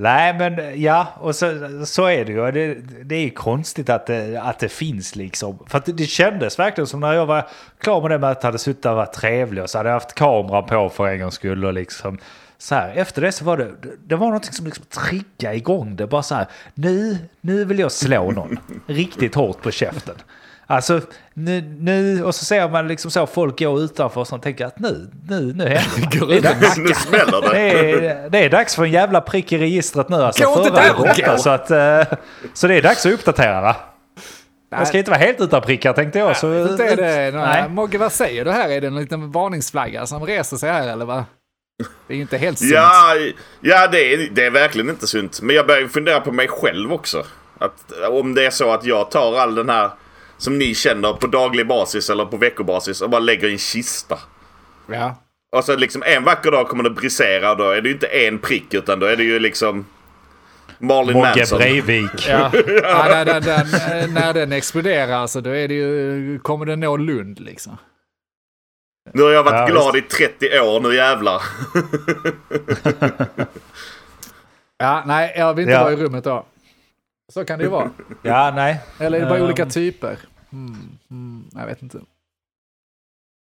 Nej, 0.00 0.34
men 0.38 0.82
ja, 0.82 1.06
och 1.20 1.34
så, 1.36 1.70
så 1.86 2.04
är 2.06 2.24
det 2.24 2.32
ju. 2.32 2.50
Det, 2.50 2.74
det 3.04 3.14
är 3.14 3.20
ju 3.22 3.30
konstigt 3.30 3.90
att 3.90 4.06
det, 4.06 4.36
att 4.42 4.58
det 4.58 4.68
finns 4.68 5.16
liksom. 5.16 5.58
För 5.66 5.78
att 5.78 5.84
det, 5.84 5.92
det 5.92 6.06
kändes 6.06 6.58
verkligen 6.58 6.86
som 6.86 7.00
när 7.00 7.12
jag 7.12 7.26
var 7.26 7.48
klar 7.78 8.02
med 8.02 8.10
det 8.10 8.18
mötet, 8.18 8.42
hade 8.42 8.58
suttit 8.58 8.86
och 8.86 8.96
varit 8.96 9.12
trevlig 9.12 9.62
och 9.62 9.70
så 9.70 9.78
hade 9.78 9.88
jag 9.88 9.94
haft 9.94 10.14
kameran 10.14 10.66
på 10.66 10.88
för 10.88 11.06
en 11.08 11.20
gångs 11.20 11.34
skull 11.34 11.64
och 11.64 11.72
liksom 11.72 12.18
så 12.58 12.74
här, 12.74 12.92
efter 12.96 13.22
det 13.22 13.32
så 13.32 13.44
var 13.44 13.56
det, 13.56 13.72
det 14.06 14.16
var 14.16 14.30
något 14.30 14.44
som 14.54 14.64
liksom 14.66 14.84
triggade 14.84 15.56
igång 15.56 15.96
det. 15.96 16.06
Bara 16.06 16.22
så 16.22 16.34
här, 16.34 16.46
nu, 16.74 17.18
nu 17.40 17.64
vill 17.64 17.78
jag 17.78 17.92
slå 17.92 18.30
någon 18.30 18.58
riktigt 18.86 19.34
hårt 19.34 19.62
på 19.62 19.70
käften. 19.70 20.14
Alltså, 20.68 21.00
nu, 21.34 21.60
nu, 21.80 22.24
och 22.24 22.34
så 22.34 22.44
ser 22.44 22.68
man 22.68 22.88
liksom 22.88 23.10
så 23.10 23.26
folk 23.26 23.58
gå 23.58 23.80
utanför 23.80 24.34
och 24.34 24.42
tänker 24.42 24.66
att 24.66 24.78
nu, 24.78 25.10
nu, 25.28 25.40
nu 25.40 25.64
händer 25.64 26.26
det. 26.26 26.40
det. 26.60 26.76
nu 26.76 26.94
smäller 26.94 27.40
det. 27.42 27.48
Det 27.48 28.06
är, 28.06 28.30
det 28.30 28.38
är 28.38 28.50
dags 28.50 28.76
för 28.76 28.84
en 28.84 28.90
jävla 28.90 29.20
prick 29.20 29.52
i 29.52 29.58
registret 29.58 30.08
nu. 30.08 30.16
Alltså, 30.16 30.44
Gå 30.44 30.58
inte 30.58 30.70
där 30.70 30.90
och 30.90 31.06
borta, 31.06 31.38
så, 31.38 31.50
att, 31.50 31.70
uh, 31.70 32.16
så 32.54 32.66
det 32.66 32.74
är 32.74 32.82
dags 32.82 33.06
att 33.06 33.12
uppdatera 33.12 33.60
va? 33.60 33.76
Man 34.76 34.86
ska 34.86 34.98
inte 34.98 35.10
vara 35.10 35.20
helt 35.20 35.40
utan 35.40 35.62
prickar 35.62 35.92
tänkte 35.92 36.18
jag. 36.18 36.36
Så, 36.36 36.70
inte 36.70 36.84
är 36.84 36.96
det, 36.96 37.38
nej. 37.38 37.68
Mogge, 37.68 37.98
vad 37.98 38.12
säger 38.12 38.44
du 38.44 38.50
här? 38.50 38.68
Är 38.68 38.80
det 38.80 38.86
en 38.86 38.96
liten 38.96 39.32
varningsflagga 39.32 40.06
som 40.06 40.26
reser 40.26 40.56
sig 40.56 40.70
här 40.70 40.88
eller 40.88 41.04
vad? 41.04 41.24
Det 42.06 42.12
är 42.12 42.16
ju 42.16 42.22
inte 42.22 42.38
helt 42.38 42.58
sunt. 42.58 42.70
Ja, 42.70 43.14
ja 43.60 43.86
det, 43.86 44.12
är, 44.12 44.28
det 44.30 44.46
är 44.46 44.50
verkligen 44.50 44.90
inte 44.90 45.06
sunt. 45.06 45.42
Men 45.42 45.56
jag 45.56 45.66
börjar 45.66 45.88
fundera 45.88 46.20
på 46.20 46.32
mig 46.32 46.48
själv 46.48 46.92
också. 46.92 47.24
Att, 47.58 47.92
om 48.10 48.34
det 48.34 48.46
är 48.46 48.50
så 48.50 48.72
att 48.72 48.84
jag 48.84 49.10
tar 49.10 49.38
all 49.38 49.54
den 49.54 49.68
här 49.68 49.90
som 50.38 50.58
ni 50.58 50.74
känner 50.74 51.12
på 51.12 51.26
daglig 51.26 51.66
basis 51.68 52.10
eller 52.10 52.24
på 52.24 52.36
veckobasis 52.36 53.02
och 53.02 53.10
bara 53.10 53.20
lägger 53.20 53.48
i 53.48 53.52
en 53.52 53.58
kista. 53.58 54.18
Ja. 54.92 55.22
Och 55.56 55.64
så 55.64 55.76
liksom 55.76 56.02
en 56.06 56.24
vacker 56.24 56.50
dag 56.50 56.68
kommer 56.68 56.84
det 56.84 56.90
brisera 56.90 57.50
och 57.50 57.56
då 57.56 57.70
är 57.70 57.80
det 57.80 57.88
ju 57.88 57.94
inte 57.94 58.06
en 58.06 58.38
prick 58.38 58.74
utan 58.74 59.00
då 59.00 59.06
är 59.06 59.16
det 59.16 59.24
ju 59.24 59.38
liksom 59.38 59.86
Marlin 60.78 61.16
Mogge 61.16 61.34
Manson. 61.36 61.58
Breivik. 61.58 62.28
Ja. 62.28 62.50
ja 62.82 63.04
när, 63.08 63.24
den, 63.24 63.42
den, 63.42 64.14
när 64.14 64.34
den 64.34 64.52
exploderar 64.52 65.26
så 65.26 65.40
då 65.40 65.50
är 65.50 65.68
det 65.68 65.74
ju, 65.74 66.38
kommer 66.38 66.66
den 66.66 66.80
nå 66.80 66.96
Lund 66.96 67.40
liksom. 67.40 67.78
Nu 69.12 69.22
har 69.22 69.30
jag 69.30 69.42
varit 69.42 69.68
Ja, 69.68 69.74
glad 69.74 69.96
i 69.96 70.02
30 70.02 70.60
år, 70.60 70.80
nu 70.80 70.94
jävlar. 70.94 71.42
Ja, 74.78 75.02
nej, 75.06 75.34
jag 75.36 75.54
vill 75.54 75.62
inte 75.62 75.72
Ja. 75.72 75.82
vara 75.82 75.92
i 75.92 75.96
rummet 75.96 76.24
då. 76.24 76.46
Så 77.32 77.44
kan 77.44 77.58
det 77.58 77.64
ju 77.64 77.70
vara. 77.70 77.90
Ja, 78.22 78.52
nej. 78.54 78.80
Eller 79.00 79.18
är 79.18 79.22
det 79.22 79.28
bara 79.28 79.38
Um. 79.38 79.44
olika 79.44 79.66
typer? 79.66 80.18
Mm, 80.52 80.98
mm, 81.10 81.44
jag 81.54 81.66
vet 81.66 81.82
inte. 81.82 81.98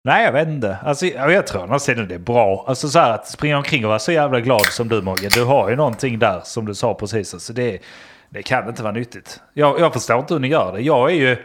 Nej, 0.03 0.25
jag 0.25 0.31
vet 0.31 0.47
inte. 0.47 0.77
Alltså, 0.83 1.05
jag 1.05 1.47
tror 1.47 1.63
annars 1.63 1.89
är 1.89 1.95
det 1.95 2.19
bra. 2.19 2.65
Alltså 2.67 2.89
så 2.89 2.99
här 2.99 3.11
att 3.11 3.27
springa 3.27 3.57
omkring 3.57 3.85
och 3.85 3.89
vara 3.89 3.99
så 3.99 4.11
jävla 4.11 4.39
glad 4.39 4.65
som 4.65 4.87
du 4.87 5.01
Mogge. 5.01 5.29
Du 5.29 5.43
har 5.43 5.69
ju 5.69 5.75
någonting 5.75 6.19
där 6.19 6.41
som 6.43 6.65
du 6.65 6.75
sa 6.75 6.93
precis. 6.93 7.33
Alltså 7.33 7.53
det, 7.53 7.79
det 8.29 8.43
kan 8.43 8.69
inte 8.69 8.83
vara 8.83 8.93
nyttigt. 8.93 9.41
Jag, 9.53 9.79
jag 9.79 9.93
förstår 9.93 10.19
inte 10.19 10.33
hur 10.33 10.41
ni 10.41 10.47
gör 10.47 10.73
det. 10.73 10.81
Jag 10.81 11.11
är 11.11 11.15
ju... 11.15 11.37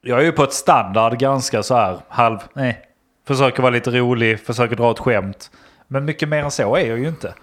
Jag 0.00 0.20
är 0.20 0.24
ju 0.24 0.32
på 0.32 0.42
ett 0.42 0.52
standard 0.52 1.18
ganska 1.18 1.62
så 1.62 1.74
här 1.74 1.98
halv... 2.08 2.38
Nej. 2.52 2.80
Försöker 3.26 3.62
vara 3.62 3.72
lite 3.72 3.90
rolig, 3.90 4.40
försöker 4.40 4.76
dra 4.76 4.90
ett 4.90 4.98
skämt. 4.98 5.50
Men 5.86 6.04
mycket 6.04 6.28
mer 6.28 6.44
än 6.44 6.50
så 6.50 6.76
är 6.76 6.86
jag 6.86 6.98
ju 6.98 7.08
inte. 7.08 7.34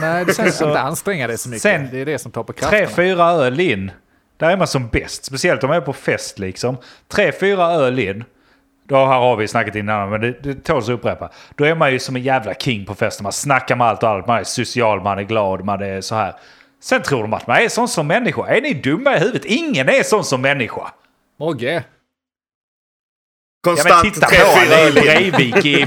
Nej, 0.00 0.24
det 0.24 0.34
känns 0.36 0.56
Så- 0.58 0.66
inte 0.68 0.80
anstränga 0.80 1.26
dig 1.26 1.38
så 1.38 1.48
mycket. 1.48 1.62
Sen- 1.62 1.88
det 1.92 2.00
är 2.00 2.06
det 2.06 2.18
som 2.18 2.32
tar 2.32 2.42
på 2.42 2.52
Tre, 2.52 2.60
krafterna. 2.68 2.88
fyra 2.96 3.30
öl 3.30 3.60
in. 3.60 3.90
Där 4.36 4.50
är 4.50 4.56
man 4.56 4.66
som 4.66 4.88
bäst. 4.88 5.24
Speciellt 5.24 5.62
om 5.64 5.68
man 5.68 5.76
är 5.76 5.80
på 5.80 5.92
fest 5.92 6.38
liksom. 6.38 6.76
Tre, 7.08 7.32
fyra 7.32 7.64
öl 7.72 7.98
in. 7.98 8.24
Då 8.88 8.96
här 8.96 9.04
har 9.18 9.36
vi 9.36 9.48
snackat 9.48 9.74
innan, 9.74 10.10
men 10.10 10.20
det, 10.20 10.42
det 10.42 10.54
tåls 10.64 10.84
att 10.88 10.94
upprepa. 10.94 11.30
Då 11.54 11.64
är 11.64 11.74
man 11.74 11.92
ju 11.92 11.98
som 11.98 12.16
en 12.16 12.22
jävla 12.22 12.54
king 12.54 12.84
på 12.84 12.94
festen. 12.94 13.22
Man 13.22 13.32
snackar 13.32 13.76
med 13.76 13.86
allt 13.86 14.02
och 14.02 14.08
allt. 14.08 14.26
Man 14.26 14.38
är 14.38 14.44
social, 14.44 15.00
man 15.02 15.18
är 15.18 15.22
glad, 15.22 15.64
man 15.64 15.82
är 15.82 16.00
så 16.00 16.14
här. 16.14 16.34
Sen 16.82 17.02
tror 17.02 17.22
de 17.22 17.32
att 17.34 17.46
man 17.46 17.56
är 17.56 17.68
sån 17.68 17.88
som 17.88 18.06
människa. 18.06 18.46
Är 18.46 18.60
ni 18.60 18.74
dumma 18.74 19.16
i 19.16 19.18
huvudet? 19.18 19.44
Ingen 19.44 19.88
är 19.88 20.02
sån 20.02 20.24
som 20.24 20.40
människa. 20.40 20.92
Mogge. 21.38 21.84
Ja, 23.64 23.70
men 23.70 23.76
Konstant 23.76 24.14
titta 24.14 24.26
tre, 24.26 24.38
på 24.38 24.46
honom, 24.46 24.68
det 24.68 24.74
är 25.08 25.20
in. 25.20 25.30
Breivik 25.32 25.64
i 25.64 25.86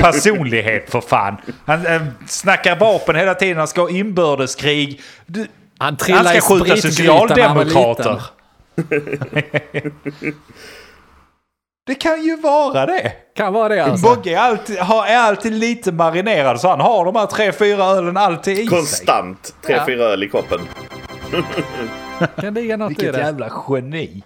personlighet 0.00 0.90
för 0.90 1.00
fan. 1.00 1.36
Han 1.64 1.86
äh, 1.86 2.02
snackar 2.26 2.76
vapen 2.76 3.16
hela 3.16 3.34
tiden, 3.34 3.56
han 3.58 3.68
ska 3.68 3.80
ha 3.80 3.90
inbördeskrig. 3.90 5.00
Du, 5.26 5.46
Han 5.78 5.96
han 6.08 6.24
ska 6.24 6.36
i 6.36 6.40
skjuta 6.40 6.76
socialdemokrater. 6.76 8.22
Det 11.86 11.94
kan 11.94 12.22
ju 12.22 12.36
vara 12.36 12.86
det. 12.86 13.12
Kan 13.36 13.52
vara 13.52 13.68
det 13.68 13.84
alltså. 13.84 14.06
Bogge 14.06 14.32
är 14.32 14.38
alltid, 14.38 14.78
har- 14.78 15.06
är 15.06 15.16
alltid 15.18 15.52
lite 15.52 15.92
marinerad 15.92 16.60
så 16.60 16.68
han 16.68 16.80
har 16.80 17.04
de 17.04 17.16
här 17.16 17.26
tre, 17.26 17.52
fyra 17.52 17.84
ölen 17.84 18.16
alltid 18.16 18.52
i 18.54 18.56
sig. 18.56 18.66
Konstant 18.66 19.54
tre, 19.66 19.74
Ja. 19.76 19.86
fyra 19.86 20.04
öl 20.04 20.22
i 20.22 20.28
kroppen. 20.28 20.60
Kan 22.40 22.54
ligga 22.54 22.76
något 22.76 22.90
i 22.90 22.94
Vilket 22.94 23.14
det. 23.14 23.20
jävla 23.20 23.50
geni. 23.68 24.22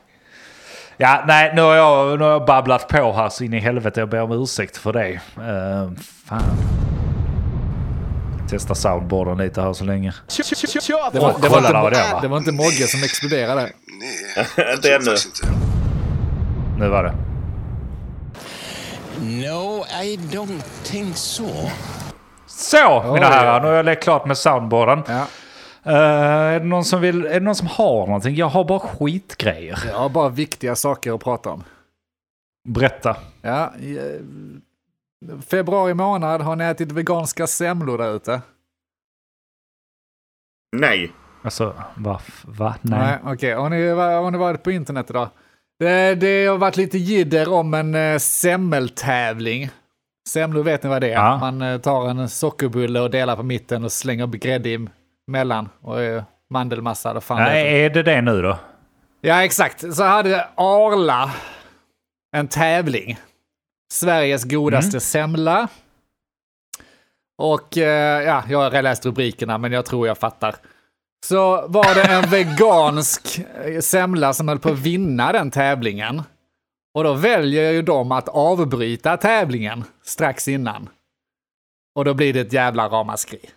Ja, 1.02 1.24
nej, 1.26 1.52
nu 1.54 1.62
har, 1.62 1.74
jag, 1.74 2.18
nu 2.18 2.24
har 2.24 2.30
jag 2.30 2.44
babblat 2.44 2.88
på 2.88 3.12
här 3.12 3.28
så 3.28 3.44
in 3.44 3.54
i 3.54 3.58
helvete. 3.58 4.00
Jag 4.00 4.08
ber 4.08 4.20
om 4.20 4.32
ursäkt 4.32 4.76
för 4.76 4.92
det. 4.92 5.12
Uh, 5.12 5.92
fan. 6.26 6.42
Testa 8.50 8.74
soundboarden 8.74 9.38
lite 9.38 9.62
här 9.62 9.72
så 9.72 9.84
länge. 9.84 10.14
Det 10.36 10.92
var, 10.92 11.10
det, 11.12 11.18
var 11.18 11.32
Kolla 11.48 11.72
där 11.72 11.82
var 11.82 11.90
det, 11.90 11.98
inte, 11.98 12.14
va? 12.14 12.20
det 12.20 12.28
var 12.28 12.38
inte 12.38 12.52
Mogge 12.52 12.86
som 12.86 13.02
exploderade. 13.02 13.70
Nej, 13.86 14.46
Inte 14.74 14.94
ännu. 14.94 15.10
inte. 15.10 15.46
Nu 16.78 16.88
var 16.88 17.04
det. 17.04 17.14
No, 19.20 19.84
I 20.02 20.16
don't 20.16 20.62
think 20.84 21.16
so. 21.16 21.48
Så, 22.46 23.12
mina 23.14 23.26
herrar. 23.26 23.60
Nu 23.60 23.66
har 23.66 23.74
jag 23.74 23.84
lekt 23.84 24.02
klart 24.02 24.26
med 24.26 24.38
soundboarden. 24.38 25.02
Ja. 25.08 25.26
Eh, 25.82 25.94
är, 25.94 26.60
det 26.60 26.66
någon 26.66 26.84
som 26.84 27.00
vill, 27.00 27.26
är 27.26 27.34
det 27.34 27.40
någon 27.40 27.54
som 27.54 27.66
har 27.66 28.06
någonting? 28.06 28.34
Jag 28.34 28.46
har 28.46 28.64
bara 28.64 28.78
skitgrejer. 28.78 29.78
Jag 29.86 29.98
har 29.98 30.08
bara 30.08 30.28
viktiga 30.28 30.76
saker 30.76 31.14
att 31.14 31.24
prata 31.24 31.50
om. 31.50 31.64
Berätta. 32.68 33.16
Ja, 33.42 33.72
i, 33.80 33.98
eh, 33.98 35.38
februari 35.40 35.94
månad 35.94 36.40
har 36.40 36.56
ni 36.56 36.64
ätit 36.64 36.92
veganska 36.92 37.46
semlor 37.46 37.98
där 37.98 38.16
ute? 38.16 38.40
Nej. 40.76 41.12
Alltså, 41.42 41.74
va? 41.96 42.20
va? 42.44 42.76
Nej. 42.82 42.98
Nej, 42.98 43.18
okej. 43.34 43.54
Har, 43.54 43.70
ni, 43.70 43.88
har 43.88 44.30
ni 44.30 44.38
varit 44.38 44.62
på 44.62 44.70
internet 44.70 45.10
idag? 45.10 45.28
Det, 45.78 46.14
det 46.14 46.46
har 46.46 46.58
varit 46.58 46.76
lite 46.76 46.98
jidder 46.98 47.52
om 47.52 47.74
en 47.74 47.94
eh, 47.94 48.18
semmeltävling. 48.18 49.70
Semlor 50.28 50.62
vet 50.62 50.82
ni 50.82 50.88
vad 50.88 51.00
det 51.00 51.08
är? 51.08 51.14
Ja. 51.14 51.38
Man 51.38 51.80
tar 51.80 52.08
en 52.08 52.28
sockerbulle 52.28 53.00
och 53.00 53.10
delar 53.10 53.36
på 53.36 53.42
mitten 53.42 53.84
och 53.84 53.92
slänger 53.92 54.26
grädde 54.26 54.68
emellan. 55.30 55.68
Och 55.80 56.02
eh, 56.02 56.22
mandelmassa. 56.50 57.14
Då 57.14 57.20
fan. 57.20 57.42
Nej, 57.42 57.84
är 57.84 57.90
det 57.90 58.02
det 58.02 58.20
nu 58.20 58.42
då? 58.42 58.58
Ja, 59.20 59.44
exakt. 59.44 59.94
Så 59.94 60.04
hade 60.04 60.48
Arla 60.54 61.30
en 62.36 62.48
tävling. 62.48 63.18
Sveriges 63.92 64.44
godaste 64.44 65.00
semla. 65.00 65.68
Och 67.38 67.78
eh, 67.78 68.22
ja, 68.22 68.44
jag 68.48 68.70
har 68.70 68.82
läst 68.82 69.06
rubrikerna, 69.06 69.58
men 69.58 69.72
jag 69.72 69.84
tror 69.86 70.06
jag 70.06 70.18
fattar. 70.18 70.54
Så 71.26 71.66
var 71.68 71.94
det 71.94 72.02
en 72.02 72.30
vegansk 72.30 73.40
eh, 73.64 73.80
semla 73.80 74.32
som 74.32 74.48
höll 74.48 74.58
på 74.58 74.68
att 74.68 74.78
vinna 74.78 75.32
den 75.32 75.50
tävlingen. 75.50 76.22
Och 76.94 77.04
då 77.04 77.14
väljer 77.14 77.70
ju 77.72 77.82
de 77.82 78.12
att 78.12 78.28
avbryta 78.28 79.16
tävlingen 79.16 79.84
strax 80.02 80.48
innan. 80.48 80.88
Och 81.94 82.04
då 82.04 82.14
blir 82.14 82.32
det 82.32 82.40
ett 82.40 82.52
jävla 82.52 82.88
ramaskri. 82.88 83.50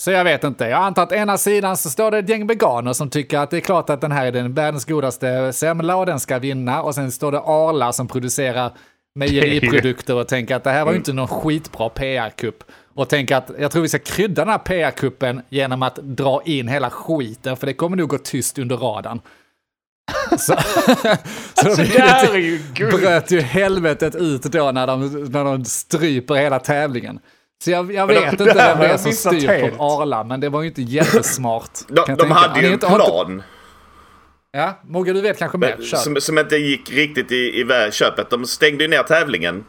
Så 0.00 0.10
jag 0.10 0.24
vet 0.24 0.44
inte. 0.44 0.64
Jag 0.64 0.82
antar 0.82 1.02
att 1.02 1.12
ena 1.12 1.38
sidan 1.38 1.76
så 1.76 1.90
står 1.90 2.10
det 2.10 2.18
ett 2.18 2.28
gäng 2.28 2.46
veganer 2.46 2.92
som 2.92 3.10
tycker 3.10 3.38
att 3.38 3.50
det 3.50 3.56
är 3.56 3.60
klart 3.60 3.90
att 3.90 4.00
den 4.00 4.12
här 4.12 4.26
är 4.26 4.32
den 4.32 4.54
världens 4.54 4.84
godaste 4.84 5.52
semla 5.52 5.96
och 5.96 6.06
den 6.06 6.20
ska 6.20 6.38
vinna. 6.38 6.82
Och 6.82 6.94
sen 6.94 7.12
står 7.12 7.32
det 7.32 7.38
Arla 7.38 7.92
som 7.92 8.08
producerar 8.08 8.72
mejeriprodukter 9.14 10.14
och 10.14 10.28
tänker 10.28 10.56
att 10.56 10.64
det 10.64 10.70
här 10.70 10.84
var 10.84 10.92
ju 10.92 10.98
inte 10.98 11.12
någon 11.12 11.28
skitbra 11.28 11.88
PR-kupp. 11.88 12.64
Och 12.94 13.08
tänker 13.08 13.36
att 13.36 13.50
jag 13.58 13.70
tror 13.70 13.82
vi 13.82 13.88
ska 13.88 13.98
krydda 13.98 14.44
den 14.44 14.52
här 14.52 14.58
PR-kuppen 14.58 15.42
genom 15.48 15.82
att 15.82 15.96
dra 15.96 16.42
in 16.44 16.68
hela 16.68 16.90
skiten, 16.90 17.56
för 17.56 17.66
det 17.66 17.74
kommer 17.74 17.96
nog 17.96 18.08
gå 18.08 18.18
tyst 18.18 18.58
under 18.58 18.76
radarn. 18.76 19.20
Så, 20.30 20.36
så 21.54 21.82
blir 21.82 21.92
det 21.92 22.02
här 22.02 22.34
är 22.34 22.38
ju 22.38 22.60
bröt 22.90 23.30
ju 23.30 23.40
helvetet 23.40 24.14
ut 24.14 24.42
då 24.42 24.72
när 24.72 24.86
de, 24.86 25.24
när 25.24 25.44
de 25.44 25.64
stryper 25.64 26.34
hela 26.34 26.58
tävlingen. 26.58 27.20
Så 27.64 27.70
jag, 27.70 27.92
jag 27.94 28.06
vet 28.06 28.32
inte 28.32 28.44
det 28.44 28.52
här 28.60 28.74
vem 28.74 28.88
det 28.88 28.94
är 28.94 28.96
som 28.96 29.12
styr 29.12 29.48
helt. 29.48 29.76
på 29.78 29.84
Arla, 29.84 30.24
men 30.24 30.40
det 30.40 30.48
var 30.48 30.62
ju 30.62 30.68
inte 30.68 30.82
jättesmart. 30.82 31.70
De, 31.88 31.94
de 31.94 32.16
tänka. 32.16 32.34
hade 32.34 32.60
ju 32.60 32.66
en 32.66 32.72
inte- 32.72 32.86
har 32.86 32.96
inte- 32.98 33.10
plan 33.10 33.42
Ja, 34.52 34.80
Mogge 34.84 35.12
du 35.12 35.20
vet 35.20 35.38
kanske 35.38 35.58
mer. 35.58 35.76
Som, 35.80 36.16
som 36.20 36.38
inte 36.38 36.56
gick 36.56 36.90
riktigt 36.92 37.32
i, 37.32 37.36
i 37.60 37.66
köpet. 37.92 38.30
De 38.30 38.46
stängde 38.46 38.84
ju 38.84 38.90
ner 38.90 39.02
tävlingen 39.02 39.64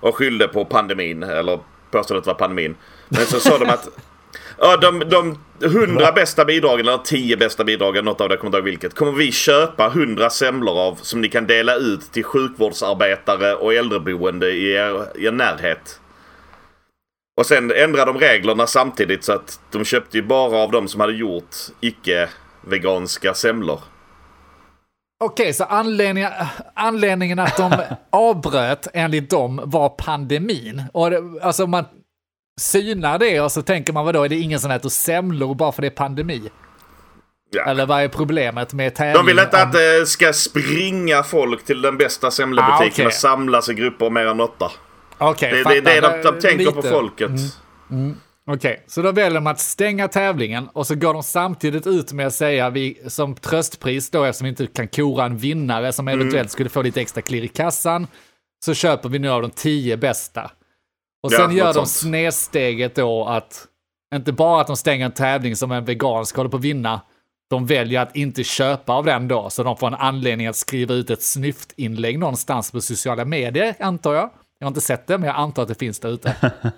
och 0.00 0.14
skyllde 0.16 0.48
på 0.48 0.64
pandemin, 0.64 1.22
eller 1.22 1.60
påstod 1.90 2.16
att 2.16 2.24
det 2.24 2.28
var 2.30 2.34
pandemin. 2.34 2.74
Men 3.08 3.20
så 3.26 3.40
sa 3.40 3.58
de 3.58 3.68
att 3.70 3.88
ja, 4.58 4.76
de, 4.76 4.98
de 4.98 5.38
100 5.64 6.12
bästa 6.12 6.44
bidragen, 6.44 6.88
eller 6.88 6.98
10 6.98 7.36
bästa 7.36 7.64
bidragen, 7.64 8.04
något 8.04 8.20
av 8.20 8.28
det, 8.28 8.32
jag 8.32 8.40
kommer 8.40 8.48
inte 8.48 8.58
ihåg 8.58 8.64
vilket, 8.64 8.94
kommer 8.94 9.12
vi 9.12 9.32
köpa 9.32 9.86
100 9.86 10.30
semlor 10.30 10.78
av 10.80 10.94
som 11.02 11.20
ni 11.20 11.28
kan 11.28 11.46
dela 11.46 11.74
ut 11.74 12.12
till 12.12 12.24
sjukvårdsarbetare 12.24 13.54
och 13.54 13.74
äldreboende 13.74 14.50
i 14.50 14.72
er, 14.72 15.18
i 15.18 15.26
er 15.26 15.32
närhet. 15.32 16.00
Och 17.36 17.46
sen 17.46 17.70
ändrade 17.70 18.12
de 18.12 18.18
reglerna 18.20 18.66
samtidigt 18.66 19.24
så 19.24 19.32
att 19.32 19.60
de 19.72 19.84
köpte 19.84 20.16
ju 20.16 20.22
bara 20.22 20.56
av 20.58 20.70
de 20.70 20.88
som 20.88 21.00
hade 21.00 21.12
gjort 21.12 21.54
icke-veganska 21.80 23.34
semlor. 23.34 23.80
Okej, 25.24 25.52
så 25.52 25.64
anledningen, 25.64 26.30
anledningen 26.74 27.38
att 27.38 27.56
de 27.56 27.72
avbröt 28.12 28.86
enligt 28.92 29.30
dem 29.30 29.60
var 29.64 29.88
pandemin. 29.88 30.82
Och 30.92 31.10
det, 31.10 31.22
alltså 31.42 31.66
man 31.66 31.84
synar 32.60 33.18
det 33.18 33.40
och 33.40 33.52
så 33.52 33.62
tänker 33.62 33.92
man 33.92 34.04
vadå, 34.04 34.22
är 34.24 34.28
det 34.28 34.36
ingen 34.36 34.60
som 34.60 34.70
äter 34.70 34.88
semlor 34.88 35.54
bara 35.54 35.72
för 35.72 35.82
det 35.82 35.88
är 35.88 35.90
pandemi? 35.90 36.50
Ja. 37.50 37.64
Eller 37.64 37.86
vad 37.86 38.02
är 38.02 38.08
problemet 38.08 38.72
med 38.72 38.94
tävling? 38.94 39.14
De 39.14 39.26
vill 39.26 39.38
inte 39.38 39.56
om- 39.56 39.62
att 39.62 39.72
det 39.72 40.06
ska 40.08 40.32
springa 40.32 41.22
folk 41.22 41.64
till 41.64 41.82
den 41.82 41.96
bästa 41.98 42.30
semlebutiken 42.30 42.84
Ah, 42.86 42.88
okej. 42.92 43.06
och 43.06 43.12
samlas 43.12 43.68
i 43.68 43.74
grupper 43.74 44.10
mer 44.10 44.26
än 44.26 44.40
åtta. 44.40 44.70
Okej, 45.30 45.50
Det 45.52 45.58
är 45.60 45.64
fattar. 45.64 45.74
det, 45.80 46.00
det 46.00 46.22
de, 46.22 46.22
de 46.22 46.40
tänker 46.40 46.70
på 46.70 46.76
Lite. 46.76 46.88
folket. 46.90 47.30
Okej, 48.50 48.84
så 48.86 49.02
då 49.02 49.12
väljer 49.12 49.34
de 49.34 49.46
att 49.46 49.60
stänga 49.60 50.08
tävlingen 50.08 50.68
och 50.72 50.86
så 50.86 50.94
går 50.94 51.14
de 51.14 51.22
samtidigt 51.22 51.86
ut 51.86 52.12
med 52.12 52.26
att 52.26 52.34
säga 52.34 52.70
vi, 52.70 52.98
som 53.08 53.34
tröstpris 53.34 54.10
då 54.10 54.24
eftersom 54.24 54.44
vi 54.44 54.48
inte 54.48 54.66
kan 54.66 54.88
kora 54.88 55.24
en 55.24 55.36
vinnare 55.36 55.92
som 55.92 56.08
Mm. 56.08 56.20
eventuellt 56.20 56.50
skulle 56.50 56.68
få 56.68 56.82
lite 56.82 57.00
extra 57.00 57.22
klirr 57.22 57.42
i 57.44 57.48
kassan 57.48 58.06
så 58.64 58.74
köper 58.74 59.08
vi 59.08 59.18
nu 59.18 59.28
av 59.30 59.42
de 59.42 59.50
tio 59.50 59.96
bästa. 59.96 60.50
Och 61.22 61.32
Ja, 61.32 61.38
sen 61.38 61.56
gör 61.56 61.64
något 61.66 61.74
de 61.74 61.86
snedsteget 61.86 62.94
då 62.94 63.24
att 63.24 63.66
inte 64.14 64.32
bara 64.32 64.60
att 64.60 64.66
de 64.66 64.76
stänger 64.76 65.04
en 65.06 65.12
tävling 65.12 65.56
som 65.56 65.72
en 65.72 65.84
vegansk 65.84 66.36
håller 66.36 66.50
på 66.50 66.56
att 66.56 66.62
vinna, 66.64 67.00
de 67.50 67.66
väljer 67.66 68.00
att 68.00 68.16
inte 68.16 68.44
köpa 68.44 68.92
av 68.92 69.04
den 69.04 69.28
då, 69.28 69.50
så 69.50 69.62
de 69.62 69.76
får 69.76 69.86
en 69.86 69.94
anledning 69.94 70.46
att 70.46 70.56
skriva 70.56 70.94
ut 70.94 71.10
ett 71.10 71.22
snyftinlägg 71.22 72.18
någonstans 72.18 72.70
på 72.70 72.80
sociala 72.80 73.24
medier, 73.24 73.74
antar 73.80 74.14
jag. 74.14 74.30
Jag 74.64 74.66
har 74.66 74.70
inte 74.70 74.80
sett 74.80 75.06
det, 75.06 75.18
men 75.18 75.26
jag 75.26 75.36
antar 75.36 75.62
att 75.62 75.68
det 75.68 75.74
finns 75.78 76.00
där 76.00 76.08
ute 76.08 76.36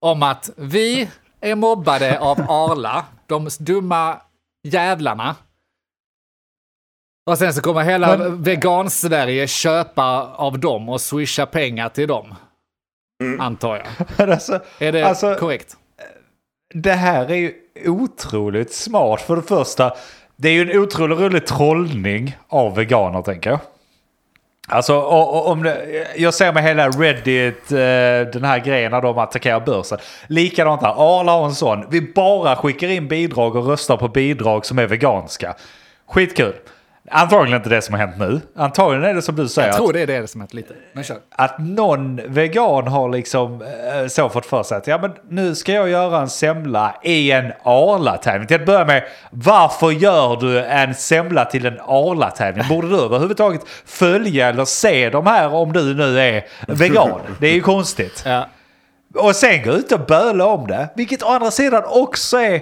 om 0.00 0.22
att 0.22 0.50
vi 0.56 1.08
är 1.40 1.54
mobbade 1.54 2.18
av 2.20 2.40
Arla, 2.50 3.04
de 3.26 3.48
dumma 3.60 4.20
jävlarna. 4.62 5.36
Och 7.30 7.38
sen 7.38 7.54
så 7.54 7.62
kommer 7.62 7.82
hela 7.82 8.28
vegan-Sverige 8.28 9.46
köpa 9.46 10.04
av 10.36 10.58
dem 10.58 10.88
och 10.88 11.00
swisha 11.00 11.46
pengar 11.46 11.88
till 11.88 12.08
dem. 12.08 12.34
Antar 13.38 13.76
jag. 13.76 13.86
Men 14.18 14.32
alltså, 14.32 14.60
Är 14.78 14.92
det 14.92 15.02
Alltså- 15.08 15.34
korrekt? 15.34 15.76
det 16.74 16.92
här 16.92 17.30
är 17.30 17.34
ju 17.36 17.54
otroligt 17.86 18.74
smart. 18.74 19.20
För 19.20 19.36
det 19.36 19.42
första, 19.42 19.92
det 20.36 20.48
är 20.48 20.52
ju 20.52 20.70
en 20.72 20.78
otroligt 20.78 21.18
rolig 21.18 21.46
trollning 21.46 22.36
av 22.48 22.74
veganer 22.74 23.22
tänker 23.22 23.50
jag. 23.50 23.60
Alltså 24.68 24.96
och, 24.96 25.34
och, 25.34 25.48
om 25.48 25.62
det, 25.62 26.06
jag 26.16 26.34
ser 26.34 26.52
med 26.52 26.62
hela 26.62 26.88
Reddit, 26.88 27.72
eh, 27.72 27.78
den 28.32 28.44
här 28.44 28.58
grejen 28.58 28.90
när 28.90 29.00
de 29.00 29.18
attackerar 29.18 29.60
börsen. 29.60 29.98
Likadant 30.26 30.82
här, 30.82 30.94
Arla 31.20 31.32
har 31.32 31.44
en 31.44 31.54
sån. 31.54 31.86
Vi 31.90 32.00
bara 32.00 32.56
skickar 32.56 32.88
in 32.88 33.08
bidrag 33.08 33.56
och 33.56 33.66
röstar 33.66 33.96
på 33.96 34.08
bidrag 34.08 34.66
som 34.66 34.78
är 34.78 34.86
veganska. 34.86 35.54
Skitkul. 36.06 36.54
Antagligen 37.10 37.56
inte 37.56 37.68
det 37.68 37.82
som 37.82 37.94
har 37.94 38.00
hänt 38.06 38.18
nu. 38.18 38.40
Antagligen 38.56 39.04
är 39.04 39.14
det 39.14 39.22
som 39.22 39.36
du 39.36 39.48
säger. 39.48 39.68
Jag 39.68 39.72
att- 39.72 39.76
tror 39.78 39.92
det 39.92 40.00
är 40.00 40.06
det 40.06 40.28
som 40.28 40.40
är 40.40 40.46
lite. 40.50 40.74
Men 40.92 41.04
kör. 41.04 41.16
att 41.30 41.58
någon 41.58 42.20
vegan 42.26 42.86
har 42.88 43.08
liksom 43.08 43.62
eh, 43.62 44.06
så 44.08 44.28
fått 44.28 44.46
för 44.46 44.62
sig 44.62 44.76
att 44.78 44.86
ja, 44.86 44.98
men 44.98 45.10
nu 45.28 45.54
ska 45.54 45.72
jag 45.72 45.88
göra 45.88 46.20
en 46.20 46.28
semla 46.28 46.94
i 47.02 47.30
en 47.30 47.52
Arla-tävling. 47.62 48.46
Till 48.46 48.60
att 48.60 48.66
börja 48.66 48.84
med, 48.84 49.04
varför 49.30 49.90
gör 49.90 50.36
du 50.36 50.60
en 50.64 50.94
semla 50.94 51.44
till 51.44 51.66
en 51.66 51.78
Arla-tävling? 51.86 52.64
Borde 52.68 52.88
du 52.88 53.00
överhuvudtaget 53.00 53.60
följa 53.84 54.48
eller 54.48 54.64
se 54.64 55.10
de 55.10 55.26
här 55.26 55.54
om 55.54 55.72
du 55.72 55.94
nu 55.94 56.20
är 56.20 56.44
vegan? 56.68 57.20
Det 57.40 57.46
är 57.48 57.54
ju 57.54 57.60
konstigt. 57.60 58.22
Ja. 58.26 58.48
Och 59.14 59.36
sen 59.36 59.62
gå 59.62 59.70
ut 59.72 59.92
och 59.92 60.00
böla 60.00 60.46
om 60.46 60.66
det, 60.66 60.88
vilket 60.96 61.22
å 61.22 61.26
andra 61.28 61.50
sidan 61.50 61.82
också 61.86 62.36
är 62.38 62.60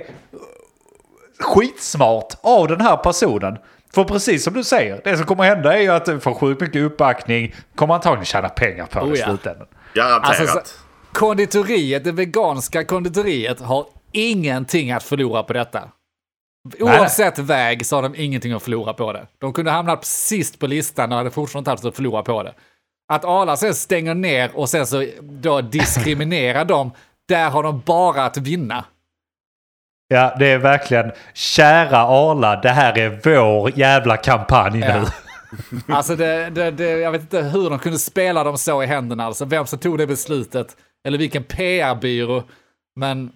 skitsmart 1.41 2.35
av 2.43 2.69
den 2.69 2.81
här 2.81 2.97
personen. 2.97 3.59
För 3.95 4.05
precis 4.05 4.45
som 4.45 4.55
du 4.55 4.65
säger, 4.65 5.01
det 5.05 5.17
som 5.17 5.27
kommer 5.27 5.45
hända 5.45 5.79
är 5.79 5.81
ju 5.81 5.89
att 5.89 6.05
du 6.05 6.21
får 6.21 6.35
sjukt 6.35 6.61
mycket 6.61 6.83
uppbackning, 6.83 7.55
kommer 7.75 7.95
antagligen 7.95 8.25
tjäna 8.25 8.49
pengar 8.49 8.87
på 8.87 8.99
det 8.99 9.07
Oh 9.07 9.17
i 9.17 9.19
ja. 9.19 9.27
slutändan. 9.27 9.67
Garanterat. 9.95 10.41
Alltså, 10.41 10.47
så, 10.47 10.61
konditoriet, 11.13 12.05
det 12.05 12.13
veganska 12.13 12.85
konditoriet 12.85 13.61
har 13.61 13.87
ingenting 14.13 14.93
att 14.93 15.03
förlora 15.03 15.43
på 15.43 15.53
detta. 15.53 15.89
nej. 16.79 16.99
Oavsett 16.99 17.39
väg 17.39 17.87
så 17.87 17.97
har 17.97 18.03
de 18.03 18.15
ingenting 18.17 18.53
att 18.53 18.63
förlora 18.63 18.93
på 18.93 19.13
det. 19.13 19.27
De 19.39 19.53
kunde 19.53 19.71
hamna 19.71 19.99
sist 20.03 20.59
på 20.59 20.67
listan 20.67 21.13
och 21.13 21.19
hade 21.19 21.31
fortfarande 21.31 21.59
inte 21.59 21.71
haft 21.71 21.85
att 21.85 21.97
förlora 21.97 22.23
på 22.23 22.43
det. 22.43 22.55
Att 23.13 23.25
Arla 23.25 23.57
sen 23.57 23.75
stänger 23.75 24.15
ner 24.15 24.51
och 24.55 24.69
sen 24.69 24.87
så 24.87 25.07
då 25.23 25.61
diskriminerar 25.61 26.65
dem, 26.65 26.91
där 27.29 27.51
har 27.51 27.63
de 27.63 27.83
bara 27.87 28.25
att 28.25 28.37
vinna. 28.37 28.85
Ja, 30.09 30.35
det 30.39 30.47
är 30.47 30.59
verkligen 30.59 31.13
kära 31.35 31.99
Arla, 31.99 32.57
det 32.61 32.69
här 32.71 32.99
är 32.99 33.21
vår 33.25 33.79
jävla 33.79 34.17
kampanj 34.17 34.81
nu. 34.81 34.87
Ja. 34.87 35.05
Alltså 35.89 36.17
det, 36.17 36.51
det, 36.51 36.71
det, 36.71 36.85
jag 36.91 37.11
vet 37.13 37.21
inte 37.21 37.43
hur 37.43 37.71
de 37.71 37.79
kunde 37.79 37.99
spela 37.99 38.45
dem 38.45 38.59
så 38.59 38.83
i 38.83 38.87
händerna, 38.87 39.25
alltså 39.25 39.45
vem 39.45 39.67
som 39.67 39.79
tog 39.79 39.99
det 39.99 40.07
beslutet, 40.07 40.77
eller 41.07 41.19
vilken 41.19 41.45
PR-byrå, 41.45 42.43
men 43.01 43.33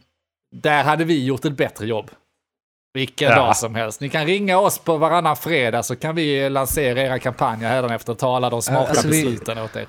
där 0.56 0.82
hade 0.84 1.04
vi 1.04 1.24
gjort 1.24 1.44
ett 1.44 1.56
bättre 1.56 1.86
jobb. 1.86 2.10
Vilken 2.94 3.28
Ja. 3.30 3.36
dag 3.36 3.56
som 3.56 3.74
helst. 3.74 4.00
Ni 4.00 4.08
kan 4.08 4.26
ringa 4.26 4.58
oss 4.58 4.78
på 4.78 4.96
varannan 4.96 5.36
fredag 5.36 5.82
så 5.82 5.96
kan 5.96 6.14
vi 6.14 6.50
lansera 6.50 7.00
era 7.00 7.18
kampanjer 7.18 7.68
hädanefter 7.68 8.12
och 8.12 8.18
ta 8.18 8.36
alla 8.36 8.50
de 8.50 8.62
smarta 8.62 8.88
alltså 8.90 9.08
vi- 9.08 9.24
besluten 9.24 9.58
åt 9.58 9.76
er. 9.76 9.86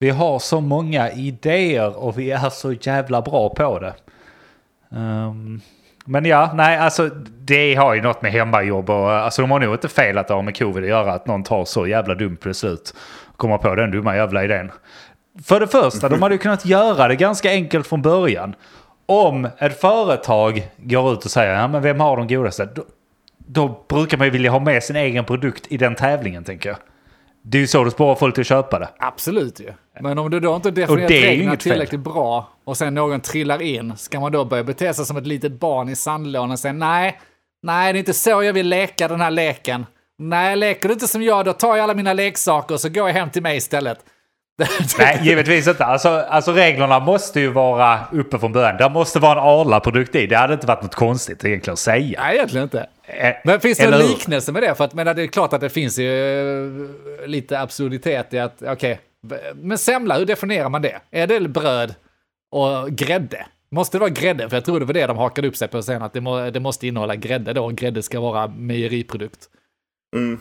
Vi 0.00 0.10
har 0.10 0.38
så 0.38 0.60
många 0.60 1.10
idéer 1.12 1.96
och 1.96 2.18
vi 2.18 2.30
är 2.30 2.50
så 2.50 2.72
jävla 2.72 3.22
bra 3.22 3.48
på 3.48 3.78
det. 3.78 3.94
Um, 4.96 5.60
men 6.04 6.24
ja, 6.24 6.50
nej, 6.54 6.78
alltså 6.78 7.08
det 7.40 7.74
har 7.74 7.94
ju 7.94 8.02
något 8.02 8.22
med 8.22 8.32
hemmajobb 8.32 8.90
och 8.90 9.12
alltså 9.12 9.42
de 9.42 9.50
har 9.50 9.60
nog 9.60 9.74
inte 9.74 9.88
fel 9.88 10.18
att 10.18 10.28
det 10.28 10.34
har 10.34 10.42
med 10.42 10.58
covid 10.58 10.82
att 10.82 10.88
göra 10.88 11.12
att 11.12 11.26
någon 11.26 11.42
tar 11.42 11.64
så 11.64 11.86
jävla 11.86 12.14
dumt 12.14 12.38
beslut. 12.42 12.94
Kommer 13.36 13.58
på 13.58 13.74
den 13.74 13.90
dumma 13.90 14.16
jävla 14.16 14.44
idén. 14.44 14.70
För 15.44 15.60
det 15.60 15.66
första, 15.66 16.08
de 16.08 16.22
hade 16.22 16.34
ju 16.34 16.38
kunnat 16.38 16.66
göra 16.66 17.08
det 17.08 17.16
ganska 17.16 17.50
enkelt 17.50 17.86
från 17.86 18.02
början. 18.02 18.54
Om 19.06 19.48
ett 19.58 19.80
företag 19.80 20.68
går 20.76 21.12
ut 21.12 21.24
och 21.24 21.30
säger, 21.30 21.54
ja 21.54 21.68
men 21.68 21.82
vem 21.82 22.00
har 22.00 22.16
de 22.16 22.28
godaste? 22.28 22.68
Då, 22.74 22.82
då 23.38 23.84
brukar 23.88 24.18
man 24.18 24.26
ju 24.26 24.30
vilja 24.30 24.50
ha 24.50 24.60
med 24.60 24.82
sin 24.82 24.96
egen 24.96 25.24
produkt 25.24 25.66
i 25.68 25.76
den 25.76 25.94
tävlingen 25.94 26.44
tänker 26.44 26.68
jag. 26.68 26.78
Det 27.46 27.58
är 27.58 27.60
ju 27.60 27.66
så 27.66 27.84
du 27.84 27.90
spårar 27.90 28.14
folk 28.14 28.34
till 28.34 28.40
att 28.40 28.46
köpa 28.46 28.78
det. 28.78 28.88
Absolut 28.98 29.60
ju. 29.60 29.72
Men 30.00 30.18
om 30.18 30.30
du 30.30 30.40
då 30.40 30.56
inte 30.56 30.68
ju 30.68 30.86
reglerna 30.86 31.32
inget 31.32 31.62
fel. 31.62 31.72
tillräckligt 31.72 32.00
bra 32.00 32.48
och 32.64 32.76
sen 32.76 32.94
någon 32.94 33.20
trillar 33.20 33.62
in, 33.62 33.96
ska 33.96 34.20
man 34.20 34.32
då 34.32 34.44
börja 34.44 34.64
bete 34.64 34.94
sig 34.94 35.04
som 35.04 35.16
ett 35.16 35.26
litet 35.26 35.52
barn 35.52 35.88
i 35.88 35.96
sandlådan 35.96 36.50
och 36.50 36.58
säga 36.58 36.72
nej, 36.72 37.20
nej 37.62 37.92
det 37.92 37.96
är 37.96 38.00
inte 38.00 38.14
så 38.14 38.42
jag 38.42 38.52
vill 38.52 38.68
leka 38.68 39.08
den 39.08 39.20
här 39.20 39.30
leken. 39.30 39.86
Nej, 40.18 40.56
leker 40.56 40.88
du 40.88 40.92
inte 40.92 41.08
som 41.08 41.22
jag, 41.22 41.44
då 41.44 41.52
tar 41.52 41.76
jag 41.76 41.84
alla 41.84 41.94
mina 41.94 42.12
leksaker 42.12 42.74
och 42.74 42.80
så 42.80 42.88
går 42.88 43.08
jag 43.08 43.14
hem 43.14 43.30
till 43.30 43.42
mig 43.42 43.56
istället. 43.56 43.98
Nej, 44.98 45.20
givetvis 45.22 45.68
inte. 45.68 45.84
Alltså, 45.84 46.08
alltså 46.08 46.52
reglerna 46.52 47.00
måste 47.00 47.40
ju 47.40 47.48
vara 47.48 48.00
uppe 48.12 48.38
från 48.38 48.52
början. 48.52 48.76
Det 48.76 48.88
måste 48.88 49.18
vara 49.18 49.32
en 49.32 49.38
Arla-produkt 49.38 50.14
i. 50.14 50.26
Det 50.26 50.36
hade 50.36 50.54
inte 50.54 50.66
varit 50.66 50.82
något 50.82 50.94
konstigt 50.94 51.44
egentligen 51.44 51.72
att 51.72 51.78
säga. 51.78 52.20
Nej, 52.22 52.36
egentligen 52.36 52.64
inte. 52.64 52.86
Eh, 53.06 53.34
Men 53.44 53.60
finns 53.60 53.78
det 53.78 53.96
hur? 53.96 54.08
liknelse 54.08 54.52
med 54.52 54.62
det? 54.62 54.74
För 54.74 54.84
att 54.84 54.94
men 54.94 55.16
det 55.16 55.22
är 55.22 55.26
klart 55.26 55.52
att 55.52 55.60
det 55.60 55.70
finns 55.70 55.98
ju 55.98 56.10
eh, 57.22 57.26
lite 57.26 57.60
absurditet 57.60 58.34
i 58.34 58.38
att, 58.38 58.62
okej, 58.66 59.00
men 59.54 59.78
semla, 59.78 60.18
hur 60.18 60.26
definierar 60.26 60.68
man 60.68 60.82
det? 60.82 61.00
Är 61.10 61.26
det 61.26 61.40
bröd 61.40 61.94
och 62.50 62.90
grädde? 62.90 63.46
Måste 63.70 63.96
det 63.96 64.00
vara 64.00 64.10
grädde? 64.10 64.48
För 64.48 64.56
jag 64.56 64.64
tror 64.64 64.80
det 64.80 64.86
var 64.86 64.94
det 64.94 65.06
de 65.06 65.16
hakade 65.18 65.48
upp 65.48 65.56
sig 65.56 65.68
på 65.68 65.82
sen, 65.82 66.02
att 66.02 66.12
det, 66.12 66.20
må, 66.20 66.50
det 66.50 66.60
måste 66.60 66.86
innehålla 66.86 67.16
grädde 67.16 67.52
då, 67.52 67.64
och 67.64 67.74
grädde 67.74 68.02
ska 68.02 68.20
vara 68.20 68.46
mejeriprodukt. 68.46 69.40
Mm. 70.16 70.40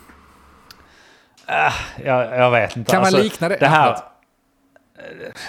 Jag, 2.04 2.40
jag 2.40 2.52
vet 2.52 2.78
inte. 2.78 2.92
Kan 2.92 3.00
man 3.00 3.08
Alltså, 3.08 3.22
likna 3.24 3.50
det? 3.50 3.58
Det 3.60 3.68
här... 3.68 3.98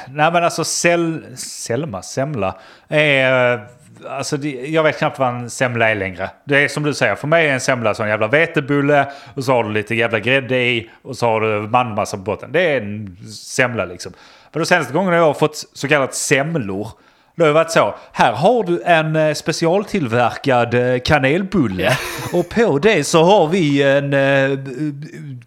Nej 0.09 0.33
men 0.33 0.45
alltså 0.45 0.65
sel, 0.65 1.25
Selma, 1.37 2.03
semla. 2.03 2.61
Är, 2.89 3.67
alltså 4.09 4.37
det, 4.37 4.51
jag 4.51 4.83
vet 4.83 4.99
knappt 4.99 5.19
vad 5.19 5.29
en 5.29 5.51
semla 5.51 5.91
är 5.91 5.95
längre. 5.95 6.31
Det 6.45 6.65
är 6.65 6.69
som 6.69 6.83
du 6.83 6.95
säger, 6.95 7.15
för 7.15 7.29
mig 7.29 7.49
är 7.49 7.53
en 7.53 7.61
semla 7.61 7.95
som 7.95 8.05
en 8.05 8.11
jävla 8.11 8.29
vetebulle 8.29 9.13
och 9.35 9.45
så 9.45 9.53
har 9.53 9.65
du 9.65 9.71
lite 9.71 9.95
jävla 9.95 10.21
grädde 10.21 10.57
i 10.57 10.91
och 11.03 11.17
så 11.17 11.27
har 11.27 11.41
du 11.41 11.69
mandelmassa 11.69 12.17
på 12.17 12.23
botten. 12.23 12.53
Det 12.53 12.61
är 12.61 12.81
en 12.81 13.17
semla 13.33 13.85
liksom. 13.85 14.13
För 14.53 14.61
de 14.61 14.67
senaste 14.67 14.93
gångerna 14.93 15.17
jag 15.17 15.25
har 15.25 15.35
fått 15.35 15.65
så 15.73 15.89
kallat 15.89 16.15
semlor 16.15 16.89
det 17.37 17.43
har 17.43 17.49
ju 17.49 17.53
varit 17.53 17.71
så. 17.71 17.95
Här 18.13 18.33
har 18.33 18.65
du 18.65 18.83
en 18.83 19.17
eh, 19.17 19.35
specialtillverkad 19.35 20.75
eh, 20.75 20.99
kanelbulle. 21.01 21.99
Och 22.33 22.49
på 22.49 22.79
det 22.79 23.05
så 23.05 23.25
har 23.25 23.49
vi 23.49 23.83
en 23.83 24.13
eh, 24.13 24.59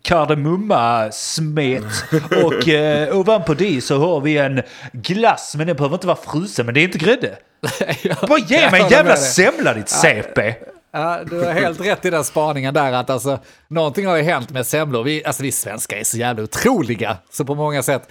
kardemummasmet. 0.02 1.84
Och 2.44 2.70
eh, 2.70 3.18
ovanpå 3.18 3.54
det 3.54 3.84
så 3.84 3.98
har 3.98 4.22
vi 4.22 4.38
en 4.38 4.62
glass. 4.92 5.56
Men 5.58 5.68
den 5.68 5.76
behöver 5.76 5.96
inte 5.96 6.08
vara 6.08 6.18
frusen. 6.18 6.66
Men 6.66 6.76
det 6.76 6.82
är 6.82 6.84
inte 6.84 6.98
grädde. 6.98 7.38
Bara 8.28 8.40
ge 8.40 8.72
mig 8.72 8.82
en 8.82 8.90
jävla 8.90 9.16
semla 9.16 9.74
ditt 9.74 9.90
CP. 9.90 10.56
Ja, 10.92 11.20
du 11.30 11.40
har 11.44 11.54
helt 11.54 11.82
rätt 11.82 12.06
i 12.06 12.10
den 12.10 12.24
spaningen 12.24 12.74
där 12.74 12.92
att 12.92 13.10
alltså, 13.10 13.40
någonting 13.68 14.08
har 14.08 14.18
ju 14.18 14.24
hänt 14.24 14.50
med 14.50 14.68
semlor. 14.68 15.04
Vi, 15.04 15.26
alltså 15.26 15.44
vi 15.44 15.52
svenskar 15.52 15.98
är 15.98 16.04
så 16.04 16.18
jävla 16.18 16.44
otroliga, 16.44 17.18
så 17.32 17.46
på 17.46 17.56
många 17.56 17.84
sätt. 17.84 18.10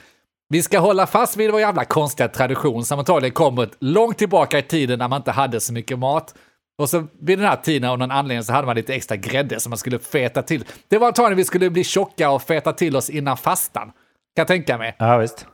Vi 0.48 0.62
ska 0.62 0.78
hålla 0.78 1.06
fast 1.06 1.36
vid 1.36 1.50
vår 1.50 1.60
jävla 1.60 1.84
konstiga 1.84 2.28
tradition 2.28 2.84
som 2.84 2.98
antagligen 2.98 3.34
kommer 3.34 3.68
långt 3.78 4.18
tillbaka 4.18 4.58
i 4.58 4.62
tiden 4.62 4.98
när 4.98 5.08
man 5.08 5.20
inte 5.20 5.30
hade 5.30 5.60
så 5.60 5.72
mycket 5.72 5.98
mat. 5.98 6.34
Och 6.78 6.88
så 6.88 7.06
vid 7.20 7.38
den 7.38 7.46
här 7.46 7.56
tiden 7.56 7.90
av 7.90 7.98
någon 7.98 8.10
anledning 8.10 8.44
så 8.44 8.52
hade 8.52 8.66
man 8.66 8.76
lite 8.76 8.94
extra 8.94 9.16
grädde 9.16 9.60
som 9.60 9.70
man 9.70 9.78
skulle 9.78 9.98
feta 9.98 10.42
till. 10.42 10.64
Det 10.88 10.98
var 10.98 11.06
antagligen 11.06 11.36
vi 11.36 11.44
skulle 11.44 11.70
bli 11.70 11.84
tjocka 11.84 12.30
och 12.30 12.42
feta 12.42 12.72
till 12.72 12.96
oss 12.96 13.10
innan 13.10 13.36
fastan. 13.36 13.86
Kan 13.86 13.92
jag 14.36 14.46
tänka 14.46 14.78
mig. 14.78 14.96
Ja, 14.98 15.18
visst. 15.18 15.46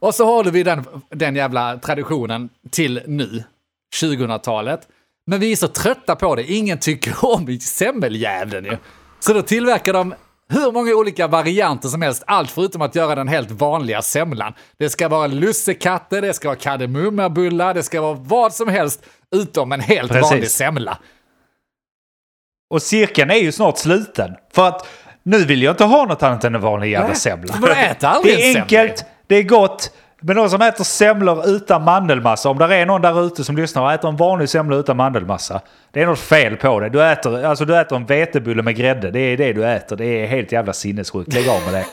Och 0.00 0.14
så 0.14 0.24
håller 0.24 0.50
vi 0.50 0.62
den, 0.62 0.84
den 1.10 1.36
jävla 1.36 1.78
traditionen 1.78 2.48
till 2.70 3.02
nu, 3.06 3.44
2000-talet. 4.02 4.88
Men 5.26 5.40
vi 5.40 5.52
är 5.52 5.56
så 5.56 5.68
trötta 5.68 6.16
på 6.16 6.34
det, 6.34 6.52
ingen 6.52 6.78
tycker 6.78 7.14
om 7.24 7.58
semmeljäveln 7.60 8.64
ju. 8.64 8.76
Så 9.20 9.32
då 9.32 9.42
tillverkar 9.42 9.92
de 9.92 10.14
hur 10.54 10.72
många 10.72 10.94
olika 10.94 11.26
varianter 11.26 11.88
som 11.88 12.02
helst, 12.02 12.24
allt 12.26 12.50
förutom 12.50 12.82
att 12.82 12.94
göra 12.94 13.14
den 13.14 13.28
helt 13.28 13.50
vanliga 13.50 14.02
semlan. 14.02 14.54
Det 14.78 14.90
ska 14.90 15.08
vara 15.08 15.26
lussekatter, 15.26 16.22
det 16.22 16.34
ska 16.34 16.48
vara 16.48 16.58
kardemummabullar, 16.58 17.74
det 17.74 17.82
ska 17.82 18.00
vara 18.00 18.14
vad 18.14 18.54
som 18.54 18.68
helst 18.68 19.02
utom 19.36 19.72
en 19.72 19.80
helt 19.80 20.12
Precis. 20.12 20.30
vanlig 20.30 20.50
semla. 20.50 20.98
Och 22.70 22.82
cirkeln 22.82 23.30
är 23.30 23.34
ju 23.34 23.52
snart 23.52 23.78
sluten. 23.78 24.34
För 24.52 24.68
att 24.68 24.86
nu 25.22 25.44
vill 25.44 25.62
jag 25.62 25.72
inte 25.72 25.84
ha 25.84 26.04
något 26.04 26.22
annat 26.22 26.44
än 26.44 26.54
en 26.54 26.60
vanlig 26.60 26.90
jävla 26.90 27.14
semla. 27.14 27.54
Det 28.24 28.52
är 28.52 28.60
enkelt, 28.60 29.04
det 29.26 29.36
är 29.36 29.42
gott, 29.42 29.90
men 30.26 30.36
de 30.36 30.50
som 30.50 30.62
äter 30.62 30.84
semlor 30.84 31.48
utan 31.48 31.84
mandelmassa, 31.84 32.48
om 32.48 32.58
det 32.58 32.76
är 32.76 32.86
någon 32.86 33.02
där 33.02 33.26
ute 33.26 33.44
som 33.44 33.56
lyssnar 33.56 33.82
och 33.82 33.92
äter 33.92 34.08
en 34.08 34.16
vanlig 34.16 34.48
semla 34.48 34.76
utan 34.76 34.96
mandelmassa. 34.96 35.60
Det 35.90 36.02
är 36.02 36.06
något 36.06 36.18
fel 36.18 36.56
på 36.56 36.80
det. 36.80 36.88
Du 36.88 37.04
äter, 37.04 37.44
alltså 37.44 37.64
du 37.64 37.80
äter 37.80 37.96
en 37.96 38.06
vetebulle 38.06 38.62
med 38.62 38.76
grädde. 38.76 39.10
Det 39.10 39.20
är 39.20 39.36
det 39.36 39.52
du 39.52 39.66
äter. 39.66 39.96
Det 39.96 40.04
är 40.06 40.26
helt 40.26 40.52
jävla 40.52 40.72
sinnessjukt. 40.72 41.32
Lägg 41.32 41.48
av 41.48 41.60
med 41.72 41.84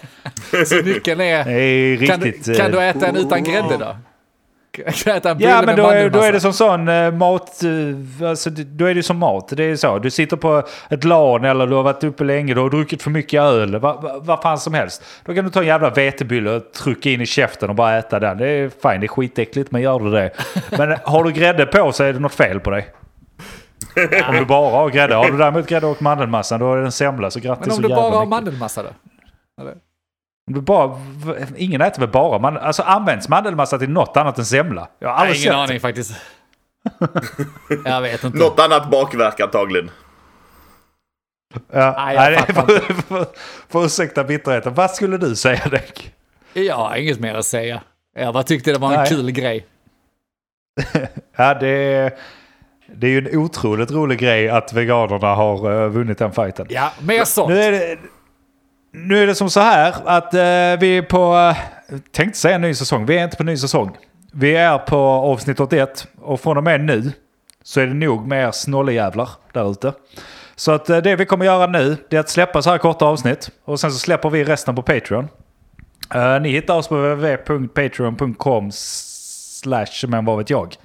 det. 0.52 0.66
Så 0.66 0.76
nyckeln 0.76 1.22
är... 1.22 1.44
Det 1.44 1.52
är 1.52 1.98
riktigt, 1.98 2.46
kan, 2.46 2.56
kan 2.56 2.72
du 2.72 2.84
äta 2.84 3.08
en 3.08 3.16
utan 3.16 3.44
grädde 3.44 3.78
då? 3.80 3.96
ja, 5.38 5.62
men 5.66 5.76
då 5.76 5.86
är, 5.88 6.10
då 6.10 6.20
är 6.20 6.32
det 6.32 6.40
som 6.40 6.54
sån 6.54 6.88
uh, 6.88 7.14
mat, 7.14 7.62
uh, 7.64 8.30
alltså, 8.30 8.50
då 8.50 8.86
är 8.86 8.96
det 8.96 9.04
som 9.04 9.18
mat. 9.18 9.54
Det 9.58 9.64
är 9.64 9.76
så, 9.76 10.00
du 10.00 10.12
sitter 10.12 10.38
på 10.38 10.64
ett 10.90 11.04
LAN 11.04 11.46
eller 11.46 11.68
du 11.68 11.76
har 11.76 11.84
varit 11.84 12.04
uppe 12.04 12.24
länge, 12.24 12.54
du 12.54 12.62
har 12.62 12.70
druckit 12.70 13.04
för 13.04 13.10
mycket 13.10 13.42
öl, 13.42 13.80
vad 13.80 14.02
va, 14.02 14.20
va 14.20 14.42
fan 14.42 14.58
som 14.58 14.74
helst. 14.74 15.04
Då 15.26 15.34
kan 15.34 15.46
du 15.46 15.52
ta 15.52 15.60
en 15.60 15.68
jävla 15.68 15.90
vetebylle 15.90 16.52
och 16.52 16.72
trycka 16.72 17.10
in 17.10 17.22
i 17.22 17.26
käften 17.26 17.70
och 17.70 17.76
bara 17.76 17.98
äta 17.98 18.20
den. 18.20 18.38
Det 18.38 18.48
är 18.48 18.70
fine, 18.70 19.02
det 19.02 19.06
är 19.06 19.08
skitäckligt, 19.08 19.72
men 19.72 19.82
gör 19.82 20.00
du 20.00 20.12
det. 20.12 20.32
Men 20.78 20.98
har 21.04 21.24
du 21.24 21.32
grädde 21.32 21.66
på 21.66 21.92
så 21.92 22.04
är 22.04 22.14
det 22.14 22.20
något 22.20 22.34
fel 22.34 22.60
på 22.60 22.70
dig. 22.70 22.88
om 24.30 24.36
du 24.36 24.46
bara 24.46 24.72
har 24.72 24.90
grädde. 24.90 25.16
Har 25.16 25.32
du 25.32 25.38
däremot 25.38 25.68
grädde 25.68 25.88
och 25.88 26.02
mandelmassa 26.02 26.58
då 26.58 26.74
är 26.74 26.78
det 26.78 26.86
en 26.86 26.92
semla, 26.92 27.32
så 27.32 27.40
grattis 27.40 27.68
Men 27.68 27.76
om 27.76 27.82
du 27.82 27.90
bara 27.90 28.16
har 28.16 28.26
mandelmassa 28.26 28.84
då? 28.84 28.90
Eller? 29.62 29.76
Bara, 30.50 31.00
ingen 31.56 31.82
äter 31.82 32.00
väl 32.00 32.10
bara 32.10 32.40
man, 32.40 32.58
alltså 32.58 32.84
används 32.84 33.30
mandelmassa 33.30 33.80
till 33.80 33.90
något 33.90 34.18
annat 34.18 34.38
än 34.38 34.46
semla? 34.46 34.88
Jag 35.00 35.10
har 35.10 35.16
aldrig 35.16 35.42
ingen 35.42 35.54
sett. 35.54 35.70
aning 35.70 35.80
faktiskt. 35.80 36.14
jag 37.86 38.02
vet 38.02 38.24
inte. 38.24 38.38
Något 38.38 38.60
annat 38.60 38.92
bakverk 38.92 39.40
antagligen. 39.40 39.92
Ja, 41.72 41.94
nej, 41.98 42.16
jag 42.16 42.32
nej, 42.32 42.56
för, 42.56 42.94
för, 42.94 43.28
för 43.70 43.86
ursäkta 43.86 44.24
bitterheten. 44.24 44.74
Vad 44.74 44.92
skulle 44.92 45.18
du 45.18 45.36
säga 45.36 45.68
Däck? 45.72 46.14
Jag 46.54 46.76
har 46.76 46.96
inget 46.96 47.20
mer 47.20 47.36
att 47.36 47.46
säga. 47.46 47.82
Jag 48.16 48.34
bara 48.34 48.44
tyckte 48.44 48.72
det 48.72 48.78
var 48.78 48.92
en 48.92 49.00
nej. 49.00 49.10
kul 49.10 49.32
grej. 49.32 49.66
ja, 51.36 51.54
det 51.54 51.68
är, 51.68 52.14
det 52.96 53.08
är 53.08 53.12
ju 53.12 53.18
en 53.18 53.38
otroligt 53.38 53.92
rolig 53.92 54.20
grej 54.20 54.50
att 54.50 54.74
veganerna 54.74 55.36
har 55.36 55.72
uh, 55.72 55.90
vunnit 55.90 56.18
den 56.18 56.32
fighten. 56.32 56.68
Ja, 56.70 56.94
mer 57.02 57.26
sånt. 57.26 57.50
Nu 57.50 57.62
är 57.62 57.72
det, 57.72 57.98
nu 58.92 59.24
är 59.24 59.28
det 59.28 59.36
som 59.36 59.50
så 59.50 59.60
här 59.60 59.96
att 60.06 60.34
eh, 60.34 60.40
vi 60.80 60.98
är 60.98 61.02
på, 61.02 61.36
eh, 61.36 61.98
tänkte 62.12 62.40
säga 62.40 62.58
ny 62.58 62.74
säsong, 62.74 63.06
vi 63.06 63.18
är 63.18 63.24
inte 63.24 63.38
på 63.38 63.44
ny 63.44 63.58
säsong. 63.58 63.98
Vi 64.34 64.56
är 64.56 64.78
på 64.78 64.98
avsnitt 64.98 65.60
81 65.60 66.08
och 66.22 66.42
från 66.42 66.58
och 66.58 66.64
med 66.64 66.82
nu 66.82 67.12
så 67.64 67.82
är 67.82 67.88
det 67.88 67.94
nog 67.94 68.28
med 68.28 68.48
er 68.48 68.52
snollejävlar 68.52 69.30
där 69.54 69.72
ute. 69.72 69.94
Så 70.56 70.72
att 70.72 70.90
eh, 70.90 70.98
det 70.98 71.16
vi 71.16 71.26
kommer 71.26 71.46
göra 71.46 71.68
nu 71.68 71.98
det 72.10 72.16
är 72.16 72.20
att 72.20 72.30
släppa 72.30 72.62
så 72.62 72.70
här 72.70 72.78
korta 72.78 73.06
avsnitt 73.06 73.50
och 73.66 73.80
sen 73.80 73.92
så 73.92 74.00
släpper 74.00 74.30
vi 74.30 74.44
resten 74.44 74.76
på 74.76 74.82
Patreon. 74.82 75.28
Uh, 76.16 76.42
ni 76.42 76.50
hittar 76.50 76.76
oss 76.76 76.88
på 76.88 76.96
www.patreon.com 76.96 78.70
slash 78.72 80.08
men 80.08 80.26
vad 80.26 80.38
vet 80.38 80.50
jag. 80.50 80.76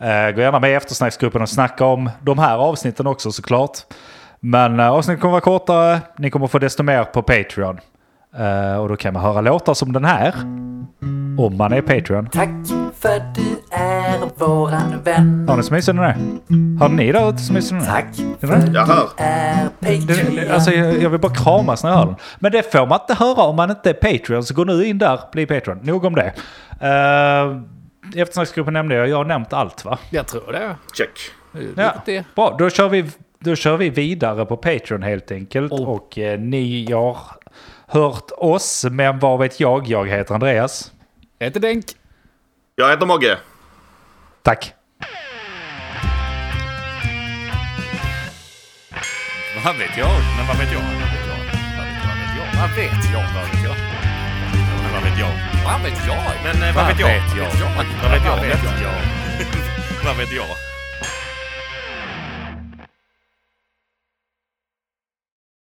Uh, 0.00 0.34
gå 0.34 0.40
gärna 0.40 0.58
med 0.58 0.70
i 0.70 0.74
eftersnacksgruppen 0.74 1.42
och 1.42 1.48
snacka 1.48 1.84
om 1.84 2.10
de 2.20 2.38
här 2.38 2.56
avsnitten 2.56 3.06
också 3.06 3.32
såklart. 3.32 3.78
Men 4.40 4.80
uh, 4.80 4.86
avsnittet 4.86 5.20
kommer 5.20 5.32
vara 5.32 5.40
kortare. 5.40 6.00
Ni 6.18 6.30
kommer 6.30 6.46
få 6.46 6.58
desto 6.58 6.82
mer 6.82 7.04
på 7.04 7.22
Patreon. 7.22 7.80
Uh, 8.38 8.76
och 8.80 8.88
då 8.88 8.96
kan 8.96 9.14
man 9.14 9.22
höra 9.22 9.40
låtar 9.40 9.74
som 9.74 9.92
den 9.92 10.04
här. 10.04 10.34
Om 11.38 11.56
man 11.56 11.72
är 11.72 11.82
Patreon. 11.82 12.26
Tack 12.26 12.48
för 12.94 13.22
du 13.34 13.76
är 13.76 14.18
våran 14.38 15.02
vän. 15.04 15.46
Har 15.48 15.56
ni 15.56 15.62
som 15.62 15.76
myser 15.76 15.92
den 15.92 16.04
här? 16.04 16.16
Har 16.80 16.88
ni 16.88 17.12
där 17.12 17.28
ute 17.28 17.38
som 17.38 17.54
myser 17.54 17.76
den 17.76 17.84
här? 17.84 18.00
Tack 18.00 18.14
för 18.40 18.46
du 18.46 18.78
är 19.16 19.68
Patreon. 19.80 20.52
Alltså 20.52 20.70
jag, 20.70 21.02
jag 21.02 21.10
vill 21.10 21.20
bara 21.20 21.34
kramas 21.34 21.84
när 21.84 21.90
jag 21.90 21.96
hör 21.96 22.06
den. 22.06 22.16
Men 22.38 22.52
det 22.52 22.72
får 22.72 22.86
man 22.86 23.00
inte 23.00 23.24
höra 23.24 23.42
om 23.42 23.56
man 23.56 23.70
inte 23.70 23.90
är 23.90 23.94
Patreon. 23.94 24.44
Så 24.44 24.54
gå 24.54 24.64
nu 24.64 24.84
in 24.84 24.98
där, 24.98 25.20
bli 25.32 25.46
Patreon. 25.46 25.78
Nog 25.82 26.04
om 26.04 26.14
det. 26.14 26.32
Uh, 26.82 27.62
eftersnacksgruppen 28.22 28.72
nämnde 28.72 28.94
jag. 28.94 29.08
Jag 29.08 29.16
har 29.16 29.24
nämnt 29.24 29.52
allt 29.52 29.84
va? 29.84 29.98
Jag 30.10 30.26
tror 30.26 30.52
det. 30.52 30.76
Check. 30.94 31.10
Ja, 31.76 31.92
bra. 32.34 32.56
Då 32.58 32.70
kör 32.70 32.88
vi 32.88 33.10
då 33.44 33.56
kör 33.56 33.76
vi 33.76 33.90
vidare 33.90 34.46
på 34.46 34.56
Patreon 34.56 35.02
helt 35.02 35.30
enkelt. 35.30 35.72
Oh. 35.72 35.88
Och 35.88 36.18
eh, 36.18 36.40
ni 36.40 36.92
har 36.92 37.18
hört 37.86 38.30
oss, 38.36 38.86
men 38.90 39.18
vad 39.18 39.38
vet 39.38 39.60
jag? 39.60 39.86
Jag 39.86 40.08
heter 40.08 40.34
Andreas. 40.34 40.92
Jag 41.38 41.46
heter 41.46 41.60
Denk. 41.60 41.84
Jag 42.76 42.90
heter 42.90 43.06
Mogge. 43.06 43.38
Tack. 44.42 44.74
Vad 49.64 49.76
vet 49.76 49.98
jag? 49.98 50.10
Men 50.36 50.46
vad 50.46 50.56
vet 50.56 50.72
jag? 50.72 50.80
Vad 50.80 50.90
vet 51.10 51.26
jag? 52.36 52.54
Vad 52.60 52.70
vet 52.76 53.12
jag? 53.12 53.24
Vad 53.34 53.42
vet 53.50 53.64
jag? 53.64 53.76
Men 54.82 54.92
vad 54.92 55.02
vet 55.02 55.18
jag? 55.18 55.32
Vad 55.64 55.82
vet 55.82 56.06
jag? 56.06 56.16
Men 56.44 56.74
vad 56.74 56.86
vet 56.86 57.00
jag? 57.00 57.08
Vad 57.08 57.16
vet 57.16 57.60
jag? 57.60 57.70
Vad 58.02 58.10
vet 58.10 58.24
jag? 58.24 58.36
Vad 58.36 58.46
vet 58.46 58.82
jag? 58.82 58.94
Vad 60.04 60.16
vet 60.16 60.32
jag? 60.32 60.69